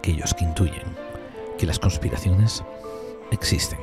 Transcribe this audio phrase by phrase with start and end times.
[0.00, 0.96] aquellos que intuyen
[1.58, 2.64] que las conspiraciones
[3.30, 3.78] existen.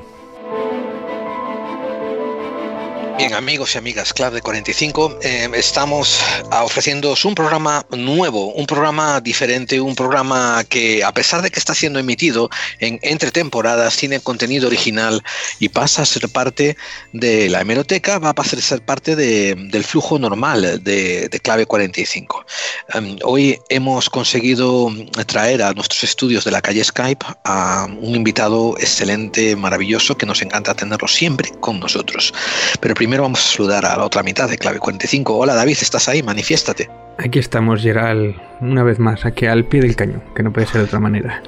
[3.17, 6.19] Bien, amigos y amigas, Clave 45, eh, estamos
[6.51, 11.73] ofreciendo un programa nuevo, un programa diferente, un programa que, a pesar de que está
[11.73, 15.23] siendo emitido en entre temporadas, tiene contenido original
[15.57, 16.77] y pasa a ser parte
[17.11, 22.45] de la hemeroteca, va a pasar a ser parte del flujo normal de, Clave 45.
[22.93, 24.91] Em, hoy hemos conseguido
[25.25, 30.43] traer a nuestros estudios de la calle Skype a un invitado excelente, maravilloso, que nos
[30.43, 32.31] encanta tenerlo siempre con nosotros.
[32.79, 35.37] Pero vamos a saludar a la otra mitad de Clave 45.
[35.37, 36.21] Hola David, ¿estás ahí?
[36.21, 36.89] Manifiéstate.
[37.17, 40.81] Aquí estamos, Gerald, una vez más, aquí al pie del cañón, que no puede ser
[40.81, 41.41] de otra manera.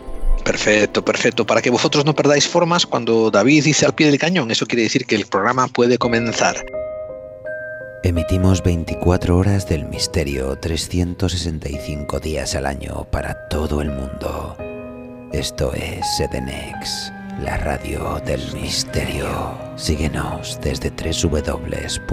[0.43, 1.45] Perfecto, perfecto.
[1.45, 4.83] Para que vosotros no perdáis formas, cuando David dice al pie del cañón, eso quiere
[4.83, 6.63] decir que el programa puede comenzar.
[8.03, 14.55] Emitimos 24 horas del misterio, 365 días al año para todo el mundo.
[15.33, 17.11] Esto es Sedenex
[17.43, 19.57] la radio del misterio.
[19.75, 22.09] Síguenos desde www.edenex.es.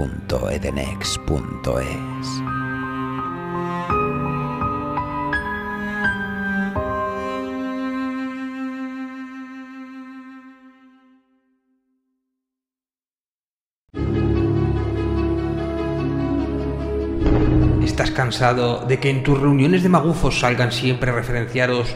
[17.83, 21.95] ¿Estás cansado de que en tus reuniones de magufos salgan siempre referenciados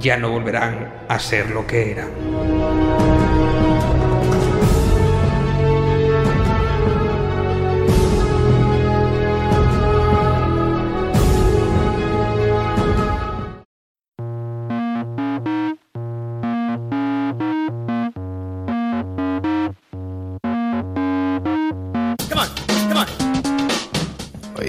[0.00, 2.10] ya no volverán a ser lo que eran.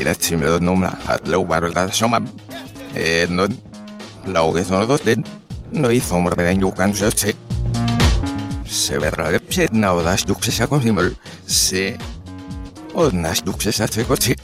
[0.06, 2.14] La chimera numra, at low barrel that some
[4.26, 5.24] no laugezonodosten
[5.72, 7.36] no hizo morben jukansasse.
[8.66, 11.16] Se verrà se naudas duksesa consimul
[11.46, 11.98] se
[12.94, 14.36] odnas duksesa tsekochi.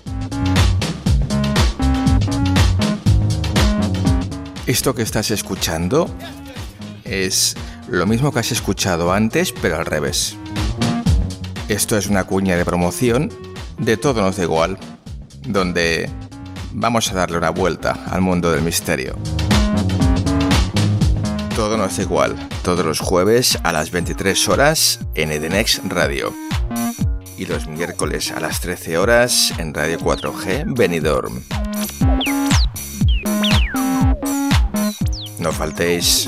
[4.68, 6.08] Esto que estás escuchando
[7.04, 7.56] es
[7.90, 10.38] lo mismo que has escuchado antes, pero al revés.
[11.68, 13.30] Esto es una cuña de promoción
[13.78, 14.78] de Todo nos da igual,
[15.48, 16.10] donde
[16.74, 19.18] vamos a darle una vuelta al mundo del misterio.
[21.62, 26.34] Todo no es igual, todos los jueves a las 23 horas en Edenex Radio.
[27.38, 31.44] Y los miércoles a las 13 horas en Radio 4G Benidorm.
[35.38, 36.28] No faltéis.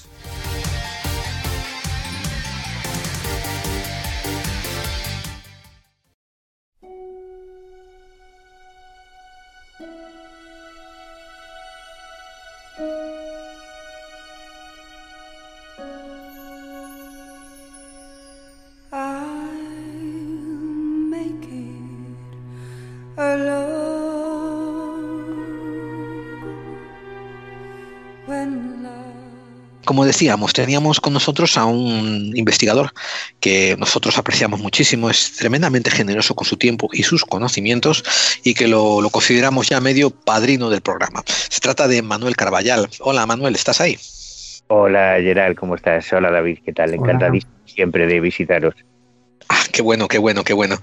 [29.91, 32.93] Como decíamos, teníamos con nosotros a un investigador
[33.41, 38.01] que nosotros apreciamos muchísimo, es tremendamente generoso con su tiempo y sus conocimientos
[38.41, 41.23] y que lo, consideramos ya medio padrino del programa.
[41.25, 42.87] Se trata de Manuel Carballal.
[43.01, 43.97] Hola Manuel, ¿estás ahí?
[44.67, 46.13] Hola Gerald, ¿cómo estás?
[46.13, 46.93] Hola David, ¿qué tal?
[46.93, 48.75] Encantadísimo siempre de visitaros.
[49.49, 50.79] Ah, qué bueno, qué bueno, qué bueno.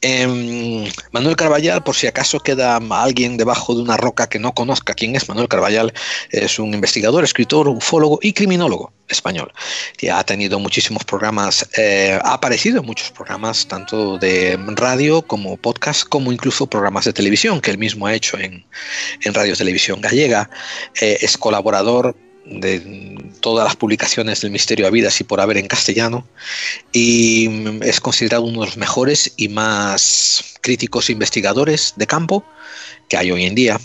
[0.00, 4.94] Em, Manuel Carballal, por si acaso queda alguien debajo de una roca que no conozca
[4.94, 5.92] quién es Manuel Carballal,
[6.30, 9.52] es un investigador, escritor, ufólogo y criminólogo español.
[9.96, 15.56] Que ha tenido muchísimos programas, eh, ha aparecido en muchos programas, tanto de radio como
[15.56, 18.64] podcast, como incluso programas de televisión, que él mismo ha hecho en,
[19.22, 20.50] en Radio Televisión Gallega.
[21.00, 25.68] Eh, es colaborador de todas las publicaciones del Misterio a Vidas y por haber en
[25.68, 26.26] castellano
[26.92, 27.48] y
[27.82, 32.44] es considerado uno de los mejores y más críticos investigadores de campo
[33.08, 33.80] que hay hoy en día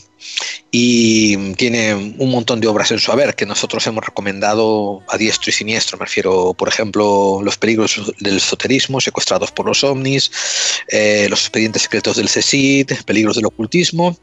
[0.71, 5.49] y tiene un montón de obras en su haber que nosotros hemos recomendado a diestro
[5.49, 5.97] y siniestro.
[5.97, 10.31] Me refiero, por ejemplo, Los peligros del esoterismo, secuestrados por los ovnis,
[10.89, 14.17] eh, Los expedientes secretos del CECID, Peligros del ocultismo.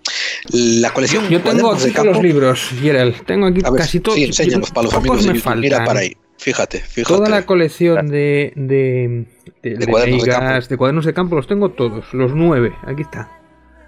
[0.50, 1.28] La colección.
[1.28, 3.24] Yo tengo aquí los libros, Gerald.
[3.26, 4.18] Tengo aquí casi todos.
[4.18, 5.56] Sí, enséñalos para los amigos de YouTube.
[5.56, 6.16] Mira para ahí.
[6.38, 7.14] Fíjate, fíjate.
[7.14, 9.26] Toda la colección de, de,
[9.62, 10.66] de, de, cuadernos, de, campo.
[10.68, 12.74] de cuadernos de campo los tengo todos, los nueve.
[12.86, 13.43] Aquí está.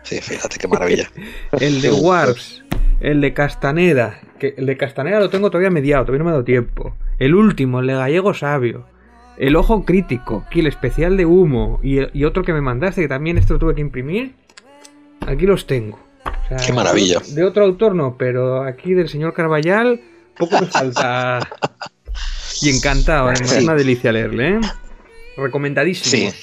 [0.07, 1.11] Sí, fíjate qué maravilla.
[1.61, 2.63] el de Warps,
[3.01, 6.35] el de Castaneda, que el de Castaneda lo tengo todavía mediado, todavía no me ha
[6.35, 6.95] dado tiempo.
[7.19, 8.87] El último, el de Gallego Sabio.
[9.37, 13.09] El Ojo Crítico, aquí el especial de Humo y, y otro que me mandaste, que
[13.09, 14.35] también esto lo tuve que imprimir.
[15.27, 15.99] Aquí los tengo.
[16.25, 17.21] O sea, Qué maravilla.
[17.35, 20.01] De otro autor no, pero aquí del señor Carballal
[20.39, 21.41] poco me falta.
[22.63, 23.65] y encantado, es sí.
[23.65, 24.61] una delicia leerle, ¿eh?
[25.37, 26.31] Recomendadísimo.
[26.31, 26.37] Sí.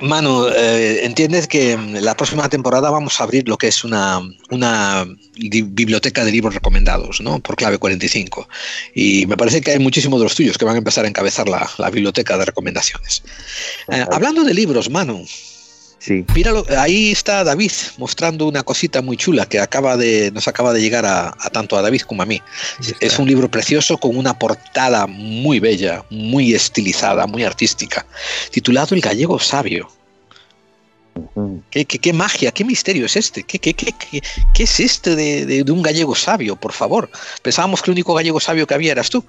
[0.00, 4.20] Manu, eh, entiendes que la próxima temporada vamos a abrir lo que es una,
[4.50, 5.06] una
[5.36, 7.40] biblioteca de libros recomendados, ¿no?
[7.40, 8.48] Por clave 45.
[8.94, 11.48] Y me parece que hay muchísimos de los tuyos que van a empezar a encabezar
[11.48, 13.22] la, la biblioteca de recomendaciones.
[13.88, 15.26] Eh, hablando de libros, Manu.
[16.00, 16.24] Sí.
[16.34, 20.80] Míralo, ahí está David mostrando una cosita muy chula que acaba de, nos acaba de
[20.80, 22.40] llegar a, a tanto a David como a mí.
[23.00, 28.06] Es un libro precioso con una portada muy bella, muy estilizada, muy artística,
[28.50, 29.90] titulado El gallego sabio.
[31.70, 33.42] ¿Qué, qué, qué, magia, qué misterio es este?
[33.42, 33.92] ¿Qué, qué, qué,
[34.54, 37.10] qué es este de, de, de, un gallego sabio, por favor?
[37.42, 39.24] Pensábamos que el único gallego sabio que había eras tú.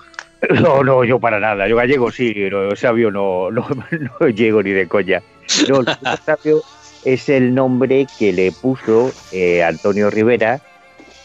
[0.49, 1.67] No, no, yo para nada.
[1.67, 3.67] Yo gallego sí, pero sabio no, no,
[4.19, 5.21] no llego ni de coña.
[5.69, 5.83] No,
[6.25, 6.61] sabio
[7.03, 10.61] es el nombre que le puso eh, Antonio Rivera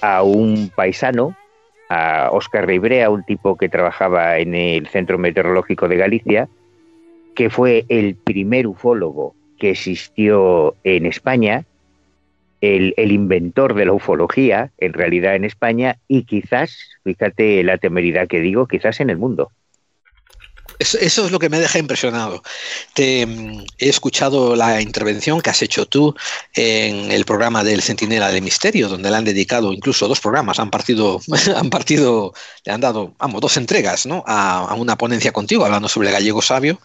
[0.01, 1.37] a un paisano,
[1.89, 6.49] a Óscar Ribrea, un tipo que trabajaba en el Centro Meteorológico de Galicia,
[7.35, 11.65] que fue el primer ufólogo que existió en España,
[12.61, 18.41] el, inventor de la ufología, en realidad en España, y quizás, fíjate la temeridad que
[18.41, 19.53] digo, quizás en el mundo.
[20.79, 22.43] Eso, eso, es lo que me deja impresionado.
[22.95, 26.15] Te, he escuchado la intervención que has hecho tú
[26.55, 30.71] en el programa del Centinela del Misterio, donde le han dedicado incluso dos programas, han
[30.71, 31.21] partido,
[31.57, 32.35] han partido,
[32.65, 34.23] le han dado, vamos, dos entregas, ¿no?
[34.27, 36.81] A, a una ponencia contigo hablando sobre el gallego sabio.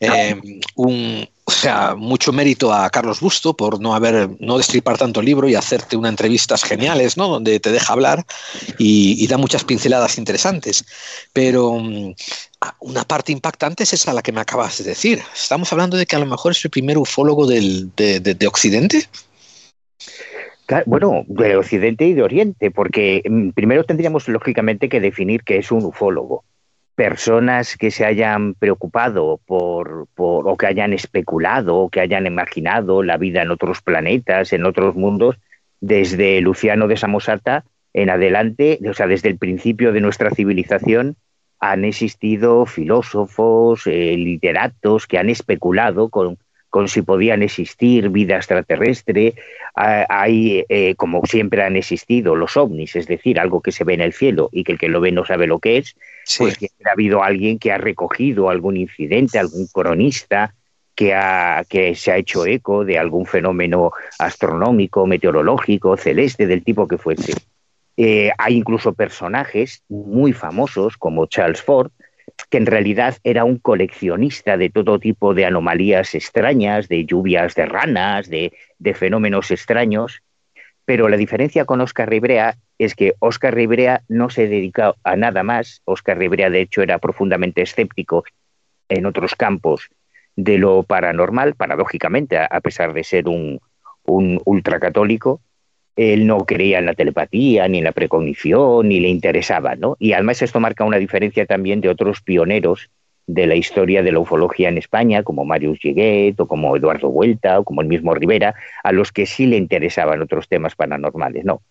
[0.00, 0.40] Eh,
[0.74, 5.26] un, o sea, mucho mérito a Carlos Busto por no haber, no destripar tanto el
[5.26, 7.28] libro y hacerte unas entrevistas geniales, ¿no?
[7.28, 8.26] Donde te deja hablar
[8.78, 10.84] y, da muchas pinceladas interesantes.
[11.32, 12.12] Pero um,
[12.80, 15.22] una parte impactante es esa la que me acabas de decir.
[15.32, 18.46] Estamos hablando de que a lo mejor es el primer ufólogo del, de, de, de
[18.48, 19.08] Occidente.
[20.86, 23.22] Bueno, de Occidente y de Oriente, porque
[23.54, 26.42] primero tendríamos lógicamente que definir qué es un ufólogo
[26.96, 33.02] personas que se hayan preocupado por, por, o que hayan especulado o que hayan imaginado
[33.02, 35.36] la vida en otros planetas, en otros mundos,
[35.80, 41.16] desde Luciano de Samosata en adelante, o sea, desde el principio de nuestra civilización,
[41.60, 46.38] han existido filósofos, eh, literatos que han especulado con,
[46.70, 49.34] con si podían existir vida extraterrestre.
[49.74, 54.00] Hay, eh, como siempre han existido, los ovnis, es decir, algo que se ve en
[54.00, 55.96] el cielo y que el que lo ve no sabe lo que es.
[56.24, 56.38] Sí.
[56.44, 60.54] Pues siempre ha habido alguien que ha recogido algún incidente, algún cronista
[60.96, 66.88] que, ha, que se ha hecho eco de algún fenómeno astronómico, meteorológico, celeste, del tipo
[66.88, 67.34] que fuese.
[67.98, 71.90] Eh, hay incluso personajes muy famosos como Charles Ford,
[72.50, 77.66] que en realidad era un coleccionista de todo tipo de anomalías extrañas, de lluvias de
[77.66, 78.52] ranas, de,
[78.94, 80.22] fenómenos extraños.
[80.84, 85.42] Pero la diferencia con Oscar Ribrea es que Oscar Ribrea no se dedica a nada
[85.42, 85.82] más.
[85.84, 88.24] Oscar Ribrea, de hecho, era profundamente escéptico
[88.88, 89.88] en otros campos
[90.36, 93.58] de lo paranormal, paradójicamente, a pesar de ser un,
[94.04, 95.40] un ultracatólico
[95.96, 99.96] él no creía en la telepatía, ni en la precognición, ni le interesaba, ¿no?
[99.98, 102.90] Y además esto marca una diferencia también de otros pioneros
[103.26, 107.58] de la historia de la ufología en España, como Marius Lleguet, o como Eduardo Vuelta,
[107.58, 111.62] o como el mismo Rivera, a los que sí le interesaban otros temas paranormales, ¿no?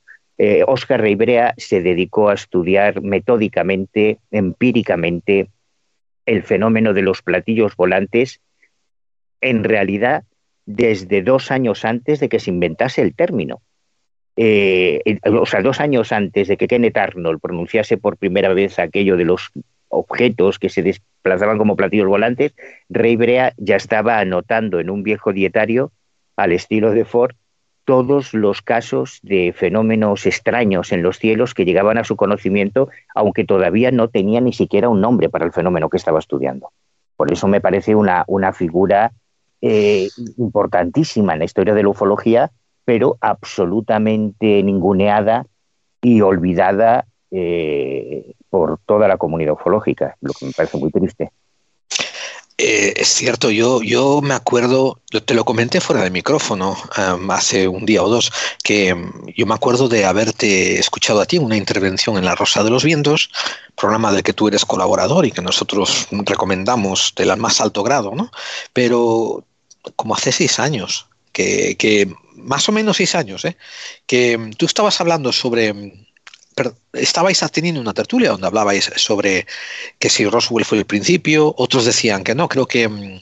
[0.67, 5.48] Oscar Reibrea se dedicó a estudiar metódicamente, empíricamente,
[6.25, 8.41] el fenómeno de los platillos volantes,
[9.39, 10.24] en realidad
[10.65, 13.62] desde dos años antes de que se inventase el término.
[14.37, 19.15] Eh, o sea, dos años antes de que Kenneth Arnold pronunciase por primera vez aquello
[19.15, 19.51] de los
[19.87, 22.53] objetos que se desplazaban como platillos volantes,
[22.89, 25.91] Rey Brea ya estaba anotando en un viejo dietario,
[26.35, 27.35] al estilo de Ford,
[27.85, 33.45] todos los casos de fenómenos extraños en los cielos que llegaban a su conocimiento, aunque
[33.45, 36.71] todavía no tenía ni siquiera un nombre para el fenómeno que estaba estudiando.
[37.15, 39.11] Por eso me parece una, una figura
[39.61, 42.51] eh, importantísima en la historia de la ufología,
[42.85, 45.45] pero absolutamente ninguneada
[46.01, 51.31] y olvidada eh, por toda la comunidad ufológica, lo que me parece muy triste.
[52.57, 56.77] Eh, es cierto, yo, yo me acuerdo, te lo comenté fuera de micrófono
[57.29, 58.31] hace un día o dos,
[58.63, 62.63] que um, yo me acuerdo de haberte escuchado a ti una intervención en La Rosa
[62.63, 63.29] de los Vientos,
[63.75, 68.31] programa del que tú eres colaborador y que nosotros recomendamos del más alto grado, ¿no?
[68.71, 69.43] Pero
[69.97, 73.57] como hace seis años, que, más o menos seis años, ¿eh?
[74.05, 75.73] que tú estabas hablando sobre
[76.93, 79.45] estabais teniendo una tertulia donde hablabais sobre
[79.99, 83.19] que si Roswell fue el principio, otros decían que no, creo que mm,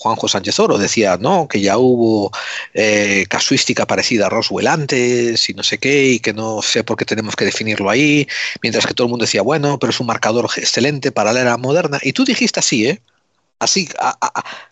[0.00, 2.32] Juanjo Sánchez Oro decía, no, que ya hubo
[2.72, 6.96] eh, casuística parecida a Roswell antes y no sé qué, y que no sé por
[6.96, 8.26] qué tenemos que definirlo ahí,
[8.62, 11.58] mientras que todo el mundo decía, bueno, pero es un marcador excelente para la era
[11.58, 11.98] moderna.
[12.02, 13.02] Y tú dijiste así, ¿eh?
[13.60, 13.88] Así,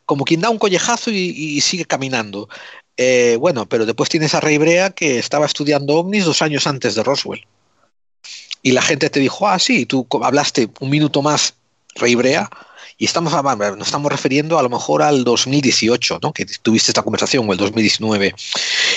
[0.04, 2.48] como quien da un collejazo y, sigue caminando.
[2.96, 6.96] Eh, bueno, pero después tienes a Rey Brea que estaba estudiando ovnis dos años antes
[6.96, 7.46] de Roswell
[8.62, 11.54] y la gente te dijo, ah, sí, tú hablaste un minuto más
[11.94, 12.50] reibrea
[12.96, 16.32] y estamos, nos estamos refiriendo a lo mejor al 2018, ¿no?
[16.32, 18.34] que tuviste esta conversación, o el 2019.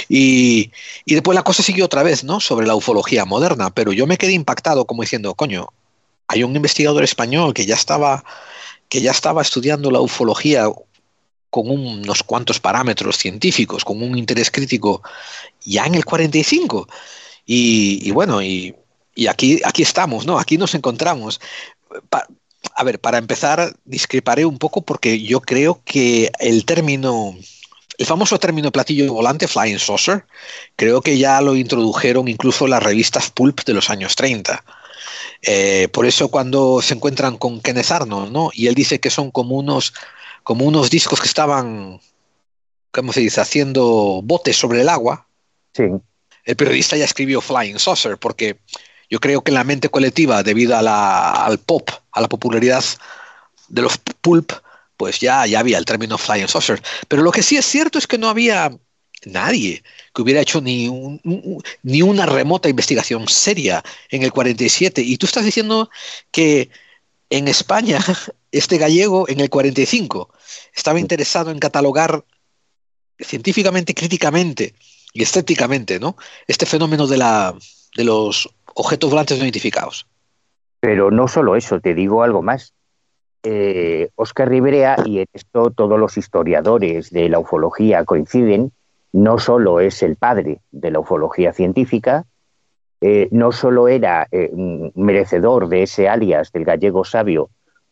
[0.10, 0.71] Y,
[1.05, 2.39] y después la cosa siguió otra vez, ¿no?
[2.39, 5.67] Sobre la ufología moderna, pero yo me quedé impactado como diciendo, coño,
[6.27, 8.24] hay un investigador español que ya estaba,
[8.91, 10.67] que ya estaba estudiando la ufología
[11.50, 15.01] con unos cuantos parámetros científicos, con un interés crítico
[15.62, 16.89] ya en el 45.
[17.45, 18.75] Y, y bueno, y
[19.29, 20.38] aquí, aquí estamos, ¿no?
[20.38, 21.39] Aquí nos encontramos.
[22.75, 27.33] a ver, para empezar, discreparé un poco porque yo creo que el término,
[27.98, 30.25] el famoso término platillo volante, flying saucer,
[30.75, 34.62] creo que ya lo introdujeron incluso las revistas pulp de los años 30.
[35.41, 38.51] Eh, por eso cuando se encuentran con Kenneth Arnold, ¿no?
[38.53, 39.93] Y él dice que son como unos,
[40.43, 42.00] como unos discos que estaban,
[42.91, 45.27] ¿cómo se dice?, haciendo botes sobre el agua.
[45.74, 45.83] Sí.
[46.43, 48.60] El periodista ya escribió Flying Saucer porque
[49.10, 52.83] yo creo que en la mente colectiva, debido a la, al pop, a la popularidad
[53.67, 54.53] de los pulp,
[54.98, 56.81] pues ya, ya había el término flying saucer.
[57.07, 58.71] Pero lo que sí es cierto es que no había
[59.25, 59.83] nadie
[60.13, 61.20] que hubiera hecho ni,
[61.84, 65.01] ni una remota investigación seria en el 47.
[65.01, 65.89] Y tú estás diciendo
[66.32, 66.70] que
[67.30, 68.00] en España,
[68.51, 70.30] este gallego en el 45
[70.75, 72.24] estaba interesado en catalogar
[73.20, 74.74] científicamente, críticamente
[75.13, 76.15] y estéticamente, ¿no?
[76.48, 77.56] Este fenómeno de, la,
[77.96, 80.08] de los objetos volantes no identificados.
[80.80, 82.74] Pero no solo eso, te digo algo más.
[83.44, 88.72] Eh, Oscar Rivera, y en esto todos los historiadores de la ufología coinciden,
[89.13, 92.25] no solo es el padre de la ufología científica,
[93.01, 94.51] eh, no solo era eh,
[94.96, 97.50] merecedor de ese alias del gallego sabio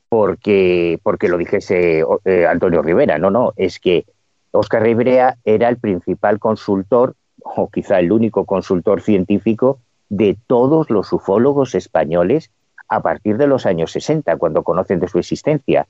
[0.08, 2.04] porque, porque lo dijese
[2.48, 4.06] Antonio Rivera, no, no, es que
[4.52, 11.14] Oscar Rivera era el principal consultor, o quizá el único consultor científico de todos los
[11.14, 12.52] ufólogos españoles
[12.88, 15.88] a partir de los años 60, cuando conocen de su existencia,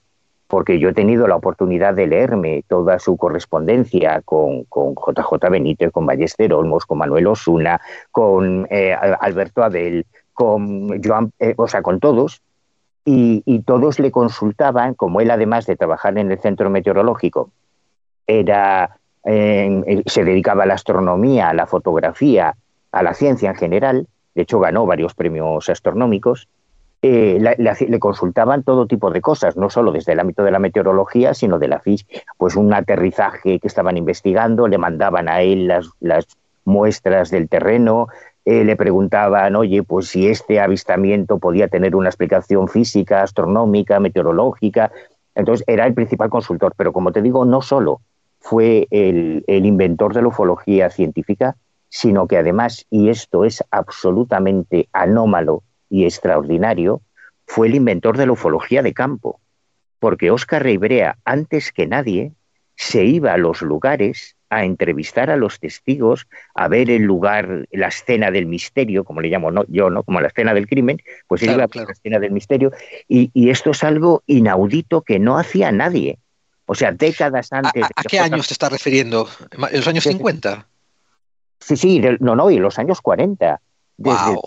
[0.50, 6.08] porque yo he tenido la oportunidad de leerme toda su correspondencia con, JJ Benítez, con
[6.08, 7.80] Ballester Olmos, con Manuel Osuna,
[8.12, 12.42] con eh, Alberto Abel, con Joan, eh, o sea, con todos,
[13.06, 17.52] y, todos le consultaban, como él además de trabajar en el centro meteorológico,
[18.26, 22.56] era, se dedicaba a la astronomía, a la fotografía,
[22.92, 26.48] a la ciencia en general, de hecho ganó varios premios astronómicos,
[27.02, 31.34] eh, le, consultaban todo tipo de cosas, no solo desde el ámbito de la meteorología,
[31.34, 36.28] sino de la física, pues un aterrizaje que estaban investigando, le mandaban a él las,
[36.66, 38.10] muestras del terreno,
[38.46, 44.92] eh, le preguntaban, oye, pues si este avistamiento podía tener una explicación física, astronómica, meteorológica.
[45.34, 48.02] Entonces era el principal consultor, pero como te digo, no solo
[48.40, 51.56] fue el inventor de la ufología científica,
[51.88, 57.02] sino que además, y esto es absolutamente anómalo y extraordinario,
[57.46, 59.40] fue el inventor de la ufología de campo,
[60.00, 62.32] porque Óscar Reibrea, antes que nadie,
[62.76, 67.88] se iba a los lugares a entrevistar a los testigos, a ver el lugar, la
[67.88, 70.04] escena del misterio, como le llamo yo, ¿no?
[70.04, 72.72] Como la escena del crimen, pues él iba a la escena del misterio.
[73.08, 76.18] Y, esto es algo inaudito que no hacía nadie.
[76.66, 77.84] O sea, décadas antes.
[77.96, 79.28] ¿A, qué años te estás refiriendo?
[79.52, 80.68] ¿En los años 50?
[81.60, 83.60] Sí, sí, no, no, y los años 40.
[83.98, 84.42] Wow.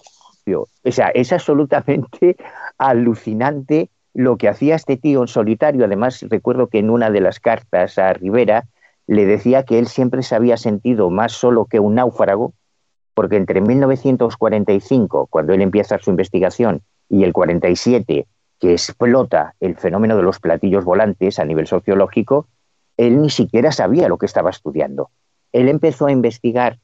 [0.47, 2.37] O sea, es absolutamente
[2.79, 5.85] alucinante lo que hacía este tío en solitario.
[5.85, 8.65] Además, recuerdo que en una de las cartas a Rivera
[9.07, 12.55] le decía que él siempre se había sentido más solo que un náufrago,
[13.15, 18.27] porque entre 1945, cuando él empieza su investigación, y el 47,
[18.59, 22.47] que explota el fenómeno de los platillos volantes a nivel sociológico,
[22.97, 25.11] él ni siquiera sabía lo que estaba estudiando.
[25.53, 26.79] Él empezó a investigar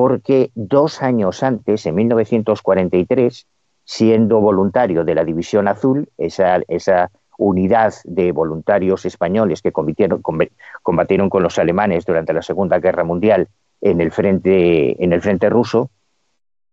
[0.00, 3.46] porque dos años antes, en 1943,
[3.84, 10.22] siendo voluntario de la División Azul, esa, unidad de voluntarios españoles que combatieron,
[10.82, 13.48] combatieron, con los alemanes durante la Segunda Guerra Mundial
[13.82, 15.90] en el frente, en el frente ruso,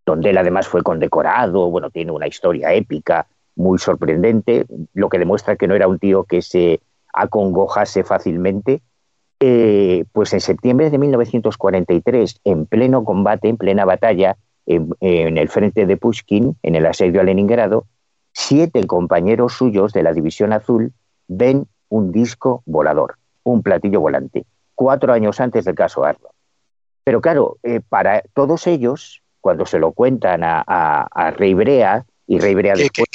[0.06, 5.58] donde él además fue condecorado, bueno, tiene una historia épica muy sorprendente, lo que demuestra
[5.58, 6.80] que no era un tío que se
[7.14, 8.82] acongojase fácilmente.
[9.40, 15.86] Eh, pues en septiembre de 1943, en pleno combate, en plena batalla, en, el frente
[15.86, 17.86] de Pushkin, en el asedio a Leningrado,
[18.34, 20.92] siete compañeros suyos de la División Azul
[21.28, 26.30] ven un disco volador, un platillo volante, cuatro años antes del caso Arlo.
[27.04, 32.40] Pero claro, eh, para todos ellos, cuando se lo cuentan a, a, Rey Brea, y
[32.40, 33.08] Rey Brea después...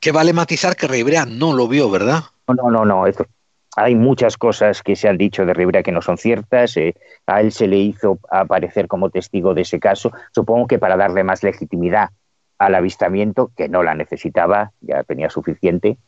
[0.00, 2.24] Que, vale matizar que Rey Brea no lo vio, ¿verdad?
[2.48, 3.26] No, no, no, esto,
[3.76, 6.76] hay muchas cosas que se han dicho de Rivera que no son ciertas.
[6.78, 6.94] Eh,
[7.26, 11.22] a él se le hizo aparecer como testigo de ese caso, supongo que para darle
[11.22, 12.08] más legitimidad
[12.58, 15.98] al avistamiento, que no la necesitaba, ya tenía suficiente,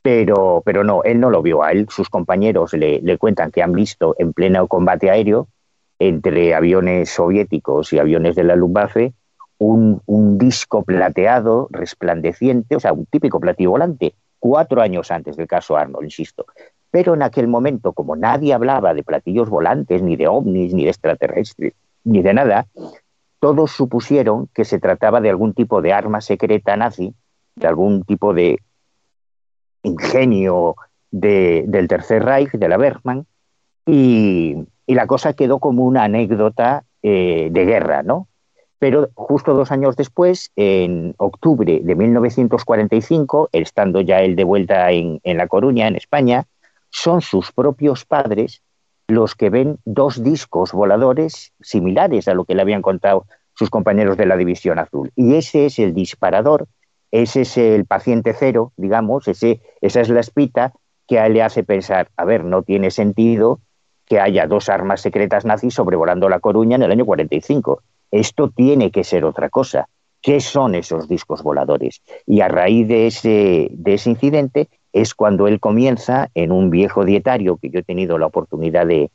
[0.00, 1.62] pero, pero no, él no lo vio.
[1.62, 5.48] A él sus compañeros le, cuentan que han visto en pleno combate aéreo
[5.98, 9.12] entre aviones soviéticos y aviones de la Luftwaffe
[9.58, 15.48] un, un disco plateado resplandeciente, o sea, un típico platillo volante, cuatro años antes del
[15.48, 16.46] caso Arnold, insisto.
[16.90, 20.90] Pero en aquel momento, como nadie hablaba de platillos volantes, ni de ovnis, ni de
[20.90, 21.74] extraterrestres,
[22.04, 22.66] ni de nada,
[23.40, 27.14] todos supusieron que se trataba de algún tipo de arma secreta nazi,
[27.54, 28.58] de algún tipo de
[29.82, 30.76] ingenio
[31.10, 33.26] del Tercer Reich, de la Bergmann,
[33.86, 38.26] y, la cosa quedó como una anécdota eh, de guerra, ¿no?
[38.78, 45.20] Pero justo dos años después, en octubre de 1945, estando ya él de vuelta en
[45.24, 46.46] La Coruña, en España,
[46.90, 48.62] son sus propios padres
[49.08, 53.24] los que ven dos discos voladores similares a lo que le habían contado
[53.54, 55.10] sus compañeros de la División Azul.
[55.16, 56.68] Y ese es el disparador,
[57.10, 60.74] ese es el paciente cero, digamos, ese, esa es la espita
[61.06, 63.60] que a él le hace pensar, a ver, no tiene sentido
[64.04, 67.82] que haya dos armas secretas nazis sobrevolando La Coruña en el año 45.
[68.10, 69.88] Esto tiene que ser otra cosa.
[70.20, 72.02] ¿Qué son esos discos voladores?
[72.26, 77.04] Y a raíz de ese, de ese incidente es cuando él comienza en un viejo
[77.04, 79.10] dietario que yo he tenido la oportunidad de,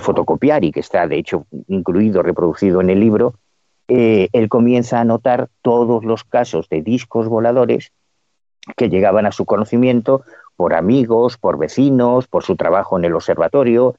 [0.00, 3.36] fotocopiar y que está de hecho incluido, reproducido en el libro,
[3.88, 7.90] eh, él comienza a anotar todos los casos de discos voladores
[8.76, 10.22] que llegaban a su conocimiento
[10.54, 13.96] por amigos, por vecinos, por su trabajo en el observatorio,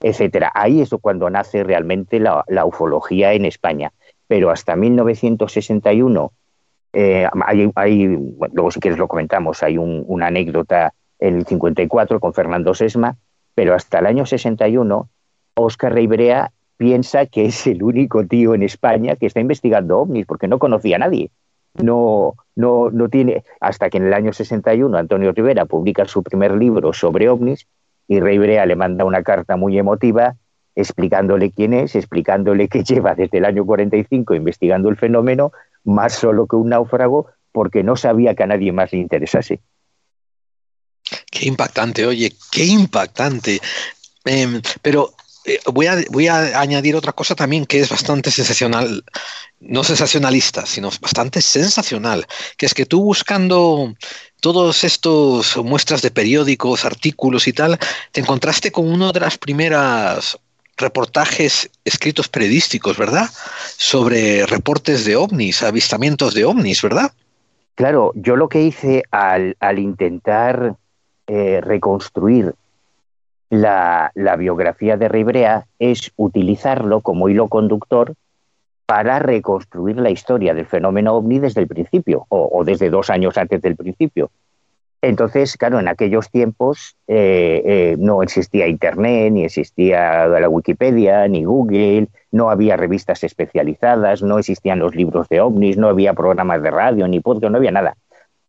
[0.00, 0.52] etcétera.
[0.54, 3.92] Ahí es cuando nace realmente la, la ufología en España.
[4.28, 6.32] Pero hasta 1961
[6.94, 7.28] eh,
[7.74, 8.06] hay,
[8.52, 13.16] luego si quieres lo comentamos, hay una anécdota en el 54 con Fernando Sesma,
[13.54, 15.08] pero hasta el año 61
[15.54, 20.48] Oscar Reibrea piensa que es el único tío en España que está investigando ovnis porque
[20.48, 21.30] no conocía a nadie.
[21.82, 26.52] No, no, no tiene, hasta que en el año 61 Antonio Rivera publica su primer
[26.52, 27.66] libro sobre ovnis
[28.06, 30.36] y Reibrea le manda una carta muy emotiva
[30.76, 35.52] explicándole quién es, explicándole que lleva desde el año 45 investigando el fenómeno,
[35.84, 39.60] más solo que un náufrago, porque no sabía que a nadie más le interesase.
[41.30, 43.60] Qué impactante, oye, qué impactante.
[44.24, 49.04] Em, pero eh, voy, a, voy a añadir otra cosa también que es bastante sensacional,
[49.60, 53.94] no sensacionalista, sino bastante sensacional, que es que tú buscando
[54.40, 57.78] todos estos muestras de periódicos, artículos y tal,
[58.12, 60.38] te encontraste con una de las primeras
[60.76, 63.26] reportajes escritos periodísticos, ¿verdad?
[63.76, 67.12] Sobre reportes de ovnis, avistamientos de ovnis, ¿verdad?
[67.74, 70.76] Claro, yo lo que hice al, intentar
[71.26, 72.54] eh, reconstruir
[73.50, 78.14] la, biografía de Ribrea es utilizarlo como hilo conductor
[78.86, 83.62] para reconstruir la historia del fenómeno ovni desde el principio, o, desde dos años antes
[83.62, 84.30] del principio.
[85.06, 91.44] Entonces, claro, en aquellos tiempos eh, eh, no existía Internet, ni existía la Wikipedia, ni
[91.44, 96.70] Google, no había revistas especializadas, no existían los libros de ovnis, no había programas de
[96.70, 97.98] radio, ni podcast, no había nada.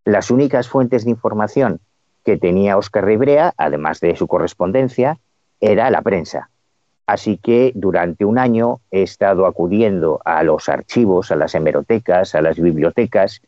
[0.06, 1.82] Las únicas fuentes de información
[2.24, 5.18] que tenía Oscar Ribrea, además de su correspondencia,
[5.60, 6.50] era la prensa.
[7.06, 12.42] Así que durante un año he estado acudiendo a los archivos, a las hemerotecas, a
[12.42, 13.42] las bibliotecas,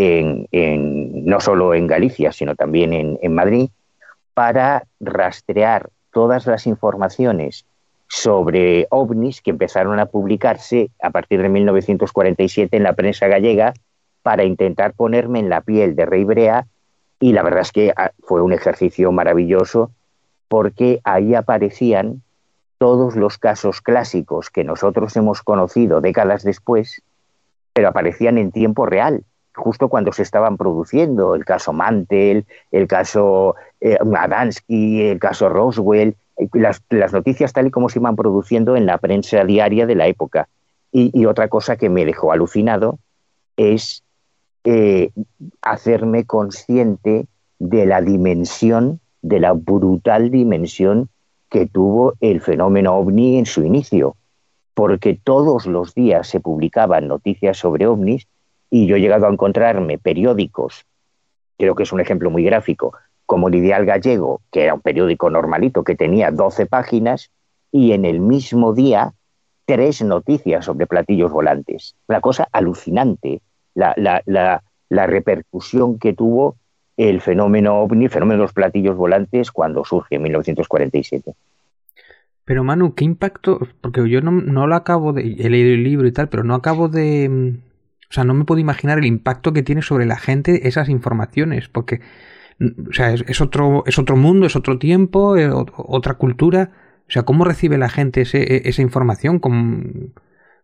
[0.00, 3.70] no solo en Galicia, sino también en, Madrid,
[4.34, 7.66] para rastrear todas las informaciones
[8.08, 13.72] sobre ovnis que empezaron a publicarse a partir de 1947 en la prensa gallega
[14.22, 16.66] para intentar ponerme en la piel de Rey Brea.
[17.20, 19.92] Y la verdad es que ah, fue un ejercicio maravilloso
[20.48, 22.22] porque ahí aparecían
[22.78, 27.02] todos los casos clásicos que nosotros hemos conocido décadas después,
[27.74, 33.56] pero aparecían en tiempo real justo cuando se estaban produciendo, el caso Mantel, el caso
[33.80, 36.82] eh, Adansky, el caso Roswell, eh, las,
[37.12, 40.48] noticias tal y como se iban produciendo en la prensa diaria de la época.
[40.92, 42.98] Y, otra cosa que me dejó alucinado
[43.56, 44.02] es
[44.64, 45.12] eh,
[45.62, 47.26] hacerme consciente
[47.60, 51.08] de la dimensión, de la brutal dimensión
[51.48, 54.16] que tuvo el fenómeno ovni en su inicio,
[54.74, 58.26] porque todos los días se publicaban noticias sobre ovnis
[58.70, 60.86] y yo he llegado a encontrarme periódicos,
[61.58, 62.94] creo que es un ejemplo muy gráfico,
[63.26, 67.30] como el Ideal Gallego, que era un periódico normalito que tenía 12 páginas,
[67.72, 69.12] y en el mismo día
[69.66, 71.94] tres noticias sobre platillos volantes.
[72.08, 73.40] Una cosa alucinante,
[73.74, 76.56] la, la repercusión que tuvo
[76.96, 81.32] el fenómeno ovni, el fenómeno de los platillos volantes cuando surge en 1947.
[82.44, 83.60] Pero Manu, ¿qué impacto?
[83.80, 85.22] Porque yo no, no lo acabo de...
[85.22, 87.60] He leído el libro y tal, pero no acabo de
[88.10, 91.68] o sea, no me puedo imaginar el impacto que tiene sobre la gente esas informaciones,
[91.68, 92.00] porque
[92.60, 96.72] o sea, es, otro, es otro mundo, es otro tiempo, es otra cultura.
[97.08, 99.38] O sea, ¿cómo recibe la gente e, esa información?
[99.38, 100.12] ¿Con,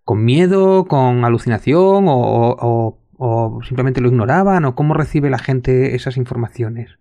[0.05, 0.87] ¿Con, miedo?
[0.87, 2.07] ¿Con alucinación?
[2.09, 4.65] O, o, simplemente lo ignoraban?
[4.67, 6.99] ¿O cómo recibe la gente esas informaciones?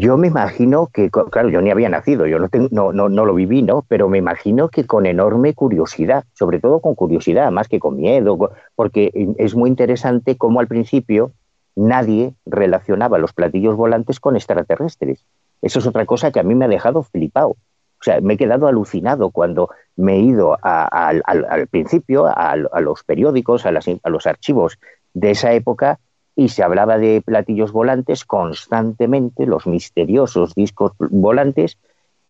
[0.00, 3.34] Yo me imagino que, claro, yo ni había nacido, yo no, no, no, no, lo
[3.34, 3.84] viví, ¿no?
[3.88, 8.38] Pero me imagino que con enorme curiosidad, sobre todo con curiosidad, más que con miedo,
[8.76, 11.32] porque es muy interesante cómo al principio
[11.74, 15.24] nadie relacionaba los platillos volantes con extraterrestres.
[15.62, 17.48] Eso es otra cosa que a mí me ha dejado flipado.
[17.48, 21.24] O sea, me he quedado alucinado cuando me he ido al,
[21.72, 24.78] principio a, los periódicos, a, a los archivos
[25.12, 25.98] de esa época
[26.38, 31.78] y se hablaba de platillos volantes constantemente, los misteriosos discos volantes,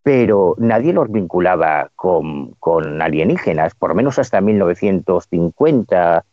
[0.02, 6.24] pero nadie los vinculaba con, alienígenas, por menos hasta 1950,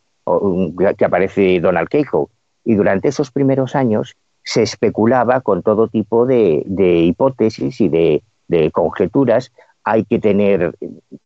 [0.96, 2.28] que aparece Donald Cahill.
[2.64, 6.64] Y durante esos primeros años se especulaba con todo tipo de,
[7.04, 9.52] hipótesis y de, de conjeturas.
[9.84, 10.74] Hay que tener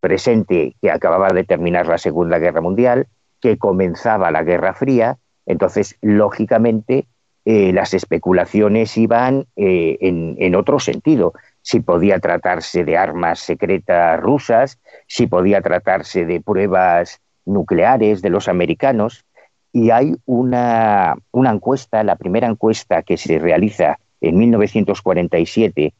[0.00, 3.06] presente que acababa de terminar la Segunda Guerra Mundial,
[3.40, 5.16] que comenzaba la Guerra Fría,
[5.50, 7.06] entonces, lógicamente,
[7.44, 11.32] eh, las especulaciones iban eh, en, otro sentido.
[11.62, 18.48] Si podía tratarse de armas secretas rusas, si podía tratarse de pruebas nucleares de los
[18.48, 19.24] americanos.
[19.72, 25.94] Y hay una, una encuesta, la primera encuesta que se realiza en 1947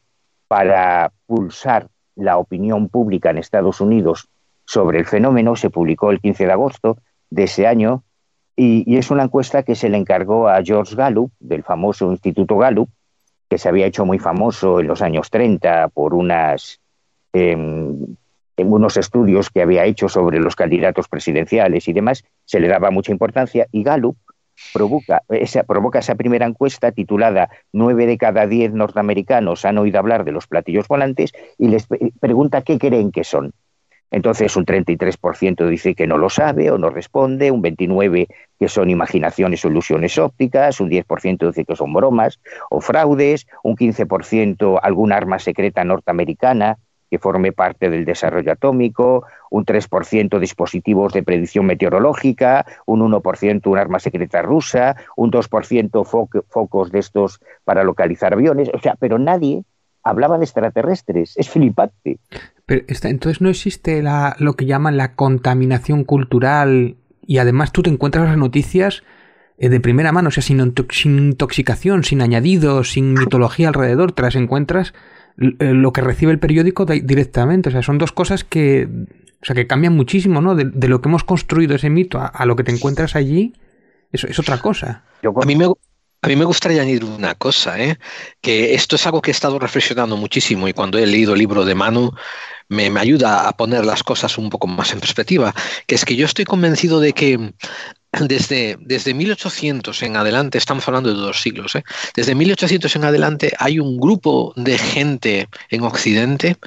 [0.47, 4.29] para pulsar la opinión pública en Estados Unidos
[4.65, 6.97] sobre el fenómeno, se publicó el 15 de agosto
[7.29, 8.03] de ese año
[8.55, 12.89] y, es una encuesta que se le encargó a George Gallup, del famoso Instituto Gallup,
[13.49, 16.79] que se había hecho muy famoso en los años 30 por unas,
[17.33, 18.15] em,
[18.57, 23.11] unos estudios que había hecho sobre los candidatos presidenciales y demás, se le daba mucha
[23.11, 24.17] importancia y Gallup
[24.73, 30.23] provoca esa, provoca esa primera encuesta titulada Nueve de cada diez norteamericanos han oído hablar
[30.23, 31.87] de los platillos volantes y les
[32.19, 33.53] pregunta qué creen que son.
[34.11, 38.27] Entonces un 33% dice que no lo sabe o no responde, un 29%
[38.59, 43.75] que son imaginaciones o ilusiones ópticas, un 10% dice que son bromas o fraudes, un
[43.75, 46.77] 15% algún arma secreta norteamericana
[47.09, 53.77] que forme parte del desarrollo atómico, un 3% dispositivos de predicción meteorológica, un 1% un
[53.77, 59.63] arma secreta rusa, un 2% focos de estos para localizar aviones, o sea, pero nadie
[60.03, 62.17] hablaba de extraterrestres, es flipante
[62.71, 68.27] entonces no existe la, lo que llaman la contaminación cultural y además tú te encuentras
[68.27, 69.03] las noticias
[69.57, 74.35] eh, de primera mano, o sea, sin, intoxicación, sin añadidos, sin mitología alrededor, te las
[74.35, 74.93] encuentras
[75.37, 77.69] eh, lo que recibe el periódico directamente.
[77.69, 78.89] O sea, son dos cosas que,
[79.41, 80.55] o sea, que cambian muchísimo, ¿no?
[80.55, 83.53] De, lo que hemos construido ese mito a, lo que te encuentras allí,
[84.11, 85.03] eso es otra cosa.
[85.23, 85.67] a mí me,
[86.23, 87.97] A mí me gustaría añadir una cosa, ¿eh?
[88.41, 91.65] que esto es algo que he estado reflexionando muchísimo y cuando he leído el libro
[91.65, 92.11] de Manu
[92.69, 95.55] me, ayuda a poner las cosas un poco más en perspectiva,
[95.87, 97.53] que es que yo estoy convencido de que
[98.11, 101.83] desde, desde 1800 en adelante, estamos hablando de dos siglos, ¿eh?
[102.13, 106.57] desde 1800 en adelante hay un grupo de gente en Occidente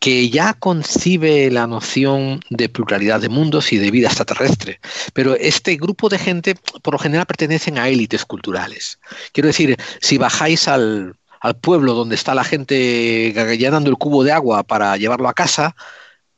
[0.00, 4.80] que ya concibe la noción de pluralidad de mundos y de vida extraterrestre.
[5.12, 8.98] Pero este grupo de gente, por lo general, pertenecen a élites culturales.
[9.32, 11.16] Quiero decir, si bajáis al,
[11.60, 15.76] pueblo donde está la gente llenando el cubo de agua para llevarlo a casa,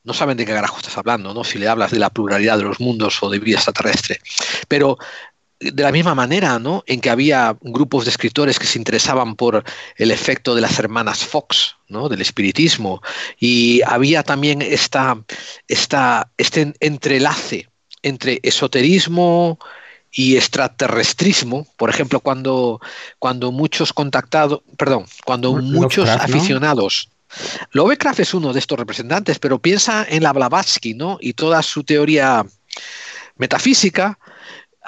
[0.05, 1.45] no saben de qué carajo estás hablando, ¿no?
[1.45, 4.19] Si le hablas de la pluralidad de los mundos o de vida extraterrestre.
[4.67, 4.99] Pero
[5.63, 6.83] de la misma manera, ¿no?
[6.87, 9.63] En que había grupos de escritores que se interesaban por
[9.97, 12.09] el efecto de las hermanas Fox, ¿no?
[12.09, 13.03] Del espiritismo.
[13.39, 15.19] Y había también esta,
[15.69, 17.69] esta, este entrelace
[18.03, 19.59] entre esoterismo
[20.11, 21.67] y extraterrestrismo.
[21.77, 22.81] Por ejemplo, cuando,
[23.19, 27.09] cuando muchos contactados, perdón, cuando muchos aficionados
[27.73, 31.19] Lovecraft es uno de estos representantes, pero piensa en la Blavatsky, ¿no?
[31.21, 32.45] Y toda su teoría
[33.37, 34.19] metafísica,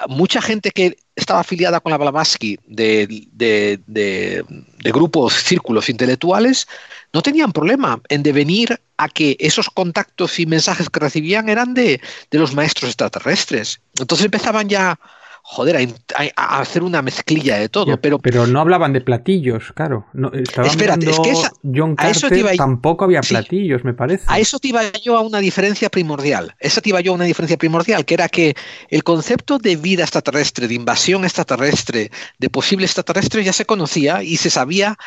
[0.07, 4.47] mucha gente que estaba afiliada con la Blavatsky de,
[4.83, 6.67] grupos, círculos intelectuales,
[7.13, 12.01] no tenían problema en devenir a que esos contactos y mensajes que recibían eran de,
[12.31, 13.79] de los maestros extraterrestres.
[13.99, 14.99] Entonces empezaban ya
[15.47, 15.87] joder,
[16.35, 18.01] a, hacer una mezclilla de todo.
[18.01, 20.07] pero, pero no hablaban de platillos, claro.
[20.11, 24.25] No, Espérate, es que John Carter tampoco había platillos, me parece.
[24.27, 26.55] A eso te iba yo a una diferencia primordial.
[26.59, 28.55] Esa te iba yo a una diferencia primordial, que era que
[28.89, 34.37] el concepto de vida extraterrestre, de invasión extraterrestre, de posible extraterrestre ya se conocía y
[34.37, 34.97] se sabía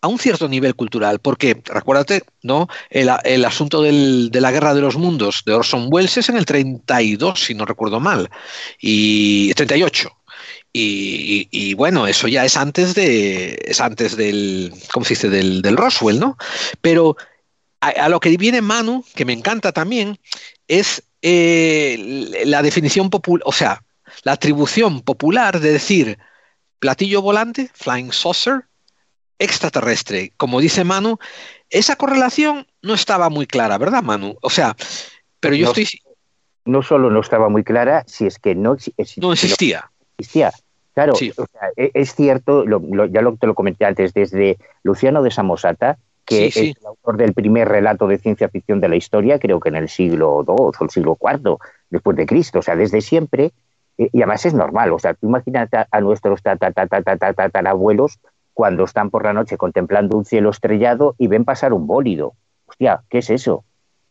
[0.00, 2.68] a un cierto nivel cultural, porque recuérdate, ¿no?
[2.90, 7.40] El, asunto de la guerra de los mundos de Orson Welles es en el 32,
[7.44, 8.30] si no recuerdo mal,
[8.80, 10.10] y 38.
[10.72, 13.58] Y, y, bueno, eso ya es antes de.
[13.64, 14.72] es antes del.
[14.92, 15.28] ¿cómo se dice?
[15.28, 16.36] del, Roswell, ¿no?
[16.80, 17.16] Pero
[17.80, 20.18] a, lo que viene Manu, que me encanta también,
[20.68, 23.82] es eh, la definición popular, o sea,
[24.22, 26.18] la atribución popular de decir
[26.78, 28.67] platillo volante, flying saucer,
[29.38, 30.32] extraterrestre.
[30.36, 31.18] Como dice Manu,
[31.70, 34.36] esa correlación no estaba muy clara, ¿verdad, Manu?
[34.42, 34.76] O sea,
[35.40, 35.86] pero yo estoy...
[36.64, 38.76] No solo no estaba muy clara, si es que no,
[39.16, 39.90] no existía.
[40.18, 40.52] existía.
[40.92, 41.14] Claro,
[41.76, 46.56] e, es cierto, ya lo, te lo comenté antes, desde Luciano de Samosata, que es
[46.56, 49.88] el autor del primer relato de ciencia ficción de la historia, creo que en el
[49.88, 51.56] siglo II o el siglo IV
[51.88, 52.58] después de Cristo.
[52.58, 53.52] O sea, desde siempre,
[53.96, 58.18] eh, y además es normal, o sea, tú imagínate a nuestros tatarabuelos
[58.58, 62.32] cuando están por la noche contemplando un cielo estrellado y ven pasar un bólido.
[62.66, 63.62] Hostia, ¿qué es eso?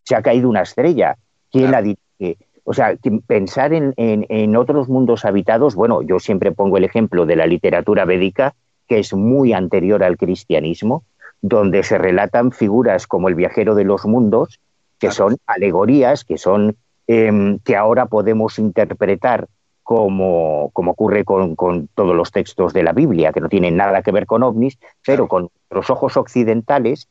[0.04, 1.18] Se ha caído una estrella.
[1.52, 2.38] ¿Quién la dirige?
[2.64, 2.96] O sea,
[3.28, 8.56] pensar en, otros mundos habitados, bueno, yo siempre pongo el ejemplo de la literatura védica,
[8.88, 11.04] que es muy anterior al cristianismo,
[11.42, 14.62] donde se relatan figuras como el viajero de los mundos,
[14.98, 19.50] que son alegorías, que son em, que ahora podemos interpretar
[19.88, 24.26] como, ocurre con, todos los textos de la Biblia, que no tienen nada que ver
[24.26, 27.08] con ovnis, pero con los ojos occidentales,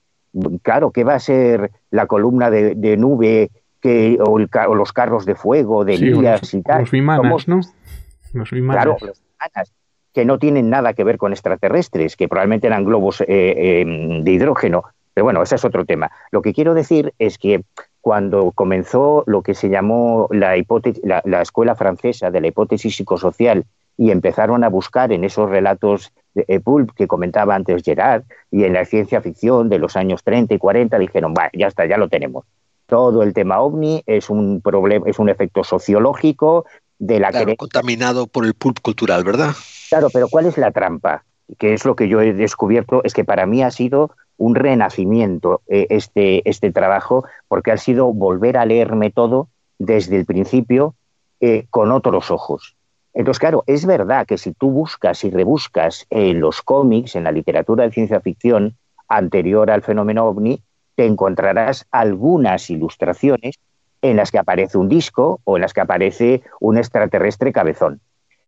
[0.60, 4.38] claro, ¿qué va a ser la columna de, nube que, o,
[4.74, 6.80] los carros de fuego de Elías y tal?
[6.80, 7.60] Los vimanas, ¿no?
[8.34, 9.72] Los Claro, los vimanas,
[10.12, 14.32] que no tienen nada que ver con extraterrestres, que probablemente eran globos eh, em, de
[14.32, 14.84] hidrógeno.
[15.14, 16.10] Pero bueno, ese es otro tema.
[16.30, 17.62] Lo que quiero decir es que
[18.06, 23.64] cuando comenzó lo que se llamó la, hipótesis, la, escuela francesa de la hipótesis psicosocial
[23.96, 28.62] y empezaron a buscar en esos relatos de eh, Pulp que comentaba antes Gerard y
[28.62, 31.98] en la ciencia ficción de los años 30 y 40 dijeron, va, ya está, ya
[31.98, 32.44] lo tenemos.
[32.86, 36.64] Todo el tema ovni es un problema, es un efecto sociológico
[37.00, 39.50] de la claro, contaminado por el pulp cultural, ¿verdad?
[39.88, 41.24] Claro, pero ¿cuál es la trampa?
[41.58, 45.62] Que es lo que yo he descubierto, es que para mí ha sido un renacimiento
[45.68, 50.94] eh, este, este trabajo, porque ha sido volver a leerme todo desde el principio
[51.40, 52.76] eh, con otros ojos.
[53.14, 57.32] Entonces, claro, es verdad que si tú buscas y rebuscas en los cómics, en la
[57.32, 58.76] literatura de ciencia ficción
[59.08, 60.62] anterior al fenómeno ovni,
[60.96, 63.56] te encontrarás algunas ilustraciones
[64.02, 68.00] en las que aparece un disco o en las que aparece un extraterrestre cabezón.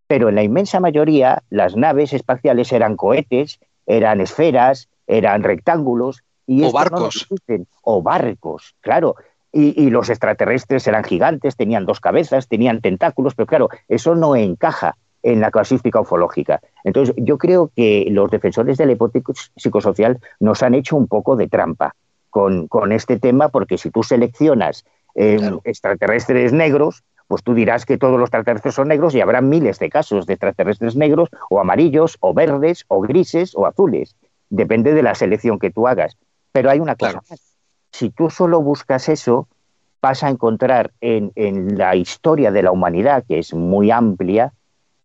[0.07, 6.23] Pero en la inmensa mayoría las naves espaciales eran cohetes, eran esferas, eran rectángulos.
[6.47, 7.27] Y o barcos.
[7.83, 9.16] o barcos, claro.
[9.51, 14.97] Y, los extraterrestres eran gigantes, tenían dos cabezas, tenían tentáculos, pero claro, eso no encaja
[15.23, 16.61] en la casuística ufológica.
[16.85, 21.35] Entonces, yo creo que los defensores de la hipótesis psicosocial nos han hecho un poco
[21.35, 21.94] de trampa
[22.31, 27.99] con, con este tema, porque si tú seleccionas em, extraterrestres negros, pues tú dirás que
[27.99, 32.16] todos los extraterrestres son negros y habrá miles de casos de extraterrestres negros o amarillos
[32.21, 34.14] o verdes o grises o azules.
[34.50, 36.16] Depende de la selección que tú hagas.
[36.52, 37.20] Pero hay una cosa
[37.90, 39.48] Si tú solo buscas eso,
[40.00, 44.52] vas a encontrar en, en la historia de la humanidad, que es muy amplia,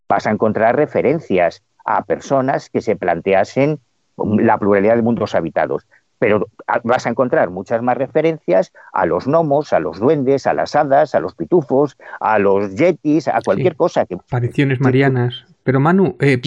[0.07, 3.79] vas a encontrar referencias a personas que se planteasen
[4.17, 5.85] la pluralidad de mundos habitados
[6.23, 6.47] pero
[6.85, 11.15] vas a encontrar muchas más referencias a los gnomos, a los duendes, a las hadas,
[11.15, 15.45] a los pitufos, a los yetis, a cualquier cosa que apariciones marianas.
[15.63, 16.41] Pero Manu, eh,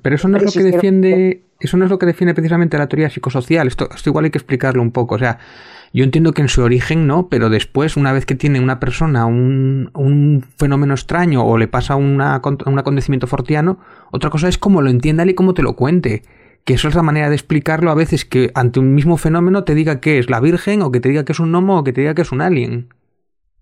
[0.00, 2.88] pero eso no es lo que defiende, eso no es lo que defiende precisamente la
[2.88, 3.66] teoría psicosocial.
[3.66, 5.16] Esto, esto igual hay que explicarlo un poco.
[5.16, 5.38] O sea,
[5.92, 9.26] yo entiendo que en su origen no, pero después, una vez que tiene una persona
[9.26, 13.78] un, un fenómeno extraño o le pasa una, un acontecimiento fortiano,
[14.10, 16.22] otra cosa es cómo lo entienda él y cómo te lo cuente
[16.64, 19.74] que eso es la manera de explicarlo a veces que ante un mismo fenómeno te
[19.74, 21.92] diga que es la Virgen o que te diga que es un gnomo o que
[21.92, 22.88] te diga que es un alien.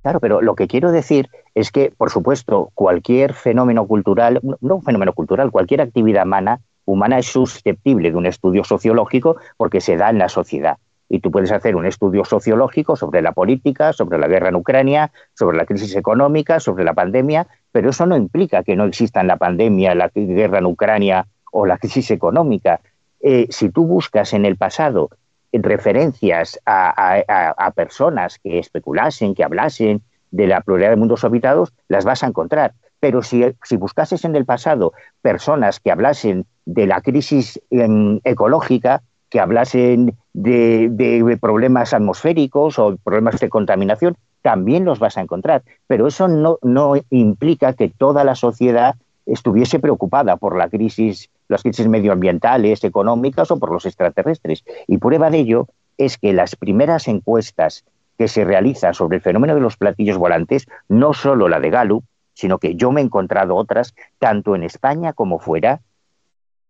[0.03, 4.83] Claro, pero lo que quiero decir es que, por supuesto, cualquier fenómeno cultural, no un
[4.83, 10.11] fenómeno cultural, cualquier actividad humana, humana es susceptible de un estudio sociológico porque se da
[10.11, 10.79] en la sociedad.
[11.09, 15.11] Y tú puedes hacer un estudio sociológico sobre la política, sobre la guerra en Ucrania,
[15.35, 19.37] sobre la crisis económica, sobre la pandemia, pero eso no implica que no existan la
[19.37, 22.81] pandemia, la guerra en Ucrania o la crisis económica.
[23.21, 25.11] Eh, si tú buscas en el pasado
[25.53, 32.23] referencias a, personas que especulasen, que hablasen de la pluralidad de mundos habitados, las vas
[32.23, 32.75] a encontrar.
[33.01, 39.03] Pero si, si buscases en el pasado personas que hablasen de la crisis em, ecológica,
[39.31, 45.63] que hablasen de, problemas atmosféricos o problemas de contaminación, también los vas a encontrar.
[45.87, 51.63] Pero eso no, no implica que toda la sociedad estuviese preocupada por la crisis, las
[51.63, 54.65] crisis medioambientales, económicas o por los extraterrestres.
[54.87, 55.67] Y prueba de ello
[55.99, 57.85] es que las primeras encuestas
[58.17, 62.05] que se realizan sobre el fenómeno de los platillos volantes, no solo la de Gallup,
[62.35, 65.81] sino que yo me he encontrado otras, tanto en España como fuera,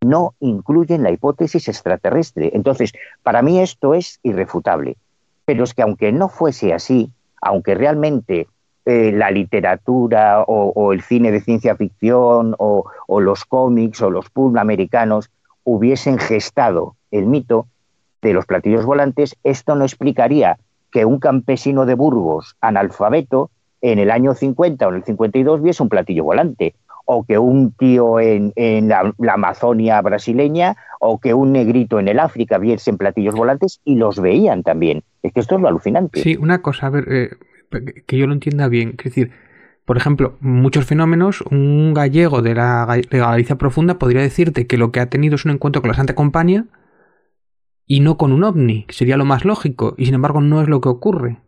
[0.01, 2.51] no incluyen la hipótesis extraterrestre.
[2.55, 4.97] Entonces, para mí esto es irrefutable.
[5.45, 7.11] Pero es que aunque no fuese así,
[7.43, 8.49] aunque realmente
[8.91, 14.57] eh, la literatura o, el cine de ciencia ficción o, los cómics o los pulp
[14.57, 15.31] americanos
[15.63, 17.69] hubiesen gestado el mito
[18.21, 20.59] de los platillos volantes, esto no explicaría
[20.91, 25.85] que un campesino de Burgos analfabeto en el año 50 o en el 52 viese
[25.85, 26.75] un platillo volante,
[27.05, 28.53] o que un tío en,
[28.89, 34.21] la, Amazonia brasileña o que un negrito en el África viesen platillos volantes y los
[34.21, 35.05] veían también.
[35.23, 36.23] Es que esto es lo alucinante.
[36.23, 37.31] Sí, una cosa, a ver, eh,
[38.07, 38.95] que yo lo entienda bien.
[38.99, 39.33] Es decir,
[39.85, 45.01] por ejemplo, muchos fenómenos, un gallego de la, Galicia profunda podría decirte que lo que
[45.01, 46.67] ha tenido es un encuentro con la Santa Compañía
[47.87, 50.81] y no con un ovni, sería lo más lógico, y sin embargo no es lo
[50.81, 51.39] que ocurre.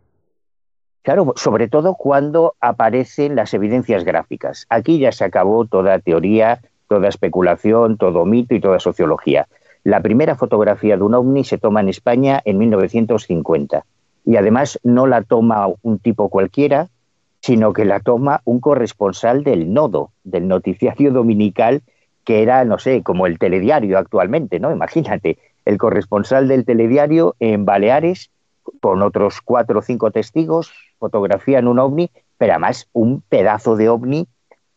[1.03, 4.65] Claro, sobre todo cuando aparecen las evidencias gráficas.
[4.69, 6.59] Aquí ya se acabó toda teoría,
[6.89, 9.47] toda especulación, todo mito y toda sociología.
[9.85, 13.85] La primera fotografía de un ovni se toma en España en 1950
[14.25, 16.89] y además no la toma un tipo cualquiera,
[17.41, 21.81] sino que la toma un corresponsal del nodo, del noticiario dominical,
[22.23, 24.71] que era, no sé, como el telediario actualmente, ¿no?
[24.71, 28.29] Imagínate, el corresponsal del telediario en Baleares,
[28.79, 34.27] con otros cuatro o cinco testigos, fotografían un ovni, pero además un pedazo de ovni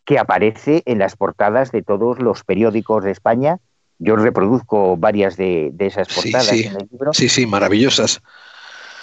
[0.05, 3.59] que aparece en las portadas de todos los periódicos de España.
[3.99, 7.13] Yo reproduzco varias de, esas portadas en el libro.
[7.13, 8.23] Sí, sí, maravillosas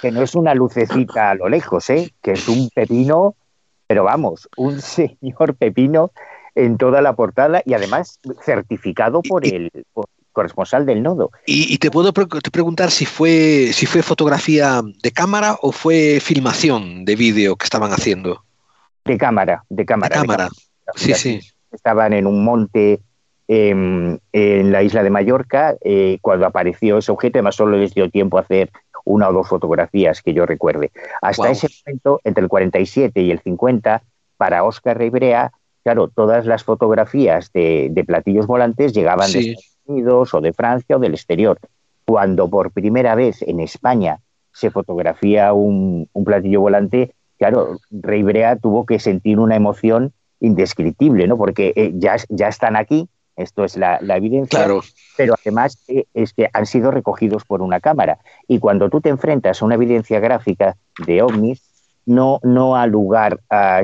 [0.04, 2.12] que no es una lucecita a lo lejos, ¿eh?
[2.22, 3.36] que es un pepino,
[3.88, 6.12] pero vamos, un señor pepino
[6.56, 9.72] en toda la portada y además certificado por el
[10.34, 11.32] corresponsal del nodo.
[11.46, 17.16] Y, te puedo preguntar si fue, si fue fotografía de cámara o fue filmación de
[17.16, 18.44] vídeo que estaban haciendo.
[19.06, 20.10] De cámara, de cámara.
[20.20, 20.50] De cámara.
[20.96, 21.40] Sí, sí.
[21.72, 23.00] Estaban en un monte
[23.48, 28.10] em, en la isla de Mallorca eh, cuando apareció ese objeto, además solo les dio
[28.10, 28.70] tiempo a hacer
[29.06, 30.92] una o dos fotografías que yo recuerde.
[31.22, 34.04] Hasta ese momento, entre el 47 y el 50,
[34.38, 35.52] para Oscar Ribrea,
[35.84, 41.00] claro, todas las fotografías de, platillos volantes llegaban de Estados Unidos o de Francia o
[41.00, 41.60] del exterior.
[42.06, 44.20] Cuando por primera vez en España
[44.52, 51.38] se fotografía un, platillo volante, claro, Ribrea tuvo que sentir una emoción indescriptible, ¿no?
[51.38, 54.82] Porque eh, ya, ya están aquí, esto es la, evidencia, claro.
[55.18, 58.20] pero además eh, es que han sido recogidos por una cámara.
[58.48, 60.76] Y cuando tú te enfrentas a una evidencia gráfica
[61.06, 61.62] de ovnis,
[62.06, 63.84] no, no ha lugar a,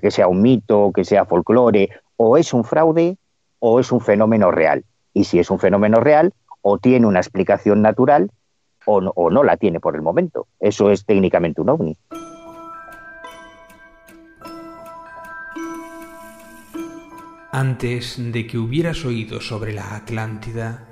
[0.00, 3.16] que sea un mito, que sea folclore, o es un fraude
[3.58, 4.84] o es un fenómeno real.
[5.12, 6.32] Y si es un fenómeno real,
[6.62, 8.30] o tiene una explicación natural
[8.86, 10.46] o o no la tiene por el momento.
[10.60, 11.96] Eso es técnicamente un ovni.
[17.56, 20.88] Antes de que hubieras oído sobre la Atlántida,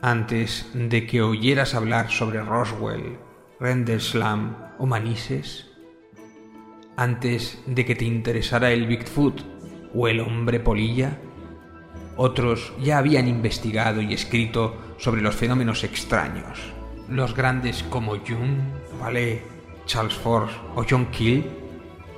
[0.00, 3.18] antes de que oyeras hablar sobre Roswell,
[3.58, 5.72] Rendlesham o Manises,
[6.96, 9.40] antes de que te interesara el Bigfoot
[9.92, 11.18] o el hombre polilla,
[12.16, 16.60] otros ya habían investigado y escrito sobre los fenómenos extraños.
[17.08, 18.60] Los grandes como Jung,
[19.02, 19.42] Vallée,
[19.84, 21.63] Charles Force o John Keel,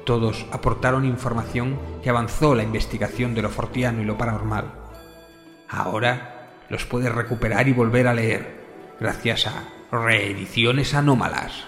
[0.07, 4.73] todos aportaron información que avanzó la investigación de lo fortiano y lo paranormal.
[5.69, 8.65] Ahora los puedes recuperar y volver a leer
[8.99, 11.65] gracias a Reediciones Anómalas,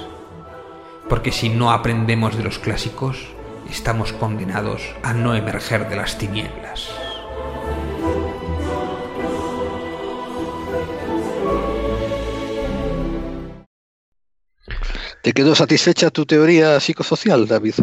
[1.08, 3.28] Porque si no aprendemos de los clásicos,
[3.70, 6.90] estamos condenados a no emerger de las tinieblas.
[15.22, 17.74] ¿Te quedó satisfecha tu teoría psicosocial, David?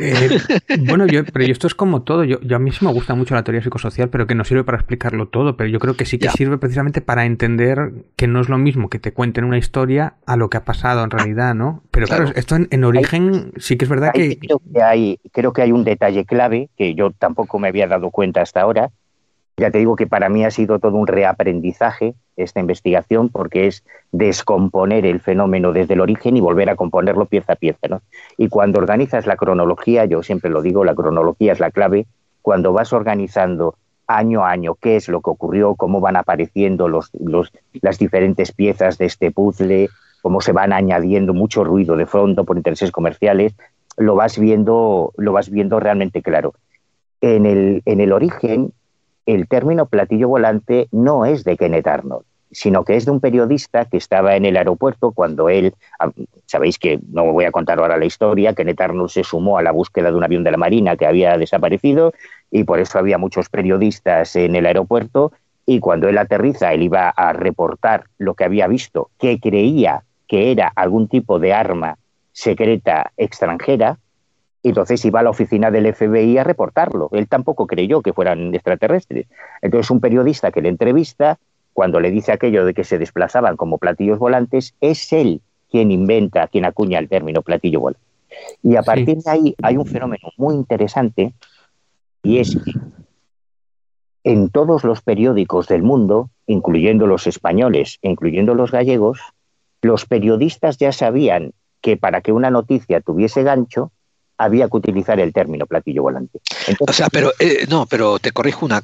[0.00, 0.38] Eh,
[0.86, 2.24] bueno, yo, pero esto es como todo.
[2.24, 4.78] Yo, a mí sí me gusta mucho la teoría psicosocial, pero que no sirve para
[4.78, 5.56] explicarlo todo.
[5.56, 8.88] Pero yo creo que sí que sirve precisamente para entender que no es lo mismo
[8.88, 11.82] que te cuenten una historia a lo que ha pasado en realidad, ¿no?
[11.90, 14.38] Pero claro, esto en, origen sí que es verdad que...
[14.38, 18.10] Creo que, hay, creo que hay un detalle clave que yo tampoco me había dado
[18.10, 18.90] cuenta hasta ahora.
[19.58, 23.84] Ya te digo que para mí ha sido todo un reaprendizaje esta investigación porque es
[24.12, 27.88] descomponer el fenómeno desde el origen y volver a componerlo pieza a pieza.
[27.88, 28.00] ¿no?
[28.36, 32.06] Y cuando organizas la cronología, yo siempre lo digo, la cronología es la clave,
[32.40, 33.74] cuando vas organizando
[34.06, 39.06] año a año qué es lo que ocurrió, cómo van apareciendo las diferentes piezas de
[39.06, 39.88] este puzzle,
[40.22, 43.54] cómo se van añadiendo mucho ruido de fondo por intereses comerciales,
[43.96, 46.54] lo vas viendo, lo vas viendo realmente claro.
[47.20, 48.72] En el, en el origen,
[49.34, 53.84] el término platillo volante no es de Kenneth Arnold sino que es de un periodista
[53.84, 55.74] que estaba en el aeropuerto cuando él,
[56.46, 59.72] sabéis que no voy a contar ahora la historia, que Arnold se sumó a la
[59.72, 62.12] búsqueda de un avión de la Marina que había desaparecido
[62.50, 65.32] y por eso había muchos periodistas en el aeropuerto
[65.66, 70.50] y cuando él aterriza, él iba a reportar lo que había visto, que creía que
[70.50, 71.98] era algún tipo de arma
[72.32, 73.98] secreta extranjera,
[74.68, 77.08] y entonces iba a la oficina del FBI a reportarlo.
[77.12, 79.26] Él tampoco creyó que fueran extraterrestres.
[79.62, 81.38] Entonces un periodista que le entrevista
[81.72, 85.40] cuando le dice aquello de que se desplazaban como platillos volantes, es él
[85.70, 88.04] quien inventa, quien acuña el término platillo volante.
[88.62, 91.32] Y a partir de ahí hay un fenómeno muy interesante
[92.22, 92.72] y es que
[94.24, 99.18] en todos los periódicos del mundo, incluyendo los españoles incluyendo los gallegos,
[99.80, 103.92] los periodistas ya sabían que para que una noticia tuviese gancho,
[104.38, 106.40] había que utilizar el término platillo volante.
[106.78, 108.82] o sea, pero eh, no, pero te corrijo una,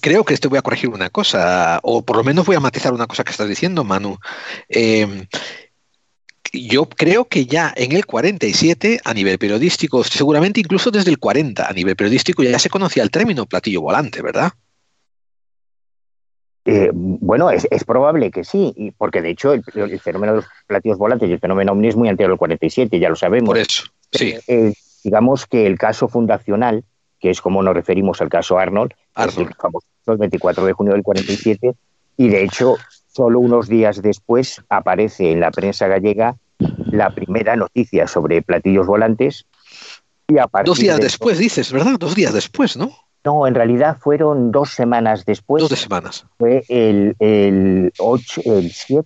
[0.00, 2.92] creo que te voy a corregir una cosa, o por lo menos voy a matizar
[2.92, 4.18] una cosa que estás diciendo, Manu.
[4.68, 5.26] Em,
[6.52, 11.68] yo creo que ya en el 47, a nivel periodístico, seguramente incluso desde el 40,
[11.68, 14.52] a nivel periodístico, ya se conocía el término platillo volante, ¿verdad?
[16.64, 19.62] Eh, bueno, es, probable que sí, porque de hecho el,
[20.00, 23.08] fenómeno de los platillos volantes y el fenómeno omni es muy anterior al 47, ya
[23.08, 23.50] lo sabemos.
[23.50, 24.34] Por eso, sí.
[24.48, 24.72] Eh,
[25.06, 26.82] digamos que el caso fundacional,
[27.20, 31.04] que es como nos referimos al caso Arnold, es el famoso 24 de junio del
[31.04, 31.74] 47,
[32.16, 32.74] y de hecho,
[33.06, 36.34] solo unos días después aparece en la prensa gallega
[36.90, 39.46] la primera noticia sobre platillos volantes.
[40.26, 40.34] Y
[40.64, 41.94] dos días después, dices, ¿verdad?
[42.00, 42.90] Dos días después, ¿no?
[43.24, 45.68] No, en realidad fueron dos semanas después.
[45.68, 46.26] Dos semanas.
[46.36, 49.04] Fue el, el 8, el 7,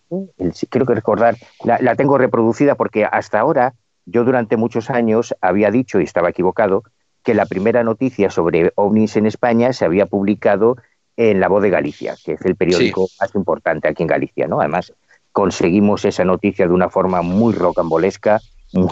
[0.71, 3.75] creo que recordar, la, tengo reproducida porque hasta ahora
[4.11, 6.83] yo durante muchos años había dicho, y estaba equivocado,
[7.23, 10.77] que la primera noticia sobre ovnis en España se había publicado
[11.17, 14.61] en La Voz de Galicia, que es el periódico más importante aquí en Galicia, ¿no?
[14.61, 14.93] Además,
[15.33, 18.41] conseguimos esa noticia de una forma muy rocambolesca.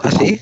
[0.03, 0.39] ¿Ah, sí?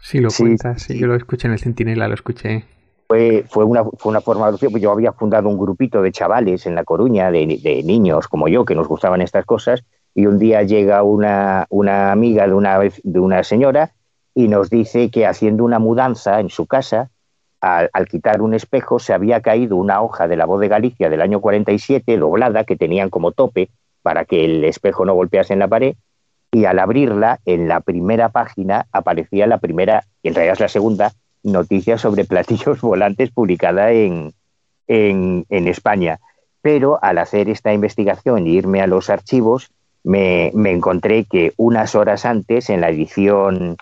[0.00, 2.64] Sí, lo cuentas, sí, yo lo escuché en el Centinela, lo escuché.
[3.08, 6.74] Fue, fue, una, fue una forma, pues yo había fundado un grupito de chavales en
[6.74, 9.82] La Coruña, de, de, niños como yo, que nos gustaban estas cosas,
[10.14, 13.92] y un día llega una, una amiga de una, de una señora
[14.34, 17.10] y nos dice que haciendo una mudanza en su casa
[17.60, 21.22] al, quitar un espejo se había caído una hoja de la voz de Galicia del
[21.22, 23.70] año 47 doblada que tenían como tope
[24.02, 25.94] para que el espejo no golpease en la pared
[26.52, 30.68] y al abrirla en la primera página aparecía la primera, y en realidad es la
[30.68, 31.12] segunda,
[31.42, 34.32] noticia sobre platillos volantes publicada en,
[34.86, 36.20] en, España.
[36.62, 39.70] Pero al hacer esta investigación y irme a los archivos,
[40.04, 43.76] me, encontré que unas horas antes, en la edición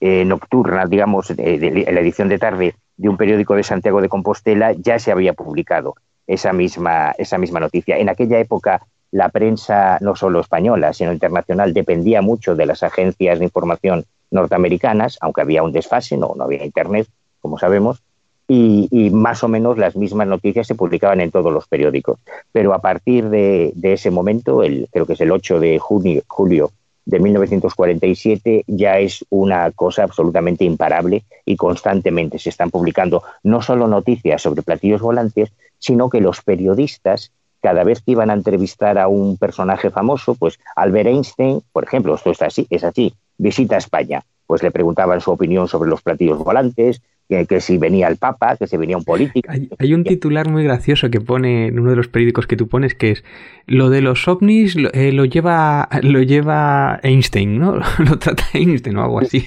[0.00, 4.72] eh, nocturna, digamos, en la edición de tarde de un periódico de Santiago de Compostela,
[4.72, 5.94] ya se había publicado
[6.26, 7.98] esa misma, esa misma noticia.
[7.98, 8.82] En aquella época,
[9.12, 15.18] la prensa, no solo española, sino internacional, dependía mucho de las agencias de información norteamericanas,
[15.20, 17.06] aunque había un desfase, no, no había Internet,
[17.40, 18.02] como sabemos,
[18.48, 22.18] y, más o menos las mismas noticias se publicaban en todos los periódicos.
[22.52, 26.70] Pero a partir de, ese momento, el, creo que es el 8 de junio, julio
[27.06, 33.86] de 1947, ya es una cosa absolutamente imparable y constantemente se están publicando no solo
[33.86, 37.32] noticias sobre platillos volantes, sino que los periodistas
[37.62, 42.14] cada vez que iban a entrevistar a un personaje famoso, pues Albert Einstein, por ejemplo,
[42.14, 46.38] esto es así, es así, visita España, pues le preguntaban su opinión sobre los platillos
[46.38, 49.50] volantes, que, si venía el Papa, que si venía un político.
[49.78, 52.94] Hay, un titular muy gracioso que pone en uno de los periódicos que tú pones
[52.94, 53.24] que es
[53.66, 57.76] lo de los ovnis lo, eh, lleva lo lleva Einstein, ¿no?
[57.98, 59.44] Lo trata Einstein o algo así.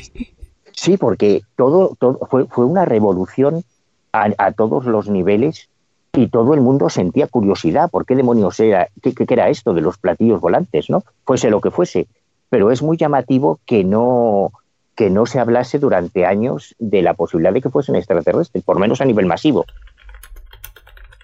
[0.72, 3.64] Sí, porque todo, todo fue, fue una revolución
[4.12, 5.70] a, todos los niveles
[6.14, 9.82] y todo el mundo sentía curiosidad por qué demonios era, qué, qué era esto de
[9.82, 11.04] los platillos volantes, ¿no?
[11.26, 12.08] Fuese lo que fuese.
[12.50, 14.52] Pero es muy llamativo que no,
[15.00, 19.00] que no se hablase durante años de la posibilidad de que fuesen extraterrestres, por menos
[19.00, 19.66] a nivel masivo.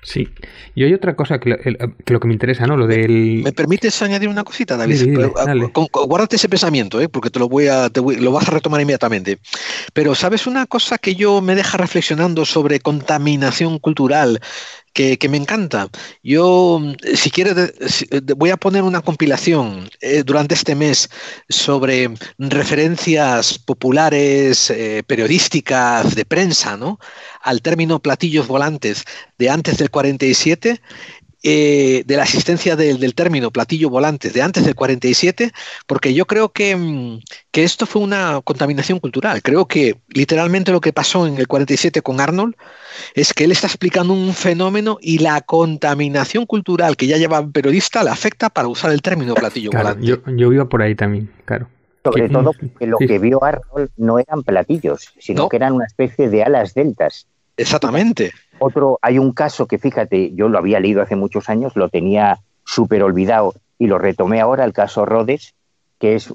[0.02, 0.30] Sí.
[0.76, 2.78] Y hay otra cosa que lo, que, me interesa, ¿no?
[2.78, 3.42] Lo del...
[3.44, 5.20] ¿Me permites añadir una cosita, David?
[5.92, 7.10] Guárdate ese pensamiento, ¿eh?
[7.10, 9.40] porque te lo voy a, lo vas a retomar inmediatamente.
[9.92, 14.40] Pero ¿sabes una cosa que yo me deja reflexionando sobre contaminación cultural
[14.96, 15.90] que, me encanta.
[16.24, 16.82] Yo,
[17.16, 17.74] si quieres,
[18.38, 21.10] voy a poner una compilación eh, durante este mes
[21.50, 26.98] sobre referencias populares, eh, periodísticas, de prensa, ¿no?
[27.42, 29.04] Al término platillos volantes
[29.38, 30.82] de antes del 47
[31.48, 35.52] eh, de la existencia del, término platillo volantes de antes del 47,
[35.86, 37.20] porque yo creo que, mm,
[37.52, 39.44] que, esto fue una contaminación cultural.
[39.44, 42.56] Creo que literalmente lo que pasó en el 47 con Arnold
[43.14, 47.52] es que él está explicando un fenómeno y la contaminación cultural que ya lleva un
[47.52, 50.04] periodista le afecta para usar el término platillo volante.
[50.04, 51.68] Yo, yo iba por ahí también, claro.
[52.04, 56.28] Sobre todo porque lo que vio Arnold no eran platillos, sino que eran una especie
[56.28, 57.28] de alas deltas.
[57.58, 58.32] Exactamente.
[58.68, 62.40] Otro, hay un caso que fíjate, yo lo había leído hace muchos años, lo tenía
[62.64, 65.54] súper olvidado y lo retomé ahora, el caso Rhodes,
[66.00, 66.34] que es,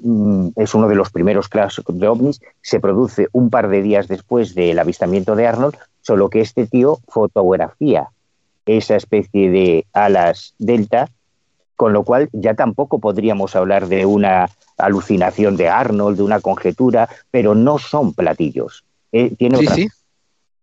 [0.55, 4.55] es uno de los primeros casos de ovnis, se produce un par de días después
[4.55, 8.07] del avistamiento de Arnold, solo que este tío fotografía
[8.65, 11.09] esa especie de alas delta,
[11.75, 17.09] con lo cual ya tampoco podríamos hablar de una alucinación de Arnold, de una conjetura,
[17.29, 18.85] pero no son platillos.
[19.11, 19.75] Eh, tiene otra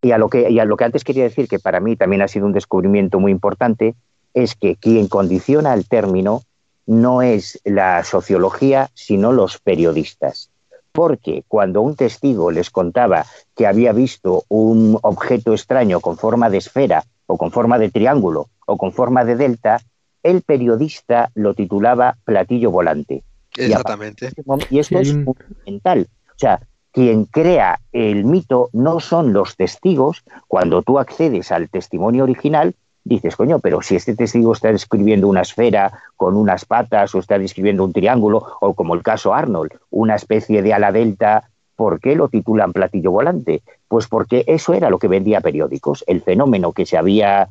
[0.00, 2.22] y a, lo que, y a lo que antes quería decir, que para mí también
[2.22, 3.94] ha sido un descubrimiento muy importante,
[4.34, 6.42] es que quien condiciona el término
[6.86, 10.50] no es la sociología, sino los periodistas.
[10.92, 16.58] Porque cuando un testigo les contaba que había visto un objeto extraño con forma de
[16.58, 19.80] esfera o con forma de triángulo o con forma de delta,
[20.22, 23.22] el periodista lo titulaba platillo volante.
[23.56, 24.30] Exactamente.
[24.70, 26.08] Y, esto es fundamental.
[26.30, 26.60] O sea,
[26.92, 30.22] quien crea el mito no son los testigos.
[30.46, 32.74] Cuando tú accedes al testimonio original,
[33.04, 37.38] dices, coño, pero si este testigo está describiendo una esfera con unas patas o está
[37.38, 42.16] describiendo un triángulo, o como el caso Arnold, una especie de ala delta, ¿por qué
[42.16, 43.62] lo titulan platillo volante?
[43.86, 46.04] Pues porque eso era lo que vendía periódicos.
[46.06, 47.48] El fenómeno que se había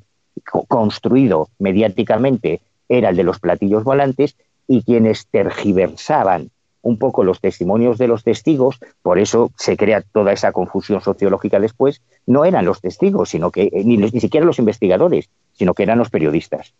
[0.68, 4.36] construido mediáticamente era el de los platillos volantes
[4.68, 6.52] y quienes tergiversaban
[6.88, 11.60] un poco los testimonios de los testigos, por eso se crea toda esa confusión sociológica
[11.60, 15.84] después, no eran los testigos, sino que eh, ni, ni siquiera los investigadores, sino que
[15.84, 16.74] eran los periodistas.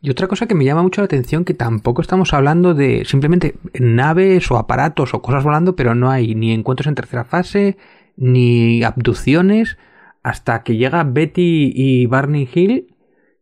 [0.00, 3.54] Y otra cosa que me llama mucho la atención, que tampoco estamos hablando de simplemente
[3.78, 7.76] naves o aparatos o cosas volando, pero no hay ni encuentros en tercera fase,
[8.16, 9.78] ni abducciones,
[10.24, 12.94] hasta que llega Betty y Barney Hill,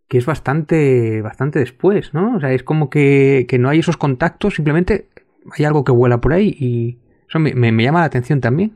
[0.06, 2.36] que es bastante, bastante después, ¿no?
[2.36, 5.06] O sea, es como que, que no hay esos contactos, simplemente
[5.52, 8.72] hay algo que vuela por ahí y eso me, llama la atención también.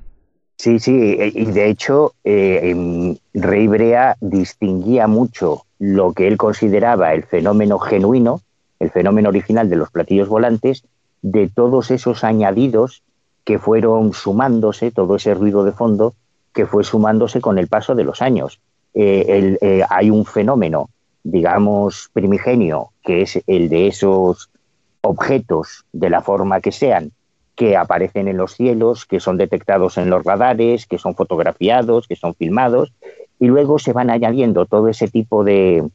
[0.56, 7.12] Sí, sí, eh, y de hecho eh, Rey Brea distinguía mucho lo que él consideraba
[7.12, 8.40] el fenómeno genuino,
[8.78, 10.84] el fenómeno original de los platillos volantes,
[11.22, 13.02] de todos esos añadidos
[13.44, 16.14] que fueron sumándose, todo ese ruido de fondo,
[16.52, 18.60] que fue sumándose con el paso de los años.
[18.94, 20.88] Eh, eh, hay un fenómeno,
[21.22, 24.50] digamos, primigenio, que es el de esos
[25.04, 27.12] objetos de la forma que sean,
[27.54, 32.16] que aparecen en los cielos, que son detectados en los radares, que son fotografiados, que
[32.16, 32.92] son filmados,
[33.38, 35.88] y luego se van añadiendo todo ese tipo de,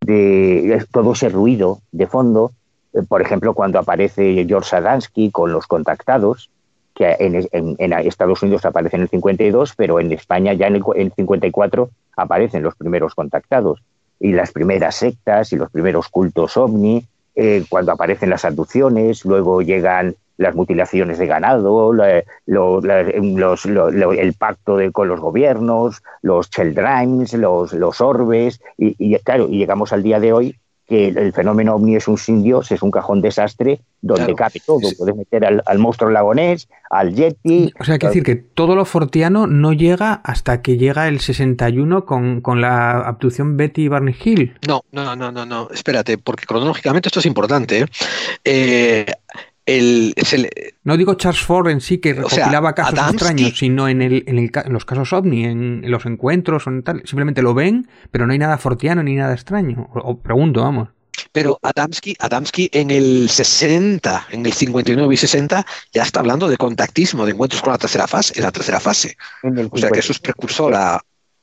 [0.00, 2.52] de todo ese ruido de fondo,
[2.94, 6.50] eh, por ejemplo, cuando aparece George Sadansky con los contactados,
[6.94, 11.90] que en, Estados Unidos aparece en el 52, pero en España ya en el, 54
[12.16, 13.82] aparecen los primeros contactados,
[14.18, 17.06] y las primeras sectas y los primeros cultos ovni,
[17.42, 22.24] eh, cuando aparecen las abducciones, luego llegan las mutilaciones de ganado, el
[24.38, 30.02] pacto de, con los gobiernos, los Cheldrimes, los, los orbes, y, claro, y llegamos al
[30.02, 30.56] día de hoy
[30.90, 34.80] que el fenómeno ovni es un sin Dios, es un cajón desastre donde cabe todo.
[34.98, 37.72] Puedes meter al, monstruo lagonés, al Yeti.
[37.78, 41.20] O sea, hay que decir que todo lo fortiano no llega hasta que llega el
[41.20, 44.58] 61 con, con la abducción Betty Barney Hill.
[44.66, 45.68] No, no, no, no, no.
[45.72, 47.82] Espérate, porque cronológicamente esto es importante.
[47.82, 47.86] ¿eh?
[48.42, 49.06] eh
[50.84, 54.84] no digo Charles Ford en sí que recopilaba casos extraños, sino en, el, en, los
[54.84, 57.02] casos ovni, en, los encuentros o en tal.
[57.04, 59.88] Simplemente lo ven, pero no hay nada fortiano ni nada extraño.
[59.94, 60.88] O, pregunto, vamos.
[61.32, 66.56] Pero Adamski, Adamski en el 60, en el 59 y 60, ya está hablando de
[66.56, 69.16] contactismo, de encuentros con la tercera fase, en la tercera fase.
[69.70, 71.00] o sea que eso es precursor a...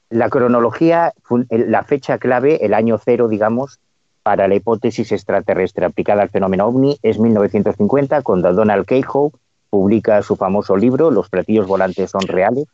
[0.10, 1.14] La cronología,
[1.50, 3.80] la fecha clave, el año cero, digamos,
[4.28, 9.32] para la hipótesis extraterrestre aplicada al fenómeno ovni es 1950, cuando Donald Cahoe
[9.70, 12.66] publica su famoso libro Los platillos volantes son reales,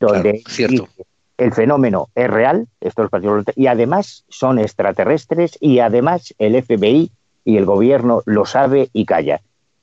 [0.00, 0.42] donde
[1.36, 7.12] el fenómeno es real, estos platillos volantes, y además son extraterrestres y además el FBI
[7.44, 9.40] y el gobierno lo sabe y calla.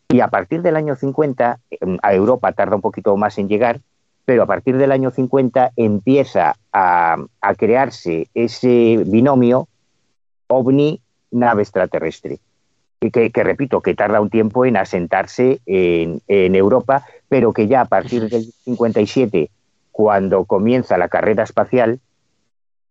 [0.10, 1.60] Y a partir del año 50,
[2.02, 3.80] a Europa tarda un poquito más en llegar,
[4.26, 9.70] pero a partir del año 50 empieza a, a crearse ese binomio
[10.48, 11.00] ovni
[11.36, 12.40] nave extraterrestre.
[13.00, 17.86] Que, que, repito, que tarda un tiempo en asentarse en, Europa, pero que ya a
[17.86, 19.52] partir del 57,
[19.92, 22.00] cuando comienza la carrera espacial,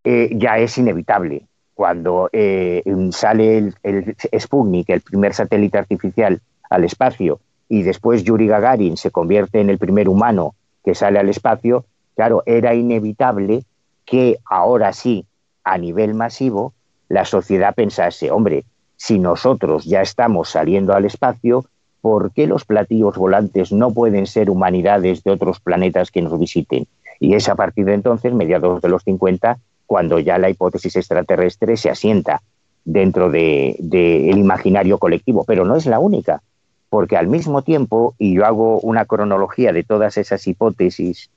[0.03, 1.47] eh, ya es inevitable.
[1.73, 6.39] Cuando eh, sale el, el, Sputnik, el primer satélite artificial
[6.69, 11.29] al espacio, y después Yuri Gagarin se convierte en el primer humano que sale al
[11.29, 11.85] espacio,
[12.15, 13.63] claro, era inevitable
[14.05, 15.25] que ahora sí,
[15.63, 16.73] a nivel masivo,
[17.09, 18.65] la sociedad pensase, hombre,
[18.97, 21.65] si nosotros ya estamos saliendo al espacio,
[22.01, 26.87] ¿por qué los platillos volantes no pueden ser humanidades de otros planetas que nos visiten?
[27.19, 31.77] Y es a partir de entonces, mediados de los 50, cuando ya la hipótesis extraterrestre
[31.77, 32.41] se asienta
[32.83, 36.41] dentro del de, imaginario colectivo, pero no es la única,
[36.89, 41.29] porque al mismo tiempo, y yo hago una cronología de todas esas hipótesis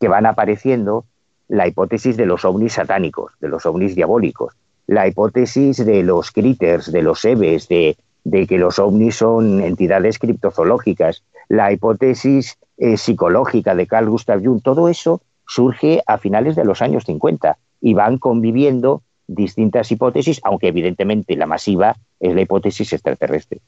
[0.00, 1.04] que van apareciendo,
[1.48, 4.54] la hipótesis de los ovnis satánicos, de los ovnis diabólicos,
[4.90, 11.22] la hipótesis de los critters, de los EVES, de, que los ovnis son entidades criptozoológicas,
[11.48, 16.82] la hipótesis eh, psicológica de Carl Gustav Jung, todo eso surge a finales de los
[16.82, 23.60] años 50 y van conviviendo distintas hipótesis, aunque evidentemente la masiva es la hipótesis extraterrestre.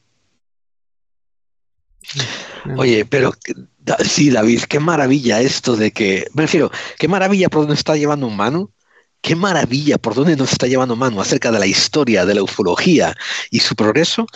[2.77, 3.31] Oye, pero
[4.01, 8.27] sí, David, qué maravilla esto de que, me refiero, qué maravilla por donde está llevando
[8.27, 8.71] un mano
[9.23, 13.17] qué maravilla por dónde nos está llevando Manu acerca de la historia de la ufología
[13.51, 14.27] y su progreso,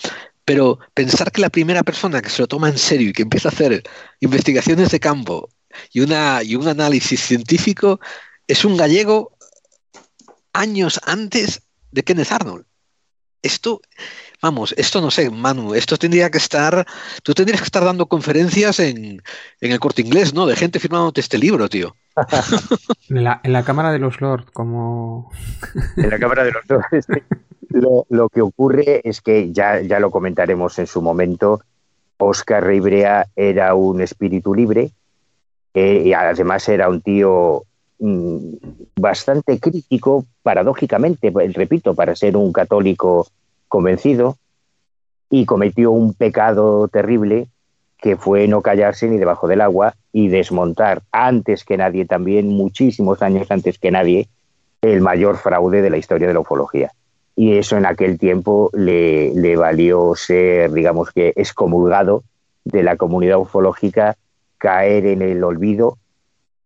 [0.45, 3.49] pero pensar que la primera persona que se lo toma en serio y que empieza
[3.49, 3.82] a hacer
[4.20, 5.51] investigaciones de campo
[5.93, 8.01] y, una, y un análisis científico
[8.47, 9.37] es un gallego
[10.53, 12.64] años antes de Kenneth Arnold.
[13.43, 13.80] Esto,
[14.47, 16.87] vamos, esto no sé, Manu, esto tendría que estar,
[17.25, 19.21] tú tendrías que estar dando conferencias en,
[19.61, 20.47] en el corte inglés, ¿no?
[20.47, 21.97] De gente firmándote este libro, tío.
[23.09, 25.33] en, la, Cámara de los Lords, como...
[25.97, 27.07] en la Cámara de los Lords.
[28.09, 31.61] Lo, que ocurre es que, ya, ya lo comentaremos en su momento,
[32.19, 34.93] Oscar Ribrea era un espíritu libre
[35.75, 37.65] eh, y además era un tío
[37.99, 38.39] mm,
[38.95, 43.27] bastante crítico, paradójicamente, repito, para ser un católico
[43.69, 44.37] convencido,
[45.31, 47.49] y cometió un pecado terrible
[47.99, 53.23] que fue no callarse ni debajo del agua y desmontar antes que nadie, también muchísimos
[53.23, 54.29] años antes que nadie,
[54.83, 56.93] el mayor fraude de la historia de la ufología.
[57.35, 62.23] Y eso en aquel tiempo le, valió ser, digamos que, excomulgado
[62.64, 64.17] de la comunidad ufológica,
[64.59, 65.99] caer en el olvido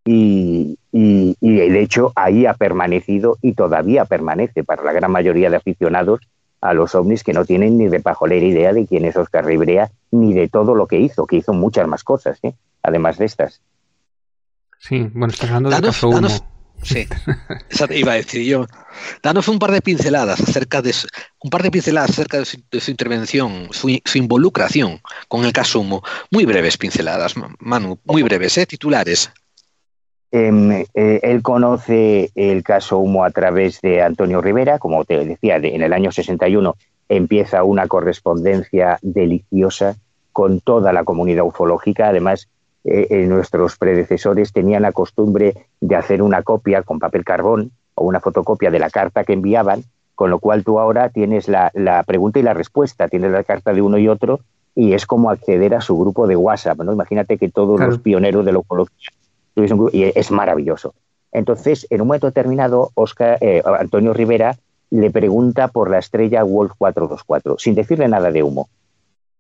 [0.05, 5.51] y, y, y, de hecho ahí ha permanecido y todavía permanece para la gran mayoría
[5.51, 6.21] de aficionados
[6.61, 9.91] a los ovnis que no tienen ni de pajolera idea de quién es Oscar Ribrea
[10.11, 12.55] ni de todo lo que hizo, que hizo muchas más cosas, ¿eh?
[12.83, 13.61] además de estas.
[14.79, 16.29] Sí, bueno, estás hablando del caso humo.
[16.83, 17.07] sí,
[17.91, 18.67] iba a decir yo.
[19.23, 20.95] Danos un par de pinceladas acerca de
[21.43, 26.03] un par de pinceladas acerca de su, intervención, su, involucración con el caso Humo.
[26.31, 28.67] Muy breves pinceladas, Manu, muy breves, ¿eh?
[28.67, 29.31] titulares.
[30.33, 35.57] Em, eh, él conoce el caso Humo a través de Antonio Rivera, como te decía,
[35.57, 36.77] en el año 61
[37.09, 39.97] empieza una correspondencia deliciosa
[40.33, 42.09] con toda la comunidad ufológica.
[42.09, 42.49] Además,
[42.85, 48.05] eh, eh, nuestros predecesores tenían la costumbre de hacer una copia con papel carbón o
[48.05, 49.83] una fotocopia de la carta que enviaban,
[50.15, 51.73] con lo cual tú ahora tienes la,
[52.07, 54.41] pregunta y la respuesta, tienes la carta de uno y otro
[54.77, 56.79] y es como acceder a su grupo de WhatsApp.
[56.79, 56.93] ¿no?
[56.93, 59.09] Imagínate que todos los pioneros de la ufología
[59.57, 60.95] y es maravilloso.
[61.33, 64.57] Entonces, en un momento determinado, Oscar, eh, Antonio Rivera
[64.91, 68.69] le pregunta por la estrella Wolf 424, sin decirle nada de humo.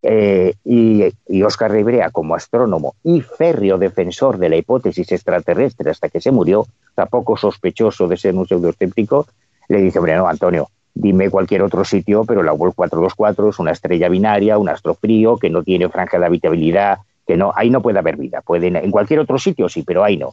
[0.03, 6.09] Eh, y, y, Oscar Rivera, como astrónomo y férreo defensor de la hipótesis extraterrestre hasta
[6.09, 9.27] que se murió, tampoco sospechoso de ser un pseudoescéptico,
[9.69, 14.09] le dice, hombre, Antonio, dime cualquier otro sitio, pero la Wolf 424 es una estrella
[14.09, 16.99] binaria, un astro frío, que no tiene franja de habitabilidad,
[17.31, 18.41] que no, ahí no puede haber vida.
[18.41, 20.33] Pueden, en cualquier otro sitio sí, pero ahí no.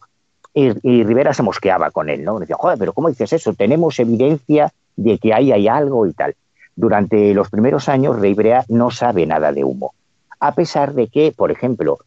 [0.55, 2.39] Y, Rivera se mosqueaba con él, ¿no?
[2.39, 3.53] Decía, joder, pero ¿cómo dices eso?
[3.53, 6.33] Tenemos evidencia de que ahí hay algo y tal.
[6.75, 9.93] Durante los primeros años, Rivera no sabe nada de humo.
[10.39, 11.99] A pesar de que, por ejemplo,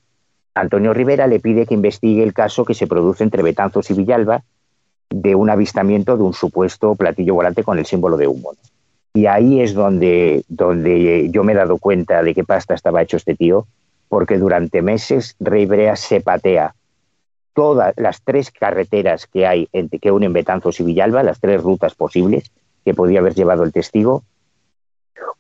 [0.55, 4.43] Antonio Rivera le pide que investigue el caso que se produce entre Betanzos y Villalba
[5.09, 8.55] de un avistamiento de un supuesto platillo volante con el símbolo de humo.
[9.15, 13.19] Y ahí es donde, donde yo me he dado cuenta de qué pasta estaba hecho
[13.19, 13.69] este tío
[14.11, 16.75] porque durante meses Rey Brea se patea
[17.55, 21.95] todas las tres carreteras que hay entre que unen Betanzos y Villalba, las tres rutas
[21.95, 22.51] posibles
[22.85, 24.25] que podía haber llevado el testigo,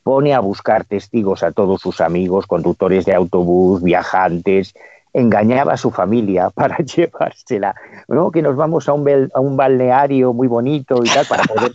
[0.04, 4.72] pone a buscar testigos a todos sus amigos, conductores de autobús, viajantes,
[5.12, 7.74] engañaba a su familia para llevársela,
[8.06, 8.30] ¿no?
[8.30, 11.72] que nos vamos a un, a un balneario muy bonito y tal, para poder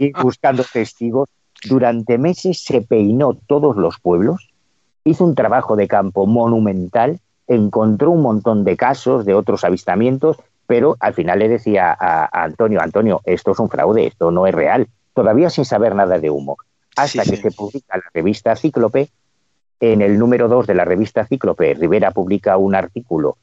[0.00, 1.28] ir buscando testigos.
[1.68, 4.47] Durante meses se peinó todos los pueblos
[5.08, 10.36] hizo un trabajo de campo monumental, encontró un montón de casos de otros avistamientos,
[10.66, 14.54] pero al final le decía a, Antonio, Antonio, esto es un fraude, esto no es
[14.54, 16.58] real, todavía sin saber nada de humo,
[16.94, 19.08] hasta que se publica la revista Cíclope.
[19.80, 23.36] En el número 2 de la revista Cíclope, Rivera publica un artículo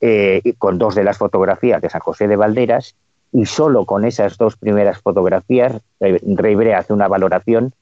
[0.00, 2.96] eh, con dos de las fotografías de San José de Valderas
[3.32, 7.72] y solo con esas dos primeras fotografías eh, Rivera hace una valoración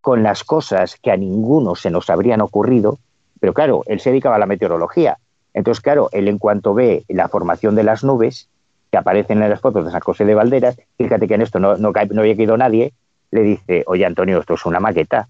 [0.00, 2.98] con las cosas que a ninguno se nos habrían ocurrido,
[3.38, 5.18] pero claro, él se dedicaba a la meteorología.
[5.54, 8.48] Entonces, claro, él en cuanto ve la formación de las nubes
[8.90, 11.76] que aparecen en las fotos de San José de Valderas, fíjate que en esto no,
[11.76, 12.92] no, no había caído nadie,
[13.30, 15.28] le dice, oye Antonio, esto es una maqueta.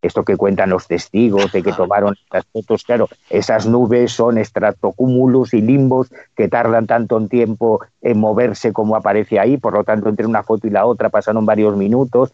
[0.00, 5.54] Esto que cuentan los testigos de que tomaron estas fotos, claro, esas nubes son estratocúmulos
[5.54, 10.08] y limbos que tardan tanto en tiempo en moverse como aparece ahí, por lo tanto,
[10.08, 12.32] entre una foto y la otra pasaron varios minutos.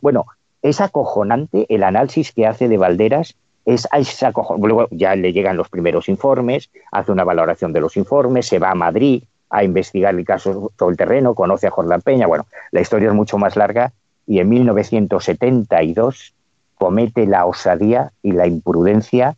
[0.00, 0.26] Bueno,
[0.64, 3.36] es acojonante el análisis que hace de Valderas.
[3.66, 3.86] Es,
[4.22, 4.66] acojonante.
[4.66, 8.70] Luego ya le llegan los primeros informes, hace una valoración de los informes, se va
[8.70, 12.26] a Madrid a investigar el caso sobre el terreno, conoce a Jordán Peña.
[12.26, 13.92] Bueno, la historia es mucho más larga
[14.26, 16.34] y en 1972
[16.76, 19.36] comete la osadía y la imprudencia.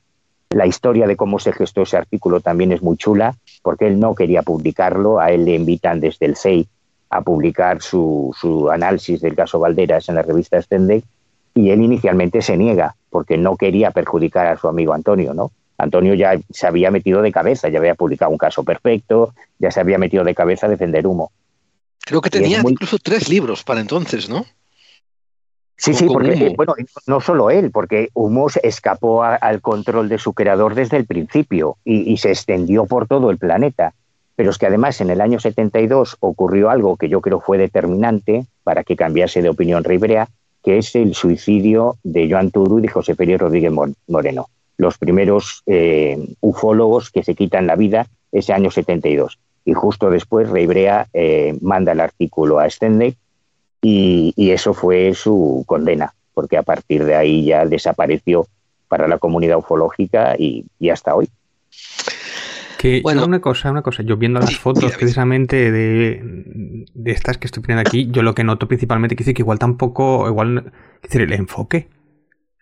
[0.51, 4.15] La historia de cómo se gestó ese artículo también es muy chula, porque él no
[4.15, 6.69] quería publicarlo, a él le invitan desde el SEI
[7.11, 11.05] a publicar su, su análisis del caso Valderas en la revista Stendek
[11.57, 15.51] y él inicialmente se niega porque no quería perjudicar a su amigo Antonio, ¿no?
[15.79, 19.81] Antonio ya se había metido de cabeza, ya había publicado un caso perfecto, ya se
[19.81, 21.33] había metido de cabeza a defender humo.
[22.05, 24.45] Creo que tenía incluso tres libros para entonces, ¿no?
[25.79, 26.75] Sí, sí, porque, bueno,
[27.07, 32.11] no solo él, porque Humo escapó al control de su creador desde el principio y,
[32.11, 33.93] y, se extendió por todo el planeta.
[34.37, 38.47] Pero es que además en el año 72 ocurrió algo que yo creo fue determinante
[38.65, 40.29] para que cambiase de opinión Ribrea,
[40.67, 43.73] que es el suicidio de Joan Turu y José Pérez Rodríguez
[44.09, 44.49] Moreno,
[44.79, 49.39] los primeros eh, ufólogos que se quitan la vida ese año 72.
[49.65, 53.17] Y justo después Reibrea eh, manda el artículo a Stendek
[53.81, 58.49] y, eso fue su condena, porque a partir de ahí ya desapareció
[58.89, 61.29] para la comunidad ufológica y hasta hoy
[63.03, 67.63] bueno, una cosa, una cosa, yo viendo las fotos precisamente de, de, estas que estoy
[67.63, 70.73] poniendo aquí, yo lo que noto principalmente que que igual tampoco, igual,
[71.03, 71.89] decir, el enfoque.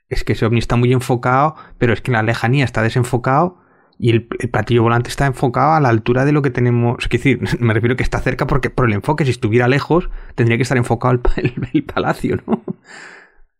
[0.08, 3.58] Es que ese ovni está muy enfocado, pero es que en la lejanía está desenfocado
[3.98, 7.02] y el, platillo volante está enfocado a la altura de lo que tenemos.
[7.02, 10.56] Es decir, me refiero que está cerca porque por el enfoque, si estuviera lejos, tendría
[10.56, 12.62] que estar enfocado el, palacio, ¿no?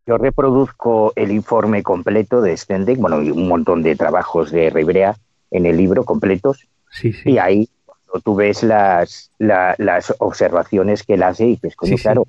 [0.06, 5.16] Yo reproduzco el informe completo de Stendek, bueno, y un montón de trabajos de Ribrea,
[5.54, 6.68] en el libro completos.
[7.24, 7.68] Y ahí
[8.22, 12.26] tú ves las, las observaciones que él hace y dices, coño, claro,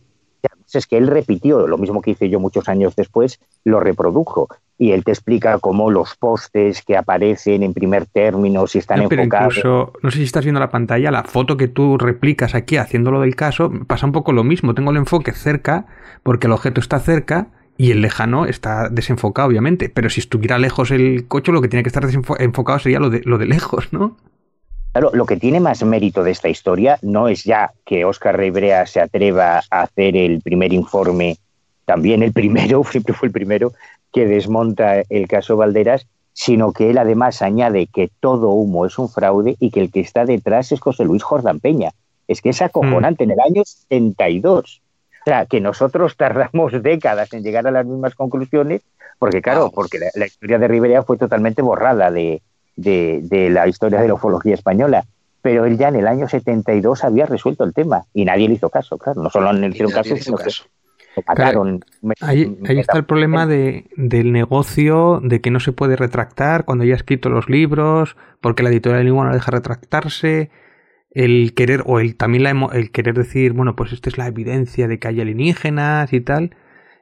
[0.73, 4.47] es que él repitió, lo mismo que hice yo muchos años después, lo reprodujo.
[4.77, 9.21] Y él te explica cómo los postes que aparecen en primer término, si están pero
[9.21, 9.57] enfocados.
[9.57, 13.21] Incluso, no sé si estás viendo la pantalla, la foto que tú replicas aquí haciéndolo
[13.21, 14.75] del caso, pasa un poco lo mismo.
[14.75, 15.85] Tengo el enfoque cerca,
[16.23, 17.47] porque el objeto está cerca,
[17.77, 19.89] y el lejano está desenfocado, obviamente.
[19.89, 23.21] Pero si estuviera lejos el coche, lo que tiene que estar desenfocado sería lo de,
[23.25, 24.17] lo de lejos, ¿no?
[24.91, 28.85] Claro, lo que tiene más mérito de esta historia no es ya que Oscar Reibrea
[28.85, 31.37] se atreva a hacer el primer informe,
[31.83, 33.73] también el primero, siempre fue el primero,
[34.13, 39.09] que desmonta el caso Valderas, sino que él además añade que todo humo es un
[39.09, 41.91] fraude y que el que está detrás es José Luis Jordán Peña.
[42.29, 44.81] Es que es acojonante, en el año 72.
[45.25, 48.81] O sea, que nosotros tardamos décadas en llegar a las mismas conclusiones,
[49.17, 52.41] porque claro, porque la, historia de Rivera fue totalmente borrada de,
[52.75, 55.03] de, la historia de la ufología española.
[55.41, 58.69] Pero él ya en el año 72 había resuelto el tema y nadie le hizo
[58.69, 59.21] caso, claro.
[59.21, 60.49] No solo le hicieron caso, sino que
[62.21, 66.93] ahí, está el problema de, del negocio, de que no se puede retractar cuando ya
[66.93, 70.49] ha escrito los libros, porque la editorial ninguna no deja retractarse.
[71.15, 74.87] El querer, o el también la, el querer decir, bueno, pues esta es la evidencia
[74.87, 76.55] de que hay alienígenas y tal,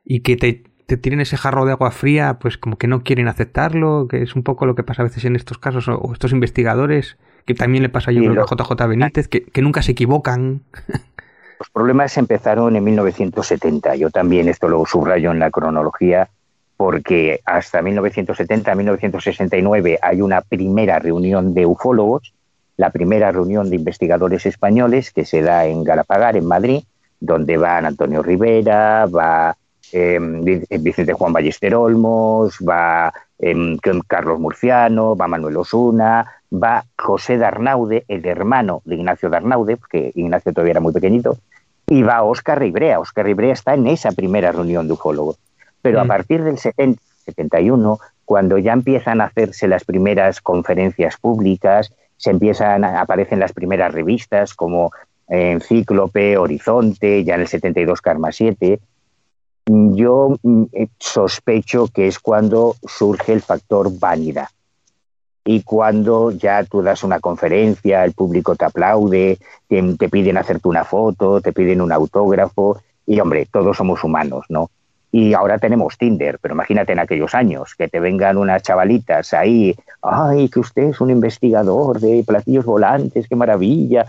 [0.05, 3.27] y que te, te tienen ese jarro de agua fría, pues como que no quieren
[3.27, 6.31] aceptarlo, que es un poco lo que pasa a veces en estos casos, o, estos
[6.31, 10.61] investigadores, que también le pasa yo creo a JJ Benítez, que, nunca se equivocan.
[11.59, 16.29] Los problemas empezaron en 1970, yo también esto lo subrayo en la cronología,
[16.75, 22.33] porque hasta 1970-1969 hay una primera reunión de ufólogos,
[22.77, 26.83] la primera reunión de investigadores españoles que se da en Galapagar, en Madrid,
[27.19, 29.55] donde van Antonio Rivera, va
[29.95, 38.03] Em, Vicente Juan Ballester Olmos, va em, Carlos Murciano, va Manuel Osuna, va José Darnaude,
[38.07, 41.37] el hermano de Ignacio Darnaude, porque Ignacio todavía era muy pequeñito,
[41.85, 42.99] y va Óscar Ribrea.
[42.99, 45.37] Óscar Ribrea está en esa primera reunión de ufólogos.
[45.83, 46.07] Pero a mm.
[46.07, 51.93] partir del 70, 71, cuando ya empiezan a hacerse las primeras conferencias públicas,
[52.23, 54.93] se empiezan, aparecen las primeras revistas como
[55.27, 58.79] Encíclope, Horizonte, ya en el 72 Karma 7,
[59.65, 64.47] yo mm, eh, sospecho que es cuando surge el factor vanidad.
[65.43, 70.85] Y cuando ya tú das una conferencia, el público te aplaude, te, piden hacerte una
[70.85, 74.69] foto, te piden un autógrafo, y hombre, todos somos humanos, ¿no?
[75.15, 79.75] Y ahora tenemos Tinder, pero imagínate en aquellos años, que te vengan unas chavalitas ahí,
[80.01, 84.07] ay, que usted es un investigador de platillos volantes, qué maravilla.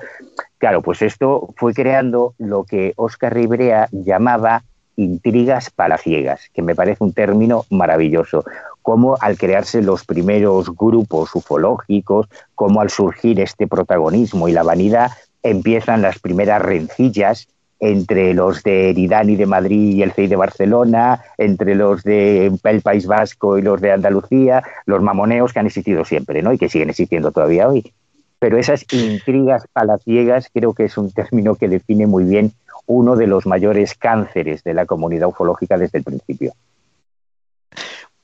[0.57, 4.63] Claro, pues esto fue creando lo que Oscar Ribrea llamaba
[4.97, 8.47] intrigas palaciegas, que me parece un término maravilloso.
[8.81, 15.11] Como al crearse los primeros grupos ufológicos, como al surgir este protagonismo y la vanidad,
[15.43, 17.47] empiezan las primeras rencillas
[17.85, 23.07] entre los de Eridani de Madrid y el CEI de Barcelona, entre los del País
[23.07, 26.55] Vasco y los de Andalucía, los mamoneos que han existido siempre, ¿no?
[26.55, 27.93] Y que siguen existiendo todavía hoy.
[28.39, 32.53] Pero esas intrigas palaciegas creo que es un término que define muy bien
[32.87, 36.55] uno de los mayores cánceres de la comunidad ufológica desde el principio.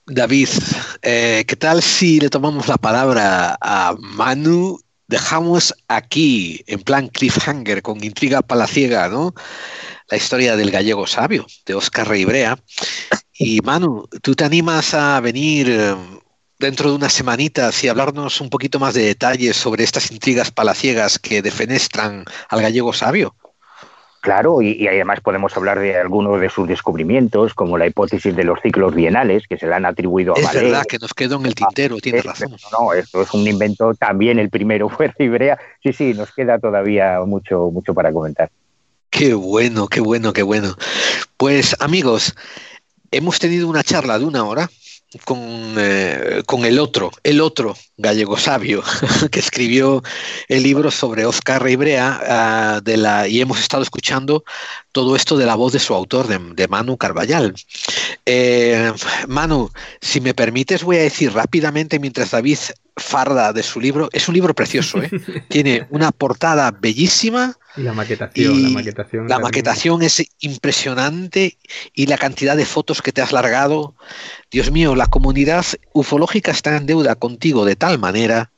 [0.06, 0.48] David,
[1.02, 4.80] eh, ¿qué tal si le tomamos la palabra a Manu?
[5.10, 9.34] Dejamos aquí, en plan cliffhanger, con intriga palaciega, ¿no?
[10.08, 12.56] La historia del gallego sabio, de Oscar Reibrea.
[13.34, 15.96] Y Manu, ¿tú te animas a venir eh,
[16.60, 21.18] dentro de unas semanitas y hablarnos un poquito más de detalles sobre estas intrigas palaciegas
[21.18, 23.34] que defenestran al gallego sabio?
[24.20, 28.60] Claro, y, además podemos hablar de algunos de sus descubrimientos, como la hipótesis de los
[28.60, 31.54] ciclos bienales, que se le han atribuido a Es verdad que nos quedó en el
[31.54, 32.54] tintero, tiene ah, razón.
[32.70, 35.58] No, esto es un invento, también el primero fue Ribrea.
[35.82, 38.50] Sí, sí, nos queda todavía mucho, mucho para comentar.
[39.08, 40.76] Qué bueno, qué bueno, qué bueno.
[41.38, 42.34] Pues amigos,
[43.10, 44.68] hemos tenido una charla de una hora
[45.24, 45.40] con,
[45.78, 48.82] eh, con, el otro, el otro gallego sabio,
[49.30, 50.02] que escribió
[50.48, 54.44] el libro sobre Oscar Ribrea ah, de la, y hemos estado escuchando
[54.92, 57.54] todo esto de la voz de su autor, de, Manu Carballal.
[58.26, 58.92] Eh,
[59.26, 62.58] Manu, si me permites, voy a decir rápidamente, mientras David
[63.00, 65.10] farda de su libro, es un libro precioso, ¿eh?
[65.48, 67.56] tiene una portada bellísima.
[67.76, 69.28] Y la maquetación, la maquetación.
[69.28, 71.56] La maquetación es impresionante
[71.94, 73.94] y la cantidad de fotos que te has largado.
[74.50, 78.50] Dios mío, la comunidad ufológica está en deuda contigo de tal manera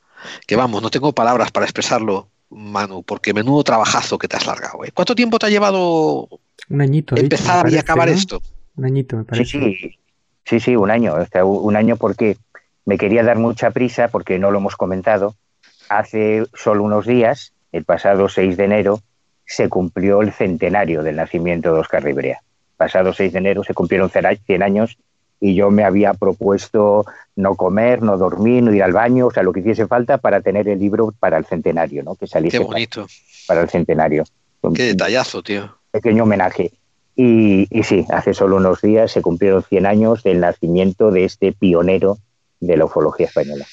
[0.47, 4.83] que vamos, no tengo palabras para expresarlo Manu, porque menudo trabajazo que te has largado.
[4.85, 4.91] ¿eh?
[4.93, 6.29] ¿Cuánto tiempo te ha llevado
[6.69, 8.41] un añito, empezar y acabar esto?
[8.75, 9.59] Un añito, me parece.
[9.59, 9.97] Sí,
[10.45, 11.15] sí, sí, un año.
[11.43, 12.37] un año porque
[12.85, 15.35] me quería dar mucha prisa, porque no lo hemos comentado.
[15.89, 19.01] Hace solo unos días el pasado 6 de enero,
[19.45, 22.41] se cumplió el centenario del nacimiento de Oscar Ribrea.
[22.77, 24.97] Pasado 6 de enero se cumplieron 100 años
[25.39, 27.05] y yo me había propuesto
[27.35, 30.41] no comer, no dormir, no ir al baño, o sea, lo que hiciese falta para
[30.41, 32.15] tener el libro para el centenario, ¿no?
[32.15, 33.07] Que saliese Qué bonito.
[33.47, 34.23] Para, el centenario.
[34.73, 35.75] Qué detallazo, tío.
[35.91, 36.71] Pequeño homenaje.
[37.15, 41.51] Y, y, sí, hace solo unos días se cumplieron 100 años del nacimiento de este
[41.51, 42.17] pionero
[42.65, 43.65] de la ufología española.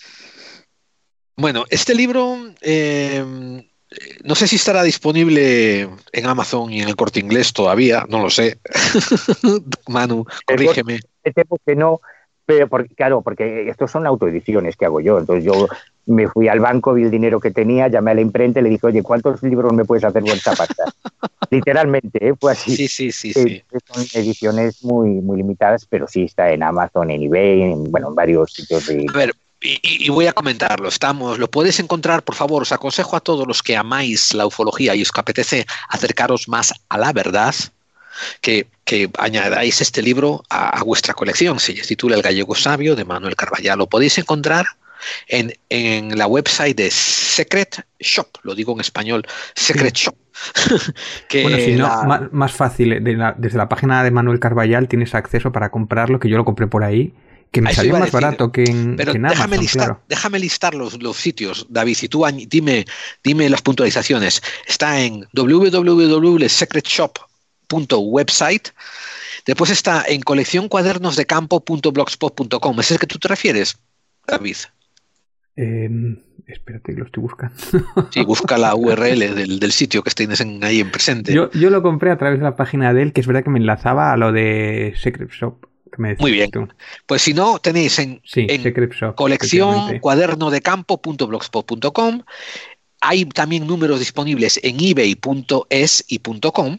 [1.36, 3.24] Bueno, este libro eh,
[4.22, 8.30] no sé si estará disponible en Amazon y en el corte inglés todavía, no lo
[8.30, 8.59] sé.
[9.88, 11.01] Manu, corrígeme.
[11.34, 12.01] Temo que no,
[12.68, 15.18] pero claro, porque estos son autoediciones que hago yo.
[15.18, 15.68] Entonces yo
[16.07, 18.70] me fui al banco, vi el dinero que tenía, llamé a la imprenta y le
[18.70, 20.84] dije, oye, ¿cuántos libros me puedes hacer vuelta pasta?
[21.51, 22.34] Literalmente, ¿eh?
[22.38, 22.76] fue así.
[22.76, 23.62] Sí, sí, sí, sí.
[23.72, 28.09] Eh, son ediciones muy, muy limitadas, pero sí está en Amazon, en eBay, en, bueno,
[28.09, 29.07] en varios sitios de...
[29.12, 29.32] A ver,
[29.62, 33.62] y, voy a comentarlo, estamos, lo podéis encontrar, por favor, os aconsejo a todos los
[33.62, 37.55] que amáis la ufología y os apetece acercaros más a la verdad,
[38.40, 38.66] que,
[39.18, 41.60] añadáis este libro a, vuestra colección.
[41.60, 43.78] Se titula El gallego sabio de Manuel Carballal.
[43.78, 44.66] Lo podéis encontrar
[45.28, 50.14] en, la website de Secret Shop, lo digo en español, Secret Shop.
[51.42, 56.18] bueno, si no, más, fácil, desde la página de Manuel Carballal tienes acceso para comprarlo,
[56.18, 57.12] que yo lo compré por ahí
[57.50, 61.66] que me salió más barato que en, Pero déjame, listar, déjame listar los, los, sitios,
[61.68, 62.84] David, y tú dime,
[63.24, 64.42] dime las puntualizaciones.
[64.66, 65.26] Está en
[67.70, 68.68] www.secretshop.website.
[69.46, 72.80] Después está en coleccioncuadernosdecampo.blogspot.com.
[72.80, 73.78] ¿Es el que tú te refieres,
[74.26, 74.56] David?
[75.56, 77.56] Em, espérate, lo estoy buscando.
[78.10, 81.32] sí, busca la URL del, del sitio que tienes en, ahí en presente.
[81.32, 83.50] Yo, yo, lo compré a través de la página de él, que es verdad que
[83.50, 85.66] me enlazaba a lo de Secret Shop.
[86.18, 86.50] Muy bien.
[87.06, 88.22] Pues si no, tenéis en,
[89.16, 92.22] colección cuaderno de campo.blogspot.com.
[93.02, 96.78] Hay también números disponibles en ebay.es y .com.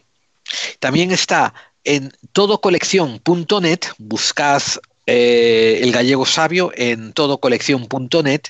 [0.78, 3.80] También está en todocolección.net.
[3.98, 4.62] Buscad
[5.06, 8.42] eh, el gallego sabio en todocolección.net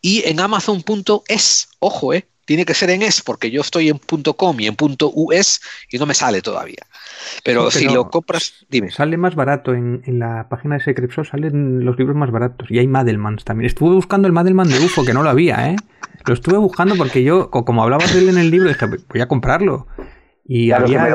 [0.00, 1.68] y en amazon.es.
[1.78, 5.60] Ojo, eh, tiene que ser en es porque yo estoy en .com y en .us
[5.90, 6.84] y no me sale todavía.
[7.44, 8.90] Pero, si lo compras, dime.
[8.90, 12.88] Sale más barato en, la página de Secret salen los libros más baratos y hay
[12.88, 13.68] Madelmans también.
[13.68, 15.76] Estuve buscando el Madelman de UFO que no lo había, ¿eh?
[16.26, 19.28] Lo estuve buscando porque yo, como hablabas de él en el libro, dije, voy a
[19.28, 19.86] comprarlo.
[20.44, 21.06] Y había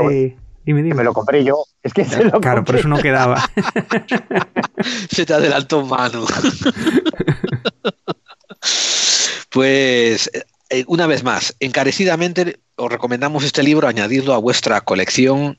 [0.67, 0.95] Dime, dime.
[0.95, 1.63] me lo compré yo.
[1.81, 3.41] Es que se lo Claro, por eso no quedaba.
[5.09, 6.25] se te adelantó mano.
[9.49, 10.29] pues
[10.69, 15.57] eh, una vez más, encarecidamente os recomendamos este libro, añadirlo a vuestra colección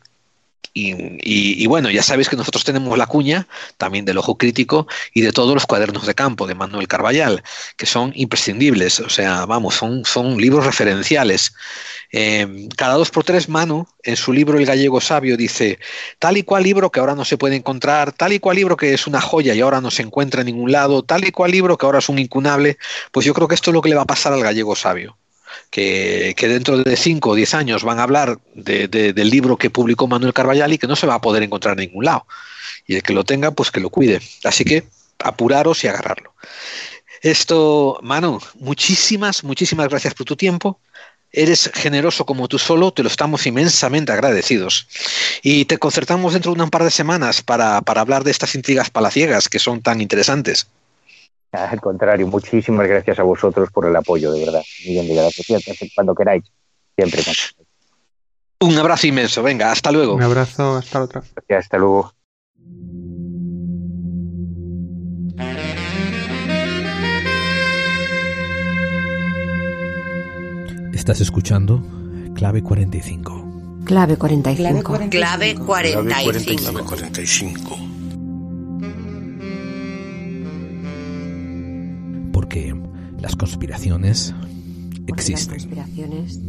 [0.75, 3.47] y, bueno, ya sabéis que nosotros tenemos la cuña
[3.77, 7.43] también del ojo crítico y de todos los cuadernos de campo de Manuel Carballal,
[7.77, 11.55] que son imprescindibles, o sea, vamos, son, son libros referenciales.
[12.13, 15.79] Eh, cada dos por tres, Manu, en su libro El gallego sabio, dice,
[16.19, 18.95] tal y cual libro que ahora no se puede encontrar, tal y cual libro que
[18.95, 21.77] es una joya y ahora no se encuentra en ningún lado, tal y cual libro
[21.77, 22.79] que ahora es un incunable,
[23.13, 25.17] pues yo creo que esto es lo que le va a pasar al gallego sabio
[25.71, 30.33] que, dentro de 5 o 10 años van a hablar del libro que publicó Manuel
[30.33, 32.27] Carballal y que no se va a poder encontrar en ningún lado.
[32.87, 34.21] Y el que lo tenga, pues que lo cuide.
[34.45, 34.85] Así que
[35.19, 36.33] apuraros y agarrarlo.
[37.23, 40.81] Esto, Manu, muchísimas, muchísimas gracias por tu tiempo.
[41.31, 44.89] Eres generoso como tú solo, te lo estamos inmensamente agradecidos.
[45.43, 48.89] Y te concertamos dentro de un par de semanas para, para hablar de estas intrigas
[48.89, 50.69] palaciegas que son tan interesantes.
[51.53, 54.63] Al contrario, muchísimas gracias a vosotros por el apoyo, de verdad.
[54.87, 55.93] Millón de gracias.
[55.95, 56.45] Cuando queráis,
[56.95, 57.23] siempre.
[58.61, 60.15] Un abrazo inmenso, venga, hasta luego.
[60.15, 61.23] Un abrazo, hasta otra.
[61.35, 62.13] Gracias, hasta luego.
[70.93, 71.83] Estás escuchando
[72.35, 73.83] Clave 45.
[73.85, 74.83] Clave 45.
[75.09, 76.45] Clave 45.
[76.53, 77.98] Clave 45.
[82.49, 82.75] Porque
[83.21, 84.35] las conspiraciones
[85.07, 85.53] existen.
[85.53, 86.41] Las conspiraciones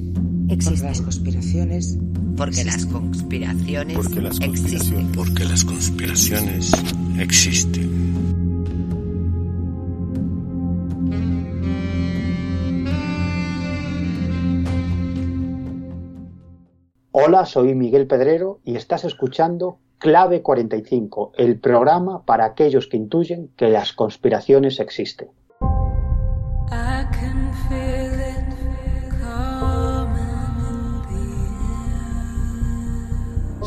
[0.47, 0.87] existen.
[0.87, 1.97] las conspiraciones.
[2.37, 3.97] Porque las conspiraciones.
[3.97, 5.17] Porque las conspiraciones.
[5.17, 6.71] Porque las conspiraciones
[7.19, 7.89] existen.
[17.11, 23.49] Hola, soy Miguel Pedrero y estás escuchando Clave 45, el programa para aquellos que intuyen
[23.57, 25.27] que las conspiraciones existen.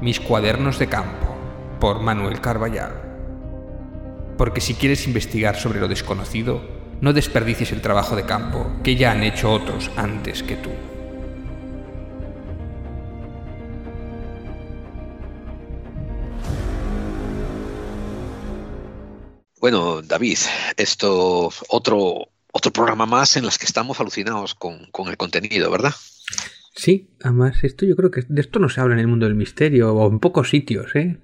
[0.00, 1.36] Mis cuadernos de campo,
[1.78, 2.92] por Manuel Carballal.
[4.38, 6.62] Porque si quieres investigar sobre lo desconocido,
[7.00, 10.70] no desperdicies el trabajo de campo que ya han hecho otros antes que tú.
[19.60, 20.38] Bueno, David,
[20.78, 25.94] esto otro otro programa más en las que estamos alucinados con, con, el contenido, ¿verdad?
[26.74, 29.34] Sí, además esto yo creo que de esto no se habla en el mundo del
[29.34, 31.18] misterio o en pocos sitios, ¿eh?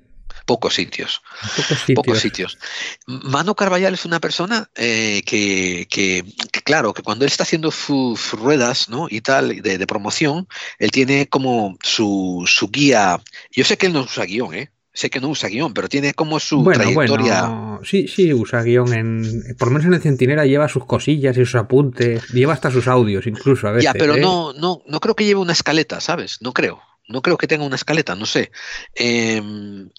[0.44, 1.22] Pocos sitios.
[1.56, 1.96] Pocos sitios.
[1.96, 2.58] Pocos sitios.
[3.06, 7.70] Mano Carballal es una persona eh, que, que, que, claro, que cuando él está haciendo
[7.70, 9.06] sus ruedas ¿no?
[9.10, 10.46] y tal de, de promoción,
[10.78, 13.20] él tiene como su, su, guía.
[13.50, 14.70] Yo sé que él no usa guion, ¿eh?
[14.96, 17.42] Sé que no usa guion, pero tiene como su bueno, trayectoria.
[17.42, 18.92] Bueno, sí, sí, usa guion.
[18.94, 22.70] En, por lo menos en el Centinela lleva sus cosillas y sus apuntes, lleva hasta
[22.70, 23.84] sus audios incluso a veces.
[23.84, 24.20] Ya, pero ¿eh?
[24.20, 26.38] no, no, no creo que lleve una escaleta, ¿sabes?
[26.40, 26.80] No creo.
[27.08, 28.50] No creo que tenga una escaleta, no sé.
[28.96, 29.40] Eh,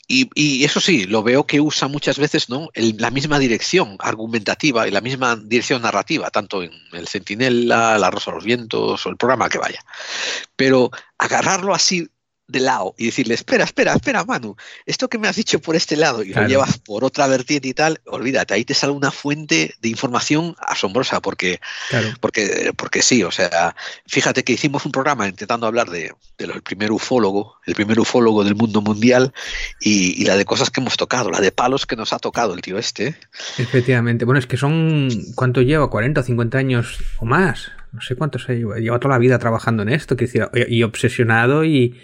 [0.09, 2.67] y, y, eso sí, lo veo que usa muchas veces ¿no?
[2.73, 8.11] El, la misma dirección argumentativa y la misma dirección narrativa, tanto en el Centinela, La
[8.11, 9.79] Rosa de los Vientos o el programa que vaya.
[10.57, 12.09] Pero agarrarlo así
[12.47, 15.97] de lado y decirle, espera, espera, espera, Manu, esto que me has dicho por este
[15.97, 16.43] lado y claro.
[16.43, 20.55] lo llevas por otra vertiente y tal, olvídate, ahí te sale una fuente de información
[20.59, 22.09] asombrosa, porque, claro.
[22.21, 23.75] porque, porque sí, o sea,
[24.05, 28.43] fíjate que hicimos un programa intentando hablar de, de el primer ufólogo, el primer ufólogo
[28.43, 29.33] del mundo mundial
[29.81, 32.53] y, y, la de cosas que hemos tocado, la de palos que nos ha tocado
[32.53, 33.15] el tío este.
[33.57, 35.89] Efectivamente, bueno, es que son, ¿cuánto lleva?
[35.89, 37.71] ¿40 o 50 años o más?
[37.91, 40.83] No sé cuánto se lleva, lleva toda la vida trabajando en esto, que decir, y
[40.83, 41.99] obsesionado y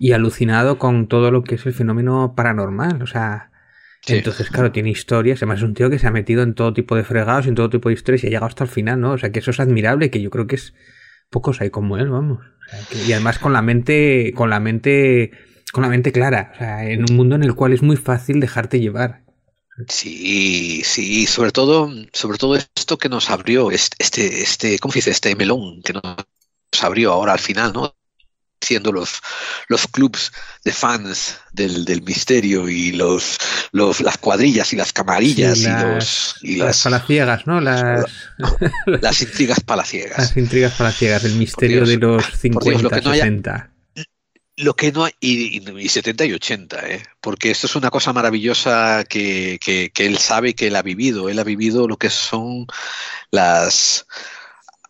[0.00, 3.02] y alucinado con todo lo que es el fenómeno paranormal.
[3.02, 3.52] O sea,
[4.00, 4.16] sí.
[4.16, 5.38] entonces, claro, tiene historias.
[5.38, 7.70] Además, es un tío que se ha metido en todo tipo de fregados, en todo
[7.70, 9.12] tipo de historias y ha llegado hasta el final, ¿no?
[9.12, 10.74] O sea, que eso es admirable, que yo creo que es
[11.28, 12.38] pocos hay como él, vamos.
[12.40, 15.32] O sea, que, y además con la mente, con la mente,
[15.70, 16.50] con la mente clara.
[16.54, 19.22] O sea, en un mundo en el cual es muy fácil dejarte llevar.
[19.88, 25.10] Sí, sí, sobre todo, sobre todo esto que nos abrió, este, este, ¿cómo se dice?
[25.10, 26.04] Este melón que nos
[26.82, 27.94] abrió ahora al final, ¿no?
[28.60, 29.20] Siendo los,
[29.68, 30.32] los clubs
[30.64, 33.38] de fans del, del misterio y los,
[33.72, 37.60] los, las cuadrillas y las camarillas sí, las, y los y las, las palaciegas, ¿no?
[37.60, 38.04] Las,
[38.86, 40.18] las intrigas palaciegas.
[40.18, 43.54] Las intrigas palaciegas, el misterio Dios, de los 50, Dios, lo que no 60.
[43.54, 43.70] Haya,
[44.56, 47.02] lo que no hay, y, y, 70 y 80, ¿eh?
[47.20, 51.28] porque esto es una cosa maravillosa que, que, que él sabe que él ha vivido.
[51.28, 52.66] Él ha vivido lo que son
[53.30, 54.06] las,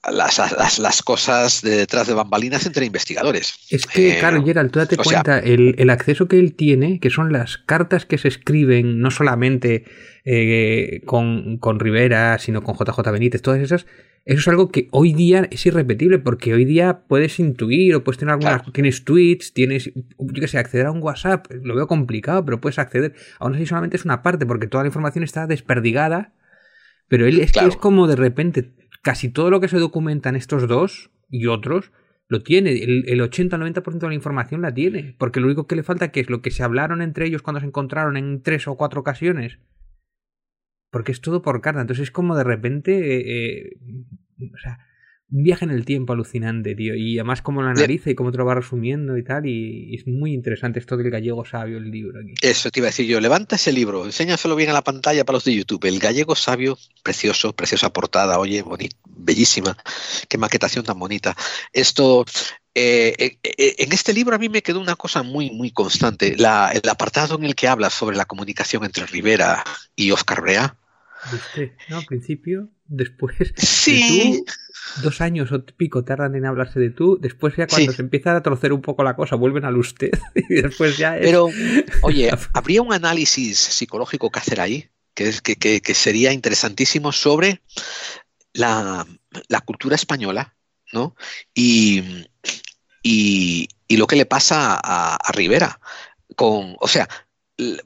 [0.08, 3.54] las, las, las, cosas de detrás de bambalinas entre investigadores.
[3.68, 7.00] Es que, eh, claro, Gerald, tú date cuenta, sea, el, el, acceso que él tiene,
[7.00, 9.84] que son las cartas que se escriben, no solamente
[10.24, 13.86] eh, con, con, Rivera, sino con JJ Benítez, todas esas,
[14.24, 18.18] eso es algo que hoy día es irrepetible, porque hoy día puedes intuir o puedes
[18.18, 18.72] tener algunas, claro.
[18.72, 22.78] tienes tweets, tienes, yo qué sé, acceder a un WhatsApp, lo veo complicado, pero puedes
[22.78, 26.32] acceder, aún así solamente es una parte, porque toda la información está desperdigada,
[27.08, 27.68] pero él es claro.
[27.68, 28.70] que es como de repente
[29.02, 31.92] casi todo lo que se documenta en estos dos y otros
[32.28, 32.72] lo tiene.
[32.72, 35.16] El, el 80-90% de la información la tiene.
[35.18, 37.60] Porque lo único que le falta que es lo que se hablaron entre ellos cuando
[37.60, 39.58] se encontraron en tres o cuatro ocasiones.
[40.90, 41.80] Porque es todo por carta.
[41.80, 42.92] Entonces es como de repente.
[43.16, 43.76] Eh,
[44.40, 44.78] eh, o sea,
[45.32, 46.94] un viaje en el tiempo alucinante, tío.
[46.94, 49.46] Y además cómo lo analiza y cómo te lo va resumiendo y tal.
[49.46, 52.34] Y, y, es muy interesante esto del gallego sabio, el libro aquí.
[52.42, 53.20] Eso te iba a decir yo.
[53.20, 55.84] Levanta ese libro, enséñaselo bien a la pantalla para los de YouTube.
[55.84, 59.76] El gallego sabio, precioso, preciosa portada, oye, bonito, bellísima.
[60.28, 61.36] Qué maquetación tan bonita.
[61.72, 62.24] Esto,
[62.74, 66.36] eh, eh, eh, en este libro a mí me quedó una cosa muy, muy constante.
[66.36, 70.76] La, el apartado en el que habla sobre la comunicación entre Rivera y Oscar Brea.
[71.32, 71.76] ¿Viste?
[71.88, 73.36] No, al principio, después.
[73.56, 74.42] Sí.
[74.46, 74.52] Tú,
[75.02, 77.18] dos años o pico tardan en hablarse de tú.
[77.20, 77.96] Después, ya cuando sí.
[77.96, 80.10] se empieza a torcer un poco la cosa, vuelven al usted.
[80.48, 81.26] Y después ya es...
[81.26, 81.48] Pero,
[82.02, 84.88] oye, ¿habría un análisis psicológico que hacer ahí?
[85.14, 87.62] Que, es, que, que, que sería interesantísimo sobre
[88.52, 89.06] la,
[89.48, 90.54] la cultura española,
[90.92, 91.14] ¿no?
[91.54, 92.26] Y,
[93.02, 95.80] y, y lo que le pasa a, a Rivera.
[96.36, 97.08] Con, o sea,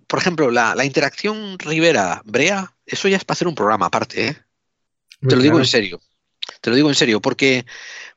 [0.07, 4.37] por ejemplo, la, la interacción Rivera-Brea, eso ya es para hacer un programa aparte, ¿eh?
[5.27, 6.01] Te lo digo en serio.
[6.65, 7.67] Te lo digo en serio, porque,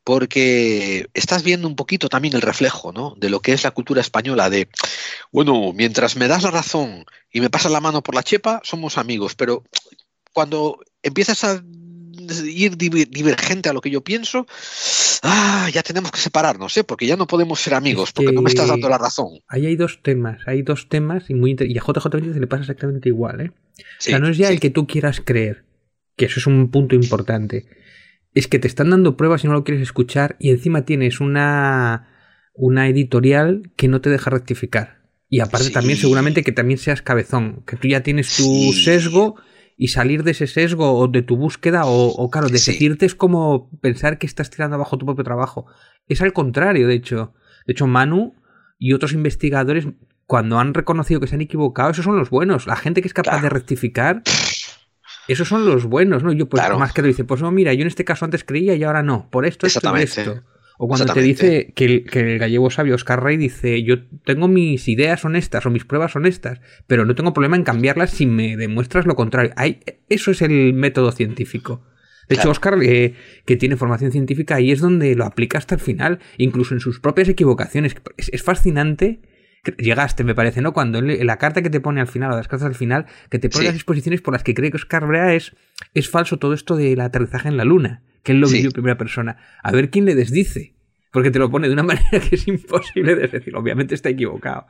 [0.05, 3.13] porque estás viendo un poquito también el reflejo, ¿no?
[3.17, 4.69] De lo que es la cultura española, de,
[5.33, 8.97] bueno, mientras me das la razón y me pasas la mano por la chepa, somos
[8.97, 9.65] amigos, pero
[10.31, 11.61] cuando empiezas a
[12.45, 14.47] ir diver- divergente a lo que yo pienso,
[15.23, 16.85] ah, ya tenemos que separarnos, ¿eh?
[16.85, 19.41] Porque ya no podemos ser amigos, porque no me estás dando la razón.
[19.49, 22.61] Ahí hay dos temas, hay dos temas y, muy y a JJ Benítez le pasa
[22.61, 23.51] exactamente igual, ¿eh?
[23.51, 24.53] o sea, no es ya sí.
[24.53, 25.65] el que tú quieras creer,
[26.15, 27.65] que eso es un punto importante.
[28.37, 32.07] Es que te están dando pruebas y no lo quieres escuchar y encima tienes una,
[32.53, 34.97] una editorial que no te deja rectificar.
[35.27, 35.73] Y aparte Sí.
[35.73, 38.73] también seguramente que también seas cabezón, que tú ya tienes tu Sí.
[38.83, 39.35] sesgo
[39.75, 42.77] y salir de ese sesgo o de tu búsqueda o, o claro, de Sí.
[43.01, 45.65] es como pensar que estás tirando abajo tu propio trabajo.
[46.07, 47.33] Es al contrario, de hecho.
[47.65, 48.35] De hecho, Manu
[48.77, 49.87] y otros investigadores,
[50.27, 52.67] cuando han reconocido que se han equivocado, esos son los buenos.
[52.67, 53.43] La gente que es capaz Claro.
[53.43, 54.21] de rectificar,
[55.27, 56.31] esos son los buenos, ¿no?
[56.31, 56.79] Yo, pues, Claro.
[56.79, 59.03] más que lo dice, pues no, mira, yo en este caso antes creía y ahora
[59.03, 59.29] no.
[59.29, 60.43] Por esto, esto esto.
[60.79, 64.47] O cuando te dice que el, que el gallego sabio Oscar Rey dice, yo tengo
[64.47, 68.55] mis ideas honestas o mis pruebas honestas, pero no tengo problema en cambiarlas si me
[68.57, 69.51] demuestras lo contrario.
[69.55, 71.83] Ahí- eso es el método científico.
[72.29, 72.51] De hecho.
[72.51, 76.75] Oscar, eh, que tiene formación científica, ahí es donde lo aplica hasta el final, incluso
[76.75, 77.95] en sus propias equivocaciones.
[78.17, 79.21] Es, es fascinante.
[79.77, 80.73] Llegaste, me parece, ¿no?
[80.73, 83.49] Cuando la carta que te pone al final, o las cartas al final, que te
[83.49, 83.67] pone Sí.
[83.67, 85.55] las exposiciones por las que cree que Oscar Brea es,
[85.93, 88.55] es falso todo esto del aterrizaje en la luna, que él lo Sí.
[88.55, 89.37] vivió en primera persona.
[89.63, 90.73] A ver quién le desdice.
[91.11, 93.55] Porque te lo pone de una manera que es imposible de decir.
[93.55, 94.67] Obviamente está equivocado.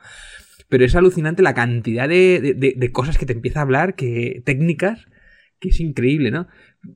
[0.68, 3.94] Pero es alucinante la cantidad de, de- de- de cosas que te empieza a hablar,
[3.96, 5.06] que técnicas,
[5.60, 6.46] que es increíble, ¿no?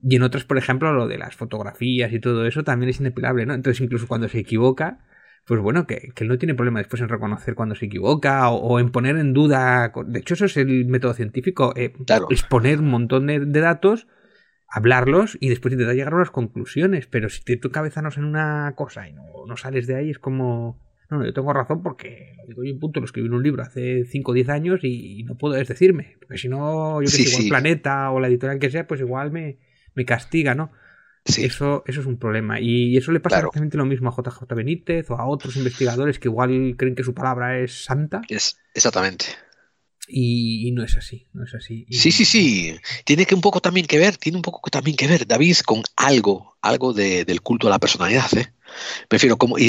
[0.01, 3.45] Y en otras, por ejemplo, lo de las fotografías y todo eso también es inapelable,
[3.45, 3.53] ¿no?
[3.53, 4.99] Entonces, incluso cuando se equivoca,
[5.45, 8.55] pues bueno, que, que él no tiene problema después en reconocer cuando se equivoca o,
[8.57, 9.91] o en poner en duda.
[10.05, 12.27] De hecho, eso es el método científico, eh, Claro.
[12.29, 14.07] exponer un montón de, de datos,
[14.67, 17.07] hablarlos y después intentar llegar a unas conclusiones.
[17.07, 19.95] Pero si te, tu cabeza no es en una cosa y no, no sales de
[19.95, 20.81] ahí, es como.
[21.09, 23.43] No, no, yo tengo razón porque lo digo yo en punto, lo escribí en un
[23.43, 26.15] libro hace 5 o 10 años y no puedo desdecirme.
[26.21, 27.49] Porque si no, yo que Sí, sé, igual sí.
[27.49, 29.59] Planeta o la editorial que sea, pues igual me,
[29.93, 30.71] me castiga, ¿no?
[31.25, 31.45] Sí.
[31.45, 32.59] Eso, eso es un problema.
[32.59, 33.47] Y eso le pasa Claro.
[33.47, 37.13] exactamente lo mismo a JJ Benítez o a otros investigadores que igual creen que su
[37.13, 39.25] palabra es santa Es, exactamente.
[40.07, 41.85] y, y no es así, no es así.
[41.87, 42.75] Y- Sí, sí, sí.
[43.05, 45.81] Tiene que un poco también que ver, tiene un poco también que ver, David, con
[45.95, 48.51] algo, algo de- del culto a la personalidad, ¿eh?
[49.07, 49.65] Prefiero como, y,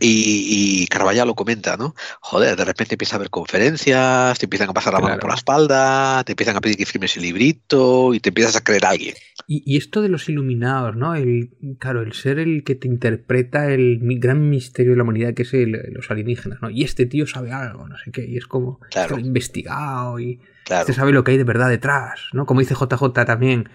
[0.00, 0.86] y, y,
[1.26, 1.94] lo comenta, ¿no?
[2.20, 5.20] Joder, de repente empieza a haber conferencias, te empiezan a pasar la mano Claro.
[5.20, 8.64] por la espalda, te empiezan a pedir que firmes el librito y te empiezas a
[8.64, 9.14] creer a alguien.
[9.48, 11.14] Y, y esto de los iluminados, ¿no?
[11.14, 15.42] El, claro, el ser el que te interpreta el gran misterio de la humanidad que
[15.42, 16.68] es el- los alienígenas, ¿no?
[16.68, 19.14] Y este tío sabe algo, no sé qué, y es como Claro.
[19.16, 20.80] está investigado y Claro.
[20.80, 22.44] este sabe lo que hay de verdad detrás, ¿no?
[22.44, 23.68] Como dice JJ también,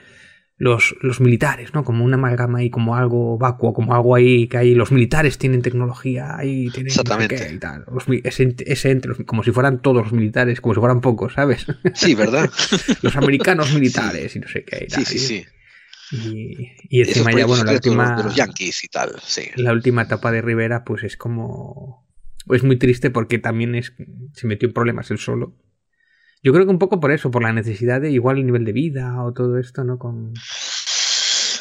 [0.58, 1.84] los, los militares, ¿no?
[1.86, 5.62] Como una amalgama ahí, como algo vacuo, como algo ahí que hay, los militares tienen
[5.64, 7.36] tecnología ahí, tienen no sé Exactamente.
[7.36, 7.86] qué y tal.
[7.92, 11.00] Los ese, ent- ese ente, los- como si fueran todos los militares, como si fueran
[11.02, 11.66] pocos, ¿sabes?
[11.96, 12.48] Sí, ¿verdad?
[13.02, 15.06] los americanos militares y no sé qué y tal.
[15.06, 15.46] Sí, sí, sí.
[16.12, 19.44] Y, encima ya, bueno, la de los- última, de los yankees y tal, sí.
[19.56, 22.08] la última etapa de Rivera, pues es como.
[22.50, 23.94] Es muy triste porque también es
[24.34, 25.56] se metió en problemas él solo.
[26.44, 28.72] Yo creo que un poco por eso, por la necesidad de igual el nivel de
[28.74, 30.00] vida o todo esto, ¿no?
[30.00, 30.34] Con...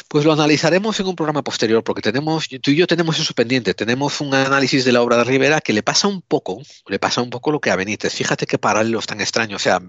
[0.09, 3.73] Pues lo analizaremos en un programa posterior, porque tenemos, tú y yo tenemos eso pendiente.
[3.73, 7.21] Tenemos un análisis de la obra de Rivera que le pasa un poco, le pasa
[7.21, 8.13] un poco lo que a Benítez.
[8.15, 9.61] Fíjate qué paralelos tan extraños.
[9.61, 9.81] O sea,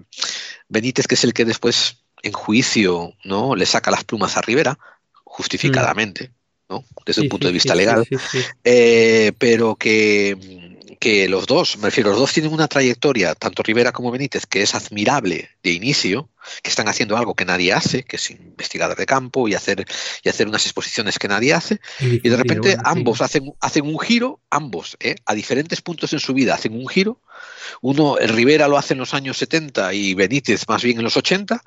[0.69, 3.55] Benítez, que es el que después en juicio, ¿no?
[3.55, 4.79] Le saca las plumas a Rivera,
[5.23, 6.31] justificadamente,
[6.69, 6.83] ¿no?
[7.05, 8.07] Desde Sí, un punto sí, de vista sí, legal.
[8.63, 13.91] Eh, pero que, que los dos, me refiero, los dos tienen una trayectoria, tanto Rivera
[13.91, 16.29] como Benítez, que es admirable de inicio,
[16.61, 19.85] que están haciendo algo que nadie hace, que es investigar de campo y hacer,
[20.23, 24.39] y hacer unas exposiciones que nadie hace, y de repente ambos hacen, hacen un giro,
[24.49, 25.15] ambos, ¿eh?
[25.25, 27.19] a diferentes puntos en su vida hacen un giro.
[27.81, 31.61] Uno, Rivera lo hace en los años 70 y Benítez más bien en los 80,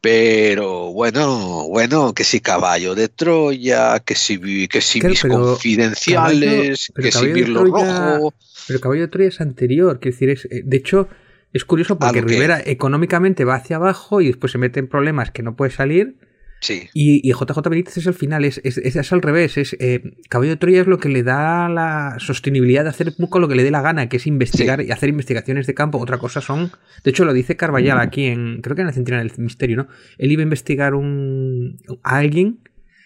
[0.00, 5.34] pero bueno, bueno, que si caballo de Troya, que si, que si Claro, mis pero
[5.34, 7.18] confidenciales, caballo- pero que si
[7.52, 8.34] Troya- Rojo.
[8.68, 11.08] Pero Caballo de Troya es anterior, quiero decir, es, eh, de hecho,
[11.52, 15.42] es curioso porque Rivera económicamente va hacia abajo y después se mete en problemas que
[15.42, 16.16] no puede salir.
[16.62, 19.58] Sí, Y, y JJ Benítez es el final, es, es, es- al revés.
[19.58, 23.40] Es, eh, Caballo de Troya es lo que le da la sostenibilidad de hacer poco
[23.40, 25.98] lo que le dé la gana, que es investigar y hacer investigaciones de campo.
[25.98, 26.70] Otra cosa son.
[27.02, 28.60] De hecho, lo dice Carvallal aquí en.
[28.62, 29.88] Creo que en la Centinela del Misterio, ¿no?
[30.18, 32.60] Él iba a investigar un, a alguien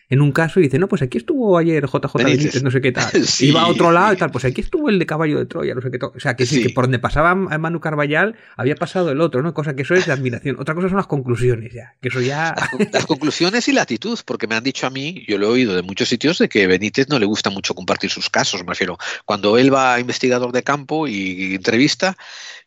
[0.08, 2.92] en un caso y dice, no, pues aquí estuvo ayer JJ Benítez, no sé qué
[2.92, 3.10] tal.
[3.40, 5.80] Iba a otro lado y tal, pues aquí estuvo el de Caballo de Troya, no
[5.80, 6.10] sé qué tal.
[6.14, 9.52] O sea, que sí, que por donde pasaba Manu Carballal había pasado el otro, ¿no?
[9.52, 10.56] Cosa que eso es de admiración.
[10.60, 12.54] Otra cosa son las conclusiones ya, que eso ya...
[12.92, 15.74] Las, conclusiones y la actitud, porque me han dicho a mí, yo lo he oído
[15.74, 18.98] de muchos sitios, de que Benítez no le gusta mucho compartir sus casos, me refiero.
[19.24, 22.16] Cuando él va a investigador de campo y entrevista,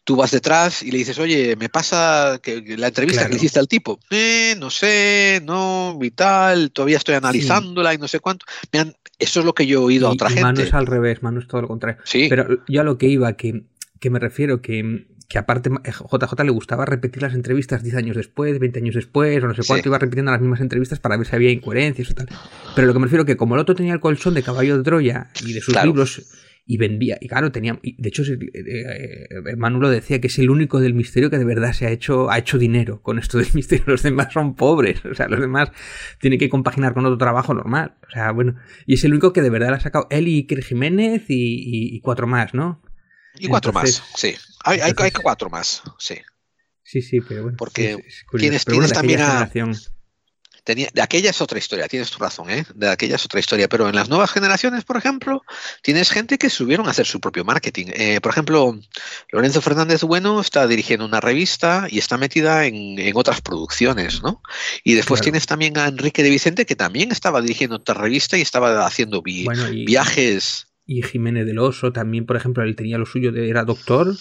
[0.03, 3.59] tú vas detrás y le dices, oye, me pasa que la entrevista que le hiciste
[3.59, 8.45] al tipo, eh, no sé, no, vital, todavía estoy analizándola y no sé cuánto.
[9.19, 10.43] eso es lo que yo he oído a otra gente.
[10.43, 12.01] Manu es al revés, Manu es todo lo contrario.
[12.03, 12.27] Sí.
[12.30, 13.63] Pero yo a lo que iba, que,
[13.99, 18.57] que me refiero, que, que aparte JJ le gustaba repetir las entrevistas 10 años después,
[18.57, 21.35] 20 años después, o no sé cuánto, iba repitiendo las mismas entrevistas para ver si
[21.35, 22.27] había incoherencias o tal.
[22.76, 24.84] Pero lo que me refiero que como el otro tenía el colchón de caballo de
[24.84, 26.23] Troya y de sus libros
[26.69, 27.17] y vendía.
[27.19, 27.79] Y claro, tenía.
[27.81, 31.43] de hecho, eh, eh, Manu lo decía que es el único del misterio que de
[31.43, 33.85] verdad se ha hecho, ha hecho dinero con esto del misterio.
[33.87, 35.03] Los demás son pobres.
[35.03, 35.71] O sea, los demás
[36.21, 37.97] tienen que compaginar con otro trabajo normal.
[38.07, 38.55] O sea, bueno.
[38.85, 41.99] Y es el único que de verdad le ha sacado él y Iker Jiménez y,
[42.01, 42.83] cuatro más, ¿no?
[43.39, 44.35] Y cuatro más, sí.
[44.63, 44.93] Hay, hay,
[45.23, 46.17] cuatro más, sí.
[46.83, 47.57] Sí, sí, pero bueno.
[47.57, 47.97] Porque
[48.37, 48.63] tienes,
[48.93, 49.49] también a
[50.65, 52.65] de aquella es otra historia, tienes tu razón, ¿eh?
[52.76, 55.41] de aquella es otra historia, pero en las nuevas generaciones, por ejemplo,
[55.81, 57.88] tienes gente que subieron a hacer su propio marketing.
[57.94, 58.80] Eh, por ejemplo,
[59.31, 64.41] Lorenzo Fernández Bueno está dirigiendo una revista y está metida en, otras producciones, ¿no?
[64.84, 68.41] Y después tienes también a Enrique de Vicente, que también estaba dirigiendo otra revista y
[68.41, 70.68] estaba haciendo viajes.
[70.86, 74.15] Y Jiménez del Oso también, por ejemplo, él tenía lo suyo, de, era doctor,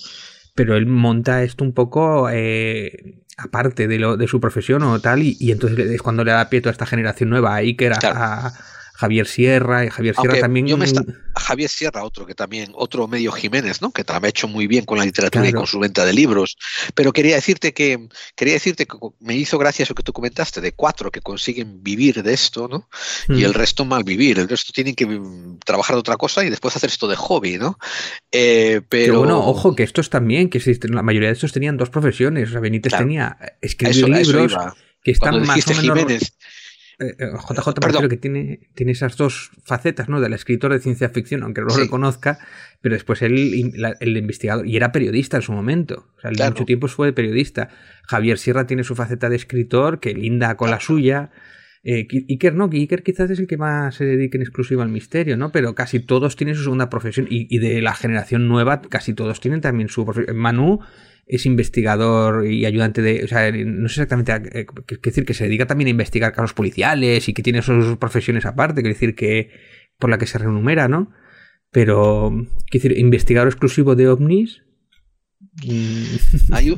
[0.54, 2.28] pero él monta esto un poco...
[2.30, 6.32] Eh, aparte de, lo, de su profesión o tal, y, y, entonces es cuando le
[6.32, 8.52] da pie a esta generación nueva, a Iker, a,
[8.98, 10.66] Javier Sierra, Javier Sierra también.
[10.66, 10.86] Yo me
[11.36, 13.92] Javier Sierra, otro que también, otro medio Jiménez, ¿no?
[13.92, 16.56] Que también ha hecho muy bien con la literatura y con su venta de libros.
[16.96, 20.72] Pero quería decirte que, quería decirte que me hizo gracia eso que tú comentaste, de
[20.72, 22.88] cuatro que consiguen vivir de esto, ¿no?
[23.28, 23.54] Y el mm.
[23.54, 24.40] resto mal vivir.
[24.40, 27.56] El resto tienen que mm, trabajar de otra cosa y después hacer esto de hobby,
[27.56, 27.78] ¿no?
[28.32, 29.20] Eh, pero...
[29.20, 30.58] bueno, ojo, que estos también, que
[30.88, 32.48] la mayoría de estos tenían dos profesiones.
[32.48, 34.56] O sea, Benítez tenía escribir libros
[35.04, 35.94] que están más o menos.
[35.94, 36.38] JJ
[37.00, 40.20] eh, eh, que tiene, tiene esas dos facetas, ¿no?
[40.20, 42.38] Del escritor de ciencia ficción, aunque no lo reconozca,
[42.80, 46.88] pero después él, el investigador, y era periodista en su momento, o sea, mucho tiempo
[46.88, 47.68] fue periodista.
[48.02, 51.30] Javier Sierra tiene su faceta de escritor, que linda con la suya.
[51.84, 55.36] Eh, Iker no, Iker quizás es el que más se dedica en exclusiva al misterio,
[55.36, 55.52] ¿no?
[55.52, 59.40] Pero casi todos tienen su segunda profesión y, y de la generación nueva casi todos
[59.40, 60.36] tienen también su profesión.
[60.36, 60.80] Manu
[61.28, 63.22] es investigador y ayudante de.
[63.24, 67.28] O sea, no sé exactamente qué decir, que se dedica también a investigar casos policiales
[67.28, 69.50] y que tiene sus profesiones aparte, quiere decir que.
[69.98, 71.12] por la que se renumera, ¿no?
[71.70, 72.30] Pero,
[72.70, 74.62] quiero decir, investigador exclusivo de ovnis,
[75.40, 76.16] Mm.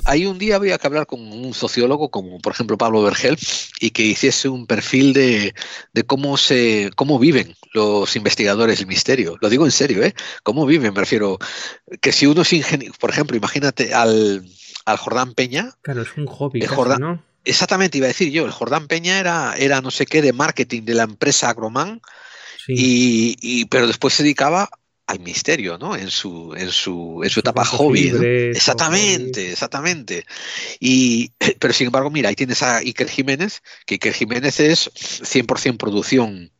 [0.05, 3.39] Hay, un día había que hablar con un sociólogo como por ejemplo Pablo Vergel
[3.81, 5.55] y que hiciese un perfil de,
[6.07, 9.37] cómo se cómo viven los investigadores del misterio.
[9.41, 10.15] Lo digo en serio, ¿eh?
[10.43, 10.93] ¿Cómo viven?
[10.93, 11.39] Me refiero
[12.01, 14.45] que si uno es ingeniero, por ejemplo, imagínate al,
[14.85, 15.73] al Jordán Peña.
[15.83, 16.61] Claro, es un hobby.
[16.99, 17.23] ¿no?
[17.45, 20.83] Exactamente, iba a decir yo, el Jordán Peña era, era no sé qué de marketing
[20.83, 22.03] de la empresa Agroman,
[22.69, 24.69] y, y, pero después se dedicaba
[25.11, 25.97] al misterio, ¿no?
[25.97, 28.13] En su, en su, en su etapa hobby.
[28.55, 30.25] Exactamente, exactamente.
[30.79, 35.77] Y, pero sin embargo, mira, ahí tienes a Iker Jiménez, que Iker Jiménez es 100%
[35.77, 36.53] producción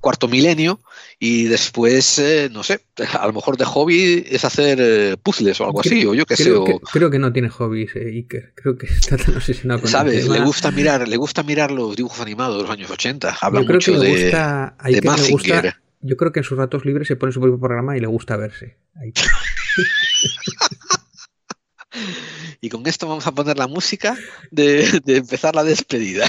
[0.00, 0.80] cuarto milenio
[1.18, 2.80] y después, eh, no sé,
[3.18, 6.36] a lo mejor de hobby es hacer eh, puzzles o algo así, o yo qué
[6.36, 6.52] sé.
[6.92, 8.52] creo que no tiene hobbies, eh, Iker.
[8.54, 10.28] Creo que está tan obsesionado con ¿Sabes?
[10.28, 13.38] Le gusta mirar, le gusta mirar los dibujos animados de los años 80.
[13.40, 16.84] Habla creo mucho que le gusta, de, de gusta, yo creo que en sus ratos
[16.84, 18.76] libres se pone su propio programa y le gusta verse.
[22.60, 24.14] y con esto vamos a poner la música
[24.50, 26.26] de, de empezar la despedida.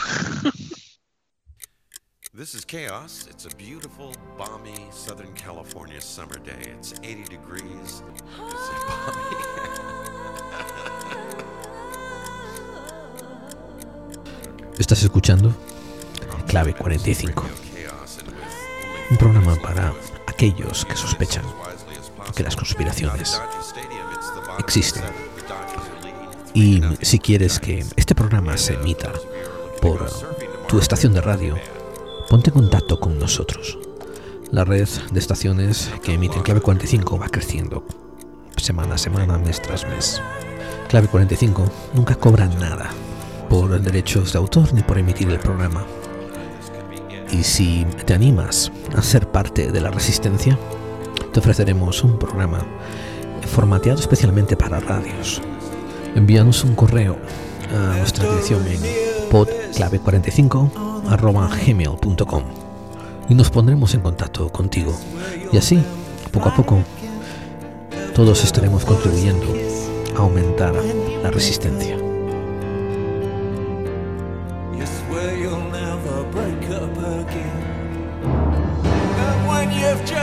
[2.34, 3.28] This is Chaos.
[3.30, 6.74] It's a beautiful, balmy Southern California summer day.
[6.78, 8.02] It's 80 degrees.
[8.12, 8.24] It's
[8.88, 9.36] balmy.
[14.78, 15.54] ¿Estás escuchando?
[16.48, 17.44] Clave 45
[19.10, 19.94] un programa para
[20.28, 21.44] aquellos que sospechan
[22.36, 23.42] que las conspiraciones
[24.60, 25.04] existen.
[26.54, 29.12] Y si quieres que este programa se emita
[29.82, 30.10] por
[30.68, 31.56] tu estación de radio,
[32.30, 33.78] ponte en contacto con nosotros.
[34.52, 37.86] La red de estaciones que emiten Clave 45 va creciendo
[38.58, 40.22] semana a semana, mes tras mes.
[40.88, 41.64] Clave 45
[41.94, 42.90] nunca cobra nada
[43.50, 45.86] por derechos de autor ni por emitir el programa.
[47.38, 50.58] Y si te animas a ser parte de la resistencia,
[51.34, 52.66] te ofreceremos un programa
[53.46, 55.42] formateado especialmente para radios.
[56.16, 57.18] Envíanos un correo
[57.74, 58.80] a nuestra dirección en
[59.30, 62.44] podclave45 gmail.com
[63.28, 64.96] y nos pondremos en contacto contigo.
[65.52, 65.84] Y así,
[66.32, 66.84] poco a poco,
[68.14, 69.48] todos estaremos contribuyendo
[70.16, 70.74] a aumentar
[71.22, 71.98] la resistencia.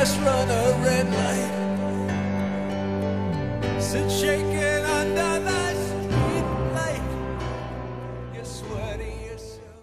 [0.03, 1.53] Just run a red light.
[3.81, 6.47] Sit shaking under the street
[6.77, 7.09] light.
[8.35, 9.79] You're sweating yourself.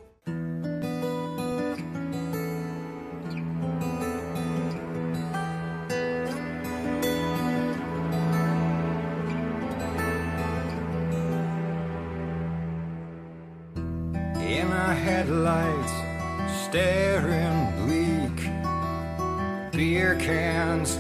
[14.42, 15.94] In our headlights,
[16.66, 17.09] staring
[20.10, 20.98] beer cans,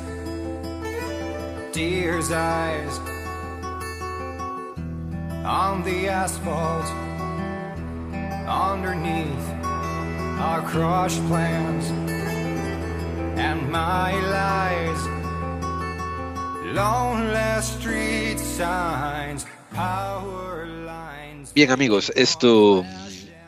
[1.73, 2.99] deer's eyes
[5.45, 6.85] on the asphalt
[8.47, 9.47] underneath
[10.39, 11.89] our crushed plans
[13.39, 15.01] and my lies.
[16.75, 21.51] Lonely street signs, power lines.
[21.53, 22.85] Bien amigos, esto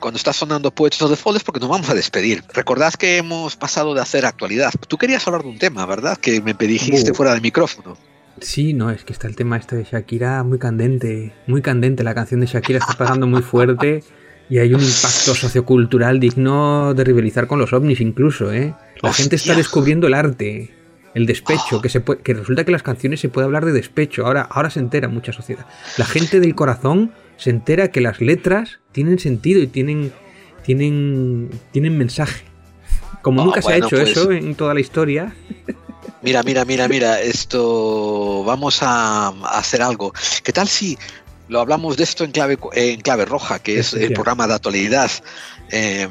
[0.01, 2.43] cuando está sonando Poets of the Fall es porque nos vamos a despedir.
[2.53, 4.73] Recordad que hemos pasado de hacer actualidad.
[4.89, 6.17] Tú querías hablar de un tema, ¿verdad?
[6.17, 7.97] Que me pediste fuera del micrófono.
[8.41, 12.03] Sí, no, es que está el tema este de Shakira muy candente, muy candente.
[12.03, 14.03] La canción de Shakira está pasando muy fuerte
[14.49, 18.75] y hay un impacto sociocultural digno de rivalizar con los ovnis incluso, ¿eh?
[19.01, 20.71] La gente está descubriendo el arte,
[21.13, 24.25] el despecho, que, se puede, que resulta que las canciones se puede hablar de despecho.
[24.25, 25.65] Ahora, ahora se entera mucha sociedad.
[25.97, 27.11] La gente del corazón
[27.41, 30.13] se entera que las letras tienen sentido y tienen,
[30.63, 32.43] tienen, tienen mensaje.
[33.23, 35.35] Como Oh, nunca se ha hecho pues- eso en toda la historia.
[36.21, 40.13] Mira, mira, mira, mira, esto vamos a, a hacer algo.
[40.43, 40.97] ¿Qué tal si
[41.47, 45.09] lo hablamos de esto en clave en clave roja, que es el programa de actualidad?
[45.71, 46.07] Eh,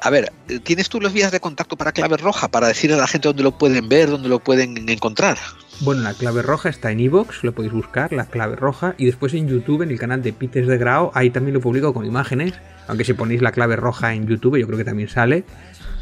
[0.00, 0.32] a ver,
[0.62, 3.42] ¿tienes tú las vías de contacto para clave roja para decirle a la gente dónde
[3.42, 5.38] lo pueden ver, dónde lo pueden encontrar?
[5.84, 9.34] Bueno, la clave roja está en iVoox, lo podéis buscar, la clave roja, y después
[9.34, 12.52] en YouTube, en el canal de Pites de Grau, ahí también lo publico con imágenes,
[12.86, 15.44] aunque si ponéis la clave roja en YouTube, yo creo que también sale.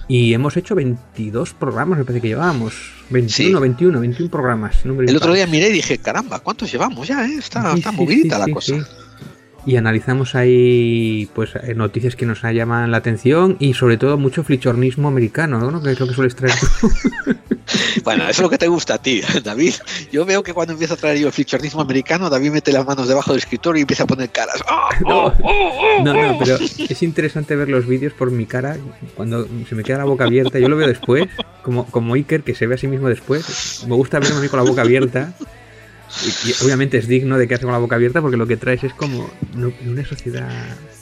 [0.06, 2.74] Y hemos hecho 22 programas, me parece que llevábamos.
[3.10, 3.62] 21, Sí.
[3.62, 4.84] 21, 21 programas.
[4.84, 7.24] El otro día miré y dije, caramba, ¿cuántos llevamos ya?
[7.26, 7.36] eh?
[7.38, 8.74] Está, Sí, está sí, movidita sí, la cosa.
[9.66, 14.42] Y analizamos ahí pues eh, noticias que nos llaman la atención y sobre todo mucho
[14.42, 15.82] flichornismo americano, ¿no?
[15.82, 16.90] Que es lo que sueles traer tú.
[18.04, 19.74] Bueno, eso es lo que te gusta a ti, David.
[20.12, 23.08] Yo veo que cuando empieza a traer yo el flichornismo americano, David mete las manos
[23.08, 24.62] debajo del escritorio y empieza a poner caras.
[24.68, 24.88] ¡Ah!
[25.04, 25.32] ¡Oh!
[25.42, 26.02] ¡Oh!
[26.04, 28.76] No, no, pero es interesante ver los vídeos por mi cara
[29.14, 30.58] cuando se me queda la boca abierta.
[30.58, 31.28] Yo lo veo después,
[31.62, 33.84] como, como Iker, que se ve a sí mismo después.
[33.86, 35.32] Me gusta verme a mí con la boca abierta.
[36.44, 38.82] Y, y obviamente es digno de quedarse con la boca abierta porque lo que traes
[38.84, 40.48] es como no, una sociedad.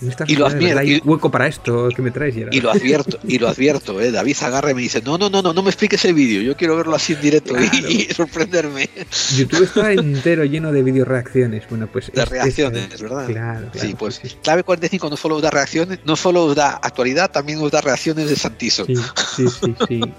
[0.01, 2.53] En esta Y lo sociedad, hay hueco para esto que me traes, Gerard.
[2.55, 4.11] Y lo advierto, y lo advierto, ¿eh?
[4.13, 6.57] David agarra y me dice, no, no, no, no, no me expliques el vídeo, yo
[6.57, 7.91] quiero verlo así en directo y- Claro.
[7.91, 8.89] y, sorprenderme
[9.37, 11.65] YouTube está entero lleno de video reacciones.
[11.69, 12.13] Bueno, pues.
[12.13, 13.27] de reacciones, ¿verdad?
[13.27, 13.89] Claro, claro.
[13.89, 17.59] sí, pues clave 45 no solo os da reacciones, no solo os da actualidad, también
[17.61, 18.85] os da reacciones de Santiso.
[18.87, 18.95] Sí,
[19.37, 20.01] sí, sí, sí.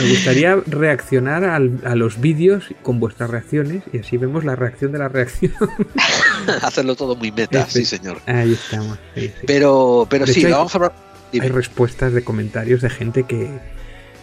[0.00, 4.92] Me gustaría reaccionar al- a los vídeos con vuestras reacciones y así vemos la reacción
[4.92, 5.52] de la reacción.
[6.62, 8.18] Hacerlo todo muy meta, Efe- sí, señor.
[8.26, 8.98] Ahí estamos.
[9.14, 9.32] sí, sí.
[9.46, 10.92] Pero, pero De sí, hecho, hay- vamos a hablar.
[11.32, 11.46] dime.
[11.46, 13.48] Hay respuestas de comentarios de gente que,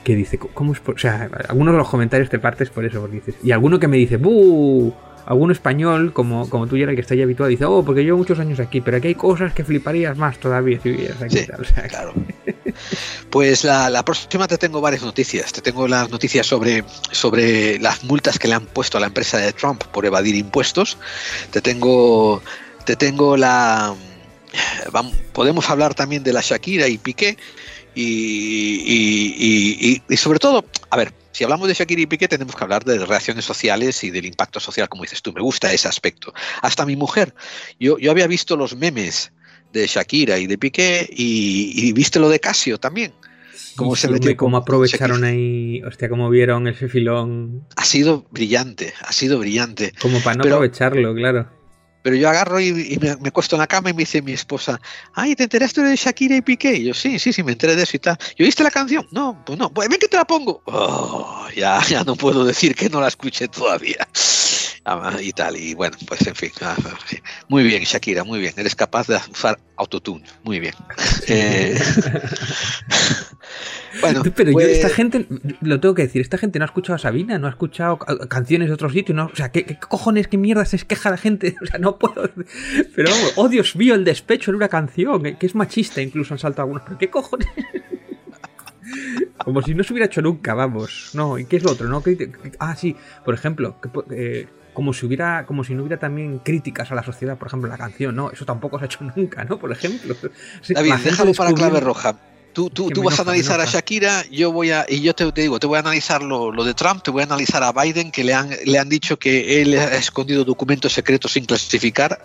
[0.03, 2.99] que dice, ¿cómo es por-?" O sea, algunos de los comentarios te partes por eso,
[3.01, 3.35] porque dices.
[3.43, 4.93] Y alguno que me dice, ¡buh!
[5.25, 8.39] Alguno español, como, como tú, Gerard, que está ya habituado, dice, oh, porque llevo muchos
[8.39, 11.37] años aquí, pero aquí hay cosas que fliparías más todavía si vivieras aquí.
[11.37, 11.61] Sí, tal".
[11.61, 12.13] O sea, claro.
[13.29, 15.51] Pues la, próxima te tengo varias noticias.
[15.53, 19.37] Te tengo las noticias sobre, sobre las multas que le han puesto a la empresa
[19.37, 20.97] de Trump por evadir impuestos.
[21.51, 22.41] Te tengo,
[22.85, 23.95] te tengo la.
[24.91, 27.37] vam- podemos hablar también de la Shakira y Piqué.
[27.93, 32.27] Y, y- y- y- y sobre todo, a ver, si hablamos de Shakira y Piqué,
[32.29, 35.33] tenemos que hablar de reacciones sociales y del impacto social, como dices tú.
[35.33, 36.33] Me gusta ese aspecto.
[36.61, 37.33] Hasta mi mujer.
[37.79, 39.31] Yo, yo había visto los memes
[39.71, 43.13] de Shakira y de Piqué y, y viste lo de Casio también.
[43.75, 45.27] Cómo sí, se metió cómo aprovecharon Shakira.
[45.29, 49.93] ahí, hostia, cómo vieron ese filón, Ha sido brillante, ha sido brillante.
[50.01, 51.49] como para no Pero- aprovecharlo, claro.
[52.03, 54.31] Pero yo agarro y, y me, me acuesto en la cama y me dice mi
[54.31, 54.81] esposa,
[55.13, 56.73] ay, ¿te enteraste de Shakira y Piqué?
[56.77, 58.17] Y yo, sí, sí, sí, me enteré de eso y tal.
[58.37, 59.07] ¿Y oíste la canción?
[59.11, 60.63] No, pues no, pues ven que te la pongo.
[60.65, 64.07] Oh, ya, ya no puedo decir que no la escuché todavía.
[64.83, 66.49] Ah, Y tal, y bueno, pues en fin.
[66.61, 66.75] ah.
[67.47, 68.53] Muy bien, Shakira, muy bien.
[68.57, 70.73] Eres capaz de usar autotune, muy bien.
[71.27, 71.77] Eh,
[74.01, 75.27] Bueno, Pero pues- yo, esta gente,
[75.61, 78.17] lo tengo que decir, esta gente no ha escuchado a Sabina, no ha escuchado ca-
[78.27, 81.17] canciones de otro sitio, no, o sea, ¿qué, qué cojones, qué mierda se queja la
[81.17, 81.55] gente?
[81.61, 82.29] O sea, no puedo.
[82.95, 86.33] Pero vamos, oh Dios mío, el despecho en una canción, eh, que es machista, incluso
[86.33, 87.47] han saltado algunos, pero ¿qué cojones?
[89.43, 91.11] Como si no se hubiera hecho nunca, vamos.
[91.13, 91.87] No, ¿y qué es lo otro?
[91.87, 92.01] ¿No?
[92.01, 92.95] Criti- Ah, sí,
[93.25, 97.03] por ejemplo, que eh, como si hubiera, como si no hubiera también críticas a la
[97.03, 98.31] sociedad, por ejemplo, la canción, ¿no?
[98.31, 99.59] Eso tampoco se ha hecho nunca, ¿no?
[99.59, 100.15] Por ejemplo.
[100.61, 102.17] Sí, David, déjalo para clave roja.
[102.53, 103.65] Tú, tú, tú vas a enoja, analizar a.
[103.65, 106.65] Shakira, yo voy a, y yo te, te digo, te voy a analizar lo, lo
[106.65, 109.61] de Trump, te voy a analizar a Biden, que le han, le han dicho que
[109.61, 112.19] él ha escondido documentos secretos sin clasificar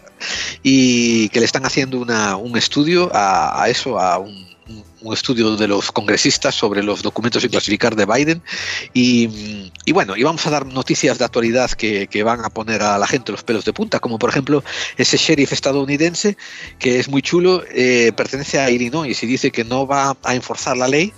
[0.64, 4.55] y que le están haciendo una, un estudio a, a eso, a un,
[5.06, 8.42] un- estudio de los congresistas sobre los documentos sin clasificar de Biden.
[8.92, 12.98] Y, y bueno, y vamos a dar noticias de actualidad que, van a poner a
[12.98, 14.64] la gente los pelos de punta, como por ejemplo
[14.96, 16.36] ese sheriff estadounidense
[16.78, 20.76] que es muy chulo, eh, pertenece a Illinois y dice que no va a enforzar
[20.76, 21.12] la ley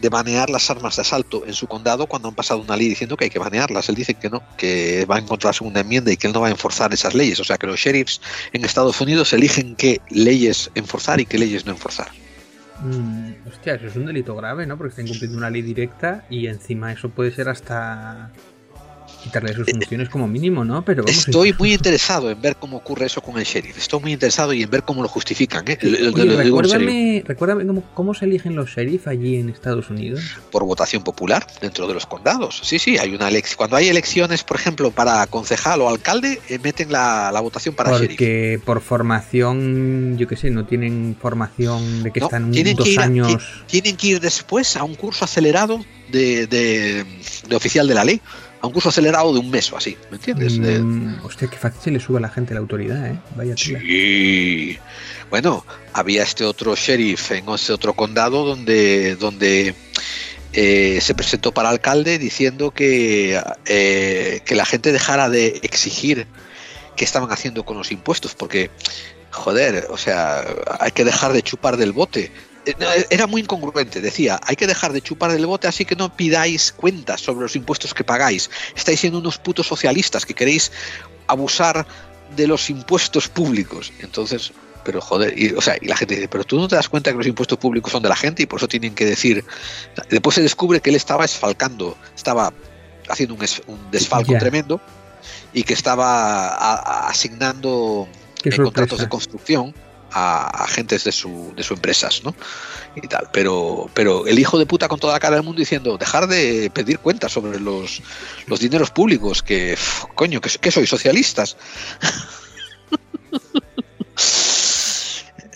[0.00, 3.16] de banear las armas de asalto en su condado cuando han pasado una ley diciendo
[3.16, 3.88] que hay que banearlas.
[3.88, 6.32] Él dice que no, que va en contra de la segunda enmienda y que él
[6.34, 7.40] no va a enforzar esas leyes.
[7.40, 8.20] O sea que los sheriffs
[8.52, 12.08] en Estados Unidos eligen qué leyes enforzar y qué leyes no enforzar.
[12.84, 14.76] Mm, hostia, eso es un delito grave, ¿no?
[14.76, 18.30] Porque está incumpliendo una ley directa y encima eso puede ser hasta
[19.24, 20.84] quitarle sus funciones como mínimo, ¿no?
[20.84, 23.76] Pero vamos, Estoy muy interesado en ver cómo ocurre eso con el sheriff.
[23.78, 25.64] Estoy muy interesado y en ver cómo lo justifican.
[25.66, 25.78] ¿eh?
[25.82, 30.20] Lo- Oye, lo recuérdame, recuérdame cómo, cómo se eligen los sheriff allí en Estados Unidos.
[30.52, 32.60] por votación popular dentro de los condados.
[32.62, 33.56] Sí, sí, hay una elección.
[33.56, 37.90] Cuando hay elecciones, por ejemplo, para concejal o alcalde, eh, meten la, la votación para
[37.92, 38.10] sheriff.
[38.10, 42.84] Porque por formación, yo qué sé, no tienen formación de que No, están tienen, dos
[42.86, 43.28] que ir años.
[43.28, 47.04] ti- tienen que ir después a un curso acelerado de, de-
[47.48, 48.20] de oficial de la ley,
[48.64, 50.58] a un curso acelerado de un mes o así, ¿me entiendes?
[50.58, 53.18] De- Mm, hostia, qué fácil se le sube a la gente la autoridad, ¿eh?
[53.36, 53.54] Vaya.
[53.56, 54.78] Sí.
[55.30, 59.74] Bueno, había este otro sheriff en este otro condado donde, donde
[60.52, 66.26] eh, se presentó para alcalde diciendo que, eh, que la gente dejara de exigir
[66.96, 68.70] qué estaban haciendo con los impuestos, porque,
[69.30, 70.44] joder, o sea,
[70.80, 72.30] hay que dejar de chupar del bote.
[73.10, 76.72] Era muy incongruente, decía, hay que dejar de chupar del bote, así que no pidáis
[76.72, 78.50] cuentas sobre los impuestos que pagáis.
[78.74, 80.72] Estáis siendo unos putos socialistas que queréis
[81.26, 81.86] abusar
[82.36, 83.92] de los impuestos públicos.
[84.00, 84.52] Entonces,
[84.84, 87.10] pero joder, y, o sea, y la gente dice, pero tú no te das cuenta
[87.10, 89.44] que los impuestos públicos son de la gente y por eso tienen que decir.
[90.10, 92.52] Después se descubre que él estaba esfalcando, estaba
[93.08, 94.80] haciendo un, es- un desfalco tremendo
[95.52, 98.08] y que estaba a- a- asignando
[98.64, 99.74] contratos de construcción
[100.14, 102.34] a agentes de su, de sus empresas, ¿no?
[102.94, 103.28] Y tal.
[103.32, 106.70] Pero, pero el hijo de puta con toda la cara del mundo diciendo, dejar de
[106.72, 108.00] pedir cuentas sobre los,
[108.46, 109.76] los dineros públicos, que,
[110.14, 111.56] coño, que, que soy socialistas.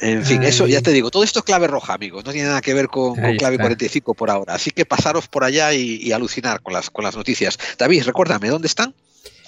[0.01, 2.60] En fin, eso ya te digo, todo esto es clave roja, amigos, no tiene nada
[2.60, 3.64] que ver con, con clave está.
[3.64, 4.55] 45 por ahora.
[4.55, 7.59] Así que pasaros por allá y, y alucinar con las, con las noticias.
[7.76, 8.94] David, recuérdame, ¿dónde están?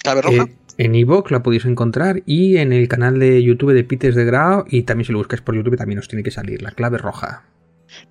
[0.03, 0.43] ¿Clave roja?
[0.43, 4.25] Eh, en iVoox la podéis encontrar y en el canal de YouTube de Pites de
[4.25, 6.97] Grau y también si lo buscáis por YouTube también os tiene que salir la clave
[6.97, 7.43] roja.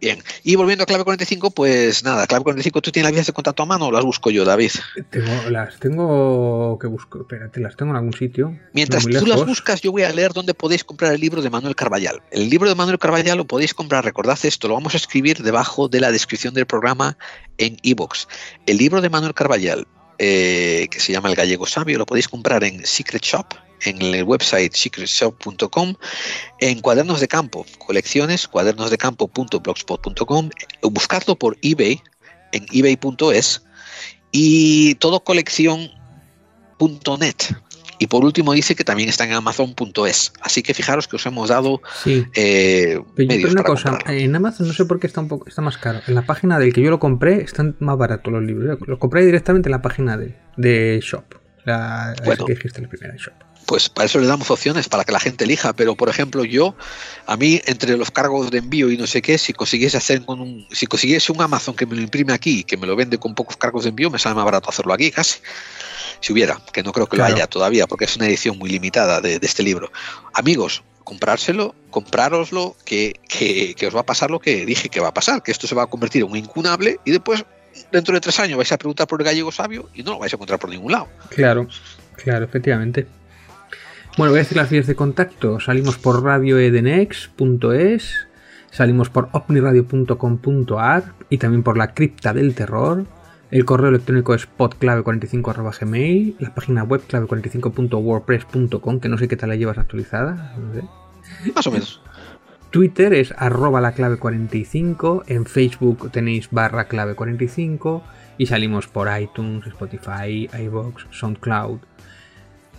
[0.01, 3.33] Bien, y volviendo a clave 45, pues nada, clave 45, ¿tú tienes las vías de
[3.33, 4.73] contacto a mano o las busco yo, David?
[5.11, 8.59] Tengo, las tengo que buscar, espérate, las tengo en algún sitio.
[8.73, 11.75] Mientras tú las buscas, yo voy a leer dónde podéis comprar el libro de Manuel
[11.75, 12.23] Carballal.
[12.31, 15.89] El libro de Manuel Carballal lo podéis comprar, recordad esto, lo vamos a escribir debajo
[15.89, 17.17] de la descripción del programa
[17.59, 18.27] en iVoox.
[18.67, 19.87] El libro de Manuel Carballal,
[20.23, 24.23] eh, que se llama El Gallego Sabio, lo podéis comprar en Secret Shop, en el
[24.25, 25.95] website secretshop.com,
[26.59, 30.51] en Cuadernos de Campo, colecciones, cuadernosdecampo.blogspot.com,
[30.83, 32.03] buscadlo por eBay,
[32.53, 33.63] en ebay.es,
[34.31, 37.37] y todo colección.net.
[38.03, 40.33] Y por último dice que también está en amazon.es.
[40.41, 42.25] Así que fijaros que os hemos dado Sí.
[42.35, 44.19] eh, Pero medios una para cosa, comprarlo.
[44.21, 46.01] en Amazon no sé por qué está un poco está más caro.
[46.09, 48.79] En la página del que yo lo compré están más baratos los libros.
[48.87, 51.25] Lo compré directamente en la página de, de Shop.
[51.65, 52.47] La, Bueno.
[52.47, 53.35] que dijiste la primera Shop.
[53.67, 55.75] Pues para eso le damos opciones para que la gente elija.
[55.75, 56.75] Pero por ejemplo, yo,
[57.27, 60.41] a mí, entre los cargos de envío y no sé qué, si consiguiese hacer con
[60.41, 63.19] un, si consiguiese un Amazon que me lo imprime aquí y que me lo vende
[63.19, 65.39] con pocos cargos de envío, me sale más barato hacerlo aquí casi.
[66.21, 67.31] Si hubiera, que no creo que Claro.
[67.33, 69.91] lo haya todavía, porque es una edición muy limitada de, de este libro.
[70.35, 75.09] Amigos, comprárselo, comprároslo, que, que, que os va a pasar lo que dije que va
[75.09, 77.45] a pasar, que esto se va a convertir en un incunable y después,
[77.91, 80.33] dentro de tres años, vais a preguntar por el gallego sabio y no lo vais
[80.33, 81.09] a encontrar por ningún lado.
[81.31, 81.67] Claro,
[82.17, 83.07] claro, efectivamente.
[84.19, 85.59] Bueno, voy a decir las vías de contacto.
[85.61, 88.15] Salimos por radioedenex.es,
[88.71, 93.07] salimos por omniradio.com.ar y también por la cripta del terror.
[93.51, 99.57] El correo electrónico es podclave45.gmail, la página web clave45.wordpress.com, que no sé qué tal la
[99.57, 100.55] llevas actualizada.
[100.57, 100.85] no sé.
[101.53, 102.01] Más o menos.
[102.71, 108.05] Twitter es arroba la clave 45, en Facebook tenéis barra clave 45
[108.39, 111.81] y salimos por iTunes, Spotify, iVoox, SoundCloud.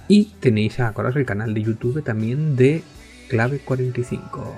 [0.07, 2.81] Y tenéis, acordaos, el canal de YouTube también de
[3.27, 4.55] clave 45.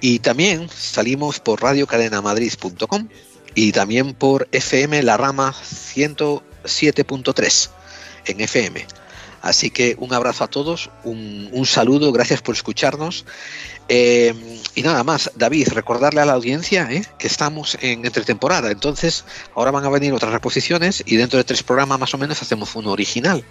[0.00, 3.08] Y también salimos por radiocadenamadrid.com
[3.58, 7.70] y también por FM La Rama 107.3
[8.26, 8.86] en FM.
[9.42, 13.24] Así que un abrazo a todos, un, saludo, gracias por escucharnos.
[13.88, 14.32] Eh,
[14.76, 18.70] y nada más, David, recordarle a la audiencia eh, que estamos en entretemporada.
[18.70, 19.24] Entonces,
[19.56, 22.76] ahora van a venir otras reposiciones y dentro de tres programas más o menos hacemos
[22.76, 23.42] uno original.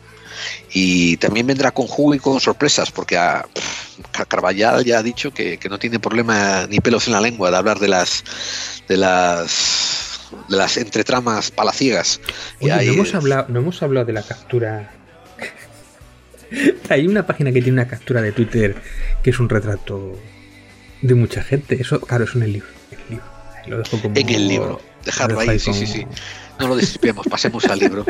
[0.71, 3.45] Y también vendrá con jugo y con sorpresas, porque a,
[4.29, 7.57] Carvallal ya ha dicho que, que, no tiene problema ni pelos en la lengua de
[7.57, 8.23] hablar de las
[8.87, 12.19] de las de las entretramas palaciegas.
[12.59, 14.91] Oye, no, hemos hablado, no hemos hablado de la captura.
[16.89, 18.75] Hay una página que tiene una captura de Twitter
[19.23, 20.17] que es un retrato
[21.01, 21.81] de mucha gente.
[21.81, 22.69] Eso, claro, es en el libro.
[22.91, 23.25] En el libro.
[23.67, 24.81] Lo dejo como, en el libro.
[25.03, 26.07] Dejarlo ahí, sí, sí, sí.
[26.59, 28.05] No lo destripemos, pasemos al libro.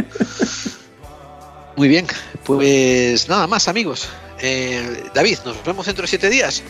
[1.76, 2.08] Muy bien,
[2.44, 4.10] pues nada más, amigos.
[4.40, 6.64] Eh, David, nos vemos dentro de siete días.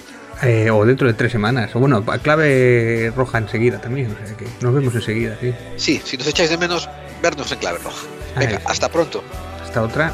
[0.44, 1.76] Eh, o dentro de tres semanas.
[1.76, 4.16] O bueno, clave roja enseguida también.
[4.24, 5.54] O sea que nos vemos enseguida, sí.
[5.78, 6.90] Sí, si nos echáis de menos,
[7.22, 8.06] vernos en clave roja.
[8.38, 9.24] Venga, hasta pronto.
[9.64, 10.14] Hasta otra.